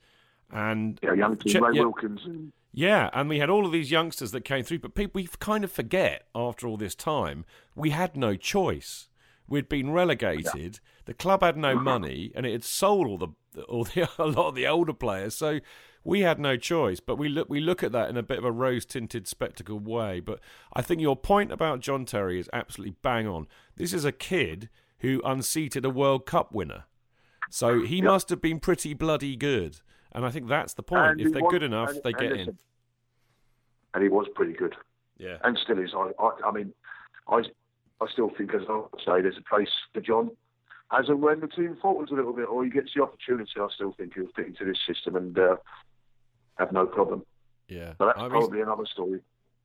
and 0.50 0.98
know, 1.02 1.14
young 1.14 1.36
team, 1.38 1.64
Ray 1.64 1.76
yeah. 1.76 1.82
Wilkins, 1.82 2.20
and 2.24 2.52
yeah, 2.72 3.10
and 3.12 3.28
we 3.28 3.38
had 3.38 3.50
all 3.50 3.66
of 3.66 3.72
these 3.72 3.90
youngsters 3.90 4.32
that 4.32 4.44
came 4.44 4.64
through, 4.64 4.78
but 4.78 4.94
people 4.94 5.20
we 5.20 5.28
kind 5.38 5.62
of 5.62 5.70
forget 5.70 6.26
after 6.34 6.66
all 6.66 6.76
this 6.76 6.94
time 6.94 7.44
we 7.74 7.90
had 7.90 8.16
no 8.16 8.34
choice. 8.34 9.08
We'd 9.46 9.68
been 9.68 9.90
relegated. 9.90 10.80
The 11.04 11.12
club 11.12 11.42
had 11.42 11.56
no 11.56 11.74
mm-hmm. 11.74 11.84
money, 11.84 12.32
and 12.34 12.46
it 12.46 12.52
had 12.52 12.64
sold 12.64 13.06
all 13.06 13.18
the 13.18 13.28
all 13.68 13.84
the 13.84 14.08
a 14.18 14.26
lot 14.26 14.48
of 14.48 14.54
the 14.54 14.66
older 14.66 14.94
players. 14.94 15.34
So 15.34 15.60
we 16.04 16.20
had 16.20 16.38
no 16.38 16.56
choice. 16.56 17.00
But 17.00 17.16
we 17.16 17.28
look 17.28 17.50
we 17.50 17.60
look 17.60 17.82
at 17.82 17.92
that 17.92 18.08
in 18.08 18.16
a 18.16 18.22
bit 18.22 18.38
of 18.38 18.44
a 18.44 18.52
rose 18.52 18.86
tinted 18.86 19.26
spectacle 19.26 19.78
way. 19.78 20.20
But 20.20 20.40
I 20.72 20.80
think 20.80 21.00
your 21.00 21.16
point 21.16 21.52
about 21.52 21.80
John 21.80 22.06
Terry 22.06 22.40
is 22.40 22.48
absolutely 22.52 22.96
bang 23.02 23.26
on. 23.26 23.46
This 23.76 23.92
is 23.92 24.04
a 24.04 24.12
kid 24.12 24.70
who 25.00 25.20
unseated 25.24 25.84
a 25.84 25.90
World 25.90 26.24
Cup 26.26 26.54
winner, 26.54 26.84
so 27.50 27.82
he 27.82 28.00
must 28.00 28.30
have 28.30 28.40
been 28.40 28.60
pretty 28.60 28.94
bloody 28.94 29.36
good. 29.36 29.80
And 30.14 30.24
I 30.26 30.30
think 30.30 30.48
that's 30.48 30.74
the 30.74 30.82
point. 30.82 31.12
and 31.12 31.20
if 31.20 31.32
they're 31.32 31.42
was- 31.42 31.50
good 31.50 31.62
enough, 31.62 31.90
and- 31.90 32.00
they 32.04 32.12
get 32.12 32.32
in. 32.32 32.56
and 33.94 34.02
he 34.02 34.08
was 34.08 34.26
pretty 34.34 34.52
good. 34.52 34.76
Yeah. 35.18 35.38
and 35.44 35.56
still 35.62 35.78
is. 35.78 35.90
I, 35.94 36.10
I, 36.18 36.30
I 36.46 36.50
mean, 36.50 36.72
I, 37.28 37.42
I 38.00 38.06
still 38.12 38.30
think, 38.36 38.52
as 38.54 38.62
I 38.68 38.80
say, 38.98 39.22
there's 39.22 39.38
a 39.38 39.48
place 39.48 39.68
for 39.94 40.00
John. 40.00 40.30
As 40.90 41.08
and 41.08 41.22
when 41.22 41.40
the 41.40 41.46
team 41.46 41.76
falters 41.80 42.10
a 42.10 42.14
little 42.14 42.32
bit, 42.32 42.48
or 42.48 42.64
he 42.64 42.70
gets 42.70 42.90
the 42.94 43.02
opportunity, 43.02 43.52
I 43.58 43.68
still 43.74 43.92
think 43.92 44.14
he'll 44.14 44.26
fit 44.34 44.46
into 44.46 44.64
this 44.64 44.78
system 44.86 45.16
and 45.16 45.38
uh, 45.38 45.56
have 46.58 46.72
no 46.72 46.86
problem. 46.86 47.24
Yeah. 47.68 47.94
But 47.98 48.06
that's 48.06 48.18
I 48.18 48.22
mean, 48.22 48.30
probably 48.30 48.60
another 48.60 48.84
story. 48.86 49.20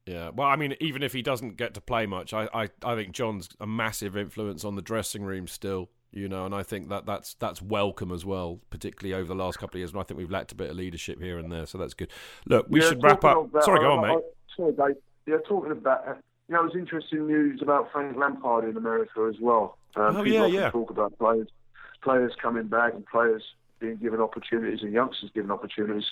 Yeah. 0.06 0.30
Well, 0.30 0.48
I 0.48 0.56
mean, 0.56 0.76
even 0.80 1.04
if 1.04 1.12
he 1.12 1.22
doesn't 1.22 1.58
get 1.58 1.74
to 1.74 1.82
play 1.82 2.06
much, 2.06 2.34
I, 2.34 2.48
I, 2.54 2.70
I 2.84 2.96
think 2.96 3.12
John's 3.14 3.50
a 3.60 3.68
massive 3.68 4.16
influence 4.16 4.64
on 4.64 4.76
the 4.76 4.82
dressing 4.82 5.24
room 5.24 5.48
still. 5.48 5.90
You 6.12 6.30
know, 6.30 6.46
and 6.46 6.56
I 6.56 6.64
think 6.64 6.90
that 6.90 7.06
that's 7.06 7.34
that's 7.36 7.62
welcome 7.62 8.12
as 8.12 8.26
well, 8.26 8.60
particularly 8.70 9.14
over 9.20 9.28
the 9.28 9.36
last 9.36 9.60
couple 9.60 9.76
of 9.78 9.80
years. 9.80 9.92
And 9.92 10.00
I 10.00 10.04
think 10.04 10.18
we've 10.18 10.32
lacked 10.32 10.52
a 10.54 10.56
bit 10.56 10.70
of 10.70 10.78
leadership 10.78 11.22
here 11.22 11.38
and 11.38 11.52
there, 11.52 11.66
so 11.66 11.78
that's 11.78 11.94
good. 11.94 12.10
Look, 12.48 12.66
we 12.70 12.82
Yeah, 12.82 12.90
should 12.90 13.04
wrap 13.04 13.24
up. 13.26 13.50
Sorry, 13.62 13.80
go 13.80 13.92
on, 13.92 14.06
I- 14.06 14.16
mate. 14.16 14.24
sorry, 14.56 14.72
Dave. 14.74 15.02
Yeah, 15.26 15.38
talking 15.46 15.74
about, 15.74 16.08
uh, 16.08 16.14
you 16.48 16.56
know, 16.56 16.62
it 16.62 16.66
was 16.68 16.76
interesting 16.76 17.28
news 17.28 17.62
about 17.62 17.92
Frank 17.92 18.16
Lampard 18.16 18.64
in 18.64 18.78
America 18.78 19.30
as 19.30 19.40
well. 19.42 19.78
Um, 19.98 20.16
Oh, 20.16 20.24
people 20.24 20.32
yeah, 20.32 20.42
often 20.44 20.54
yeah. 20.54 20.70
talk 20.72 20.90
about 20.90 21.18
players, 21.18 21.50
players 22.02 22.32
coming 22.42 22.68
back 22.68 22.94
and 22.94 23.06
players 23.06 23.44
being 23.80 23.98
given 23.98 24.22
opportunities 24.22 24.82
and 24.84 24.94
youngsters 24.94 25.30
given 25.36 25.52
opportunities. 25.52 26.06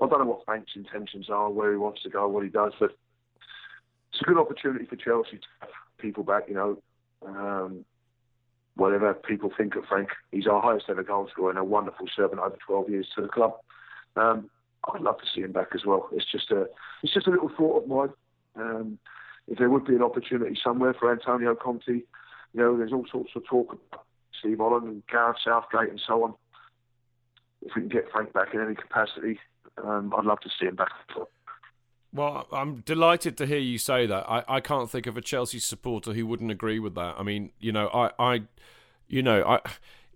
I 0.00 0.06
don't 0.06 0.20
know 0.20 0.26
what 0.26 0.44
Frank's 0.44 0.76
intentions 0.76 1.28
are, 1.28 1.50
where 1.50 1.72
he 1.72 1.76
wants 1.76 2.02
to 2.04 2.08
go, 2.10 2.28
what 2.28 2.44
he 2.44 2.48
does, 2.48 2.72
but 2.78 2.96
it's 4.12 4.20
a 4.22 4.24
good 4.24 4.38
opportunity 4.38 4.86
for 4.86 4.94
Chelsea 4.96 5.38
to 5.38 5.46
have 5.60 5.70
people 5.98 6.22
back. 6.22 6.44
You 6.48 6.54
know, 6.54 6.82
um, 7.26 7.84
whatever 8.76 9.14
people 9.14 9.50
think 9.56 9.74
of 9.76 9.84
Frank, 9.84 10.10
he's 10.30 10.46
our 10.46 10.62
highest 10.62 10.86
ever 10.88 11.02
goal 11.02 11.28
scorer 11.30 11.50
and 11.50 11.58
a 11.58 11.64
wonderful 11.64 12.06
servant 12.14 12.40
over 12.40 12.56
12 12.66 12.90
years 12.90 13.08
to 13.14 13.22
the 13.22 13.28
club. 13.28 13.54
Um, 14.16 14.50
I'd 14.92 15.00
love 15.02 15.18
to 15.18 15.26
see 15.32 15.42
him 15.42 15.52
back 15.52 15.68
as 15.74 15.84
well. 15.86 16.08
It's 16.12 16.30
just 16.30 16.50
a, 16.50 16.66
it's 17.02 17.14
just 17.14 17.26
a 17.26 17.30
little 17.30 17.50
thought 17.56 17.82
of 17.82 17.88
mine. 17.88 18.10
Um, 18.56 18.98
if 19.48 19.58
there 19.58 19.70
would 19.70 19.84
be 19.84 19.94
an 19.94 20.02
opportunity 20.02 20.58
somewhere 20.62 20.94
for 20.94 21.10
Antonio 21.12 21.54
Conte, 21.54 21.86
you 21.88 22.04
know, 22.54 22.76
there's 22.76 22.92
all 22.92 23.06
sorts 23.10 23.30
of 23.34 23.44
talk 23.44 23.72
about 23.72 24.04
Steve 24.38 24.58
Holland 24.58 24.86
and 24.86 25.02
Gareth 25.06 25.38
Southgate 25.44 25.90
and 25.90 26.00
so 26.06 26.24
on. 26.24 26.34
If 27.62 27.72
we 27.76 27.82
can 27.82 27.88
get 27.88 28.10
Frank 28.10 28.32
back 28.32 28.54
in 28.54 28.60
any 28.60 28.74
capacity, 28.74 29.38
um, 29.82 30.12
I'd 30.16 30.24
love 30.24 30.40
to 30.40 30.50
see 30.58 30.66
him 30.66 30.76
back. 30.76 30.90
Well, 32.14 32.46
I'm 32.52 32.80
delighted 32.80 33.38
to 33.38 33.46
hear 33.46 33.58
you 33.58 33.78
say 33.78 34.06
that. 34.06 34.28
I, 34.28 34.44
I 34.46 34.60
can't 34.60 34.90
think 34.90 35.06
of 35.06 35.16
a 35.16 35.22
Chelsea 35.22 35.58
supporter 35.58 36.12
who 36.12 36.26
wouldn't 36.26 36.50
agree 36.50 36.78
with 36.78 36.94
that. 36.94 37.14
I 37.18 37.22
mean, 37.22 37.52
you 37.58 37.72
know, 37.72 37.88
I, 37.88 38.10
I 38.18 38.42
you 39.08 39.22
know, 39.22 39.42
I 39.44 39.60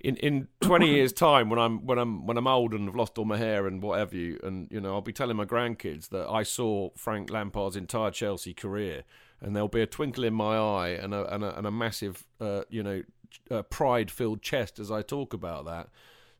in 0.00 0.16
in 0.16 0.48
20 0.60 0.88
years 0.88 1.12
time 1.14 1.48
when 1.48 1.58
I'm 1.58 1.86
when 1.86 1.98
I'm 1.98 2.26
when 2.26 2.36
I'm 2.36 2.46
old 2.46 2.74
and 2.74 2.86
have 2.86 2.96
lost 2.96 3.16
all 3.18 3.24
my 3.24 3.38
hair 3.38 3.66
and 3.66 3.82
whatever 3.82 4.14
you 4.14 4.38
and 4.42 4.68
you 4.70 4.80
know, 4.80 4.94
I'll 4.94 5.00
be 5.00 5.12
telling 5.12 5.36
my 5.36 5.46
grandkids 5.46 6.10
that 6.10 6.28
I 6.28 6.42
saw 6.42 6.90
Frank 6.96 7.30
Lampard's 7.30 7.76
entire 7.76 8.10
Chelsea 8.10 8.52
career 8.52 9.04
and 9.40 9.54
there'll 9.54 9.68
be 9.68 9.82
a 9.82 9.86
twinkle 9.86 10.24
in 10.24 10.34
my 10.34 10.56
eye 10.56 10.88
and 10.90 11.14
a 11.14 11.34
and 11.34 11.44
a, 11.44 11.56
and 11.56 11.66
a 11.66 11.70
massive 11.70 12.26
uh, 12.40 12.62
you 12.68 12.82
know, 12.82 13.02
uh, 13.50 13.62
pride-filled 13.62 14.42
chest 14.42 14.78
as 14.78 14.90
I 14.90 15.02
talk 15.02 15.32
about 15.32 15.64
that. 15.64 15.88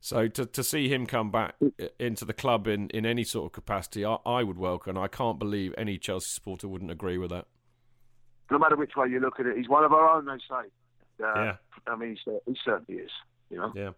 So 0.07 0.29
to 0.29 0.45
to 0.45 0.63
see 0.63 0.87
him 0.87 1.05
come 1.05 1.31
back 1.31 1.55
into 1.99 2.23
the 2.23 2.31
club 2.31 2.65
in, 2.65 2.89
in 2.91 3.05
any 3.05 3.25
sort 3.25 3.47
of 3.47 3.51
capacity, 3.51 4.05
I, 4.05 4.15
I 4.25 4.41
would 4.41 4.57
welcome. 4.57 4.97
I 4.97 5.09
can't 5.09 5.37
believe 5.37 5.73
any 5.77 5.97
Chelsea 5.97 6.29
supporter 6.29 6.69
wouldn't 6.69 6.91
agree 6.91 7.17
with 7.17 7.29
that. 7.31 7.45
No 8.49 8.57
matter 8.57 8.77
which 8.77 8.95
way 8.95 9.09
you 9.09 9.19
look 9.19 9.37
at 9.41 9.45
it, 9.45 9.57
he's 9.57 9.67
one 9.67 9.83
of 9.83 9.91
our 9.91 10.07
own, 10.07 10.25
they 10.25 10.37
say. 10.49 10.69
Uh, 11.21 11.33
Yeah. 11.43 11.55
I 11.87 11.97
mean, 11.97 12.17
he, 12.23 12.31
he 12.45 12.57
certainly 12.63 13.01
is. 13.01 13.11
You 13.49 13.57
know. 13.57 13.73
Yeah. 13.75 13.89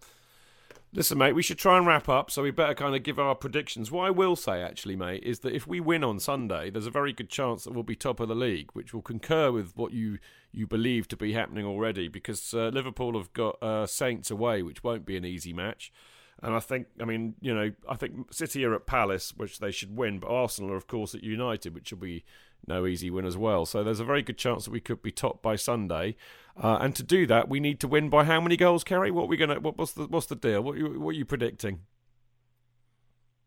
Listen, 0.91 1.19
mate, 1.19 1.35
we 1.35 1.43
should 1.43 1.59
try 1.59 1.77
and 1.77 1.85
wrap 1.85 2.09
up, 2.09 2.31
so 2.31 2.41
we 2.41 2.49
better 2.49 2.73
kind 2.73 2.95
of 2.95 3.03
give 3.03 3.19
our 3.19 3.35
predictions. 3.35 3.91
What 3.91 4.07
I 4.07 4.09
will 4.09 4.35
say, 4.35 4.63
actually, 4.63 4.95
mate, 4.95 5.21
is 5.23 5.39
that 5.41 5.53
if 5.53 5.67
we 5.67 5.79
win 5.79 6.03
on 6.03 6.19
Sunday, 6.19 6.71
there's 6.71 6.87
a 6.87 6.91
very 6.91 7.13
good 7.13 7.29
chance 7.29 7.63
that 7.63 7.73
we'll 7.73 7.83
be 7.83 7.95
top 7.95 8.19
of 8.19 8.27
the 8.27 8.33
league, 8.33 8.71
which 8.73 8.91
will 8.91 9.03
concur 9.03 9.51
with 9.51 9.77
what 9.77 9.93
you 9.93 10.17
you 10.51 10.65
believe 10.65 11.07
to 11.09 11.15
be 11.15 11.33
happening 11.33 11.63
already, 11.63 12.07
because 12.07 12.55
uh, 12.55 12.69
Liverpool 12.69 13.15
have 13.15 13.31
got 13.33 13.61
uh, 13.61 13.85
Saints 13.85 14.31
away, 14.31 14.63
which 14.63 14.83
won't 14.83 15.05
be 15.05 15.15
an 15.15 15.25
easy 15.25 15.53
match. 15.53 15.93
And 16.41 16.55
I 16.55 16.59
think, 16.59 16.87
I 16.99 17.05
mean, 17.05 17.35
you 17.39 17.53
know, 17.53 17.71
I 17.87 17.95
think 17.95 18.33
City 18.33 18.65
are 18.65 18.73
at 18.73 18.87
Palace, 18.87 19.33
which 19.37 19.59
they 19.59 19.69
should 19.69 19.95
win, 19.95 20.17
but 20.17 20.31
Arsenal 20.31 20.71
are, 20.71 20.77
of 20.77 20.87
course, 20.87 21.13
at 21.13 21.21
United, 21.21 21.75
which 21.75 21.91
will 21.91 21.99
be 21.99 22.23
no 22.67 22.85
easy 22.85 23.09
win 23.09 23.25
as 23.25 23.37
well. 23.37 23.65
So 23.65 23.83
there's 23.83 23.99
a 23.99 24.05
very 24.05 24.21
good 24.21 24.37
chance 24.37 24.65
that 24.65 24.71
we 24.71 24.79
could 24.79 25.01
be 25.01 25.11
topped 25.11 25.41
by 25.41 25.55
Sunday. 25.55 26.15
Uh, 26.61 26.77
and 26.81 26.95
to 26.95 27.03
do 27.03 27.25
that, 27.27 27.47
we 27.47 27.59
need 27.59 27.79
to 27.79 27.87
win 27.87 28.09
by 28.09 28.25
how 28.25 28.41
many 28.41 28.57
goals, 28.57 28.83
Kerry? 28.83 29.11
What 29.11 29.23
are 29.23 29.27
we 29.27 29.37
gonna? 29.37 29.59
What, 29.59 29.77
what's 29.77 29.93
the 29.93 30.07
what's 30.07 30.25
the 30.27 30.35
deal? 30.35 30.61
What, 30.61 30.77
what 30.99 31.09
are 31.09 31.17
you 31.17 31.25
predicting? 31.25 31.81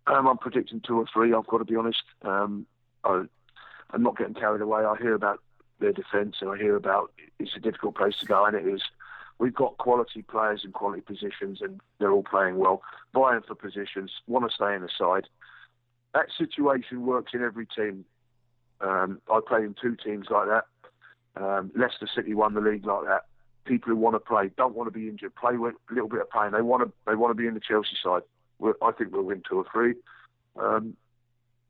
Um, 0.06 0.26
I'm 0.26 0.38
predicting 0.38 0.80
two 0.80 0.98
or 0.98 1.06
three. 1.12 1.32
I've 1.32 1.46
got 1.46 1.58
to 1.58 1.64
be 1.64 1.76
honest. 1.76 2.02
Um, 2.22 2.66
I, 3.04 3.24
I'm 3.90 4.02
not 4.02 4.16
getting 4.16 4.34
carried 4.34 4.62
away. 4.62 4.82
I 4.82 4.96
hear 4.96 5.14
about 5.14 5.40
their 5.78 5.92
defence 5.92 6.36
and 6.40 6.50
I 6.50 6.56
hear 6.56 6.76
about 6.76 7.12
it's 7.38 7.56
a 7.56 7.60
difficult 7.60 7.96
place 7.96 8.16
to 8.20 8.26
go, 8.26 8.44
and 8.44 8.56
it 8.56 8.66
is. 8.66 8.82
We've 9.38 9.54
got 9.54 9.76
quality 9.78 10.22
players 10.22 10.62
in 10.64 10.72
quality 10.72 11.02
positions, 11.02 11.60
and 11.60 11.80
they're 11.98 12.12
all 12.12 12.22
playing 12.22 12.56
well, 12.58 12.82
vying 13.12 13.42
for 13.46 13.54
positions, 13.54 14.12
want 14.26 14.48
to 14.48 14.54
stay 14.54 14.74
in 14.74 14.82
the 14.82 14.88
side. 14.96 15.26
That 16.14 16.26
situation 16.36 17.04
works 17.04 17.32
in 17.34 17.42
every 17.42 17.66
team. 17.66 18.04
Um, 18.82 19.20
I 19.32 19.40
played 19.46 19.64
in 19.64 19.74
two 19.80 19.96
teams 19.96 20.26
like 20.30 20.48
that. 20.48 20.64
Um, 21.36 21.70
Leicester 21.76 22.08
City 22.14 22.34
won 22.34 22.54
the 22.54 22.60
league 22.60 22.84
like 22.84 23.04
that. 23.06 23.22
People 23.64 23.90
who 23.90 23.96
want 23.96 24.16
to 24.16 24.20
play 24.20 24.50
don't 24.56 24.74
want 24.74 24.92
to 24.92 24.98
be 24.98 25.08
injured. 25.08 25.34
Play 25.36 25.56
with 25.56 25.74
a 25.90 25.94
little 25.94 26.08
bit 26.08 26.20
of 26.20 26.30
pain. 26.30 26.50
They 26.52 26.62
want 26.62 26.82
to. 26.82 26.92
They 27.06 27.14
want 27.14 27.30
to 27.30 27.40
be 27.40 27.46
in 27.46 27.54
the 27.54 27.60
Chelsea 27.60 27.96
side. 28.02 28.22
We're, 28.58 28.74
I 28.82 28.90
think 28.92 29.12
we'll 29.12 29.22
win 29.22 29.42
two 29.48 29.58
or 29.58 29.64
three, 29.72 29.94
um, 30.60 30.96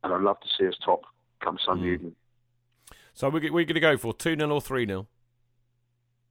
and 0.02 0.12
I'd 0.12 0.22
love 0.22 0.40
to 0.40 0.48
see 0.58 0.66
us 0.66 0.74
top 0.84 1.02
come 1.42 1.58
Sunday 1.64 1.88
mm. 1.88 1.94
evening. 1.94 2.14
So 3.14 3.28
we're, 3.28 3.52
we're 3.52 3.64
going 3.64 3.74
to 3.74 3.80
go 3.80 3.96
for 3.98 4.14
two 4.14 4.36
0 4.36 4.50
or 4.50 4.60
three 4.60 4.86
0 4.86 5.06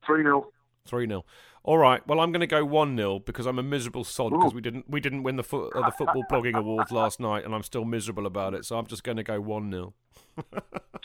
Three 0.05 0.23
0 0.23 0.47
Three 0.85 1.07
0 1.07 1.23
All 1.63 1.77
right. 1.77 2.05
Well, 2.07 2.19
I'm 2.19 2.31
going 2.31 2.41
to 2.41 2.47
go 2.47 2.65
one 2.65 2.97
0 2.97 3.19
because 3.19 3.45
I'm 3.45 3.59
a 3.59 3.63
miserable 3.63 4.03
sod 4.03 4.31
because 4.31 4.53
we 4.53 4.61
didn't 4.61 4.89
we 4.89 4.99
didn't 4.99 5.23
win 5.23 5.35
the 5.35 5.43
fo- 5.43 5.69
uh, 5.69 5.85
the 5.85 5.91
football 5.91 6.23
blogging 6.29 6.55
awards 6.55 6.91
last 6.91 7.19
night, 7.19 7.45
and 7.45 7.53
I'm 7.53 7.63
still 7.63 7.85
miserable 7.85 8.25
about 8.25 8.53
it. 8.53 8.65
So 8.65 8.77
I'm 8.77 8.87
just 8.87 9.03
going 9.03 9.17
to 9.17 9.23
go 9.23 9.39
one 9.39 9.71
0 9.71 9.93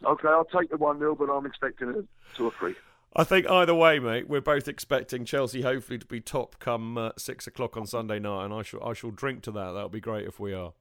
Okay, 0.04 0.28
I'll 0.28 0.44
take 0.44 0.70
the 0.70 0.76
one 0.76 0.98
0 0.98 1.14
but 1.14 1.30
I'm 1.30 1.44
expecting 1.44 1.90
it 1.90 2.04
two 2.36 2.46
or 2.46 2.52
three. 2.58 2.74
I 3.14 3.24
think 3.24 3.48
either 3.48 3.74
way, 3.74 3.98
mate, 3.98 4.28
we're 4.28 4.42
both 4.42 4.68
expecting 4.68 5.24
Chelsea 5.24 5.62
hopefully 5.62 5.98
to 5.98 6.06
be 6.06 6.20
top 6.20 6.58
come 6.58 6.98
uh, 6.98 7.10
six 7.16 7.46
o'clock 7.46 7.76
on 7.76 7.86
Sunday 7.86 8.18
night, 8.18 8.46
and 8.46 8.54
I 8.54 8.62
shall 8.62 8.82
I 8.82 8.94
shall 8.94 9.10
drink 9.10 9.42
to 9.42 9.50
that. 9.52 9.72
That'll 9.72 9.88
be 9.90 10.00
great 10.00 10.26
if 10.26 10.40
we 10.40 10.54
are. 10.54 10.72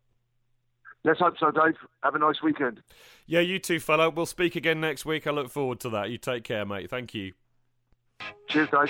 Let's 1.04 1.20
hope 1.20 1.36
so, 1.38 1.52
Dave. 1.52 1.76
Have 2.02 2.16
a 2.16 2.20
nice 2.20 2.42
weekend. 2.42 2.82
Yeah, 3.28 3.42
you 3.42 3.60
too, 3.60 3.80
fella. 3.80 4.10
We'll 4.10 4.26
speak 4.26 4.56
again 4.56 4.82
next 4.82 5.06
week. 5.06 5.28
I 5.28 5.32
look 5.32 5.50
forward 5.52 5.80
to 5.82 5.90
that. 5.92 6.10
You 6.10 6.18
take 6.18 6.44
care, 6.44 6.66
mate. 6.66 6.90
Thank 6.90 7.14
you. 7.14 7.34
Cheers, 8.50 8.70
Dave. 8.72 8.90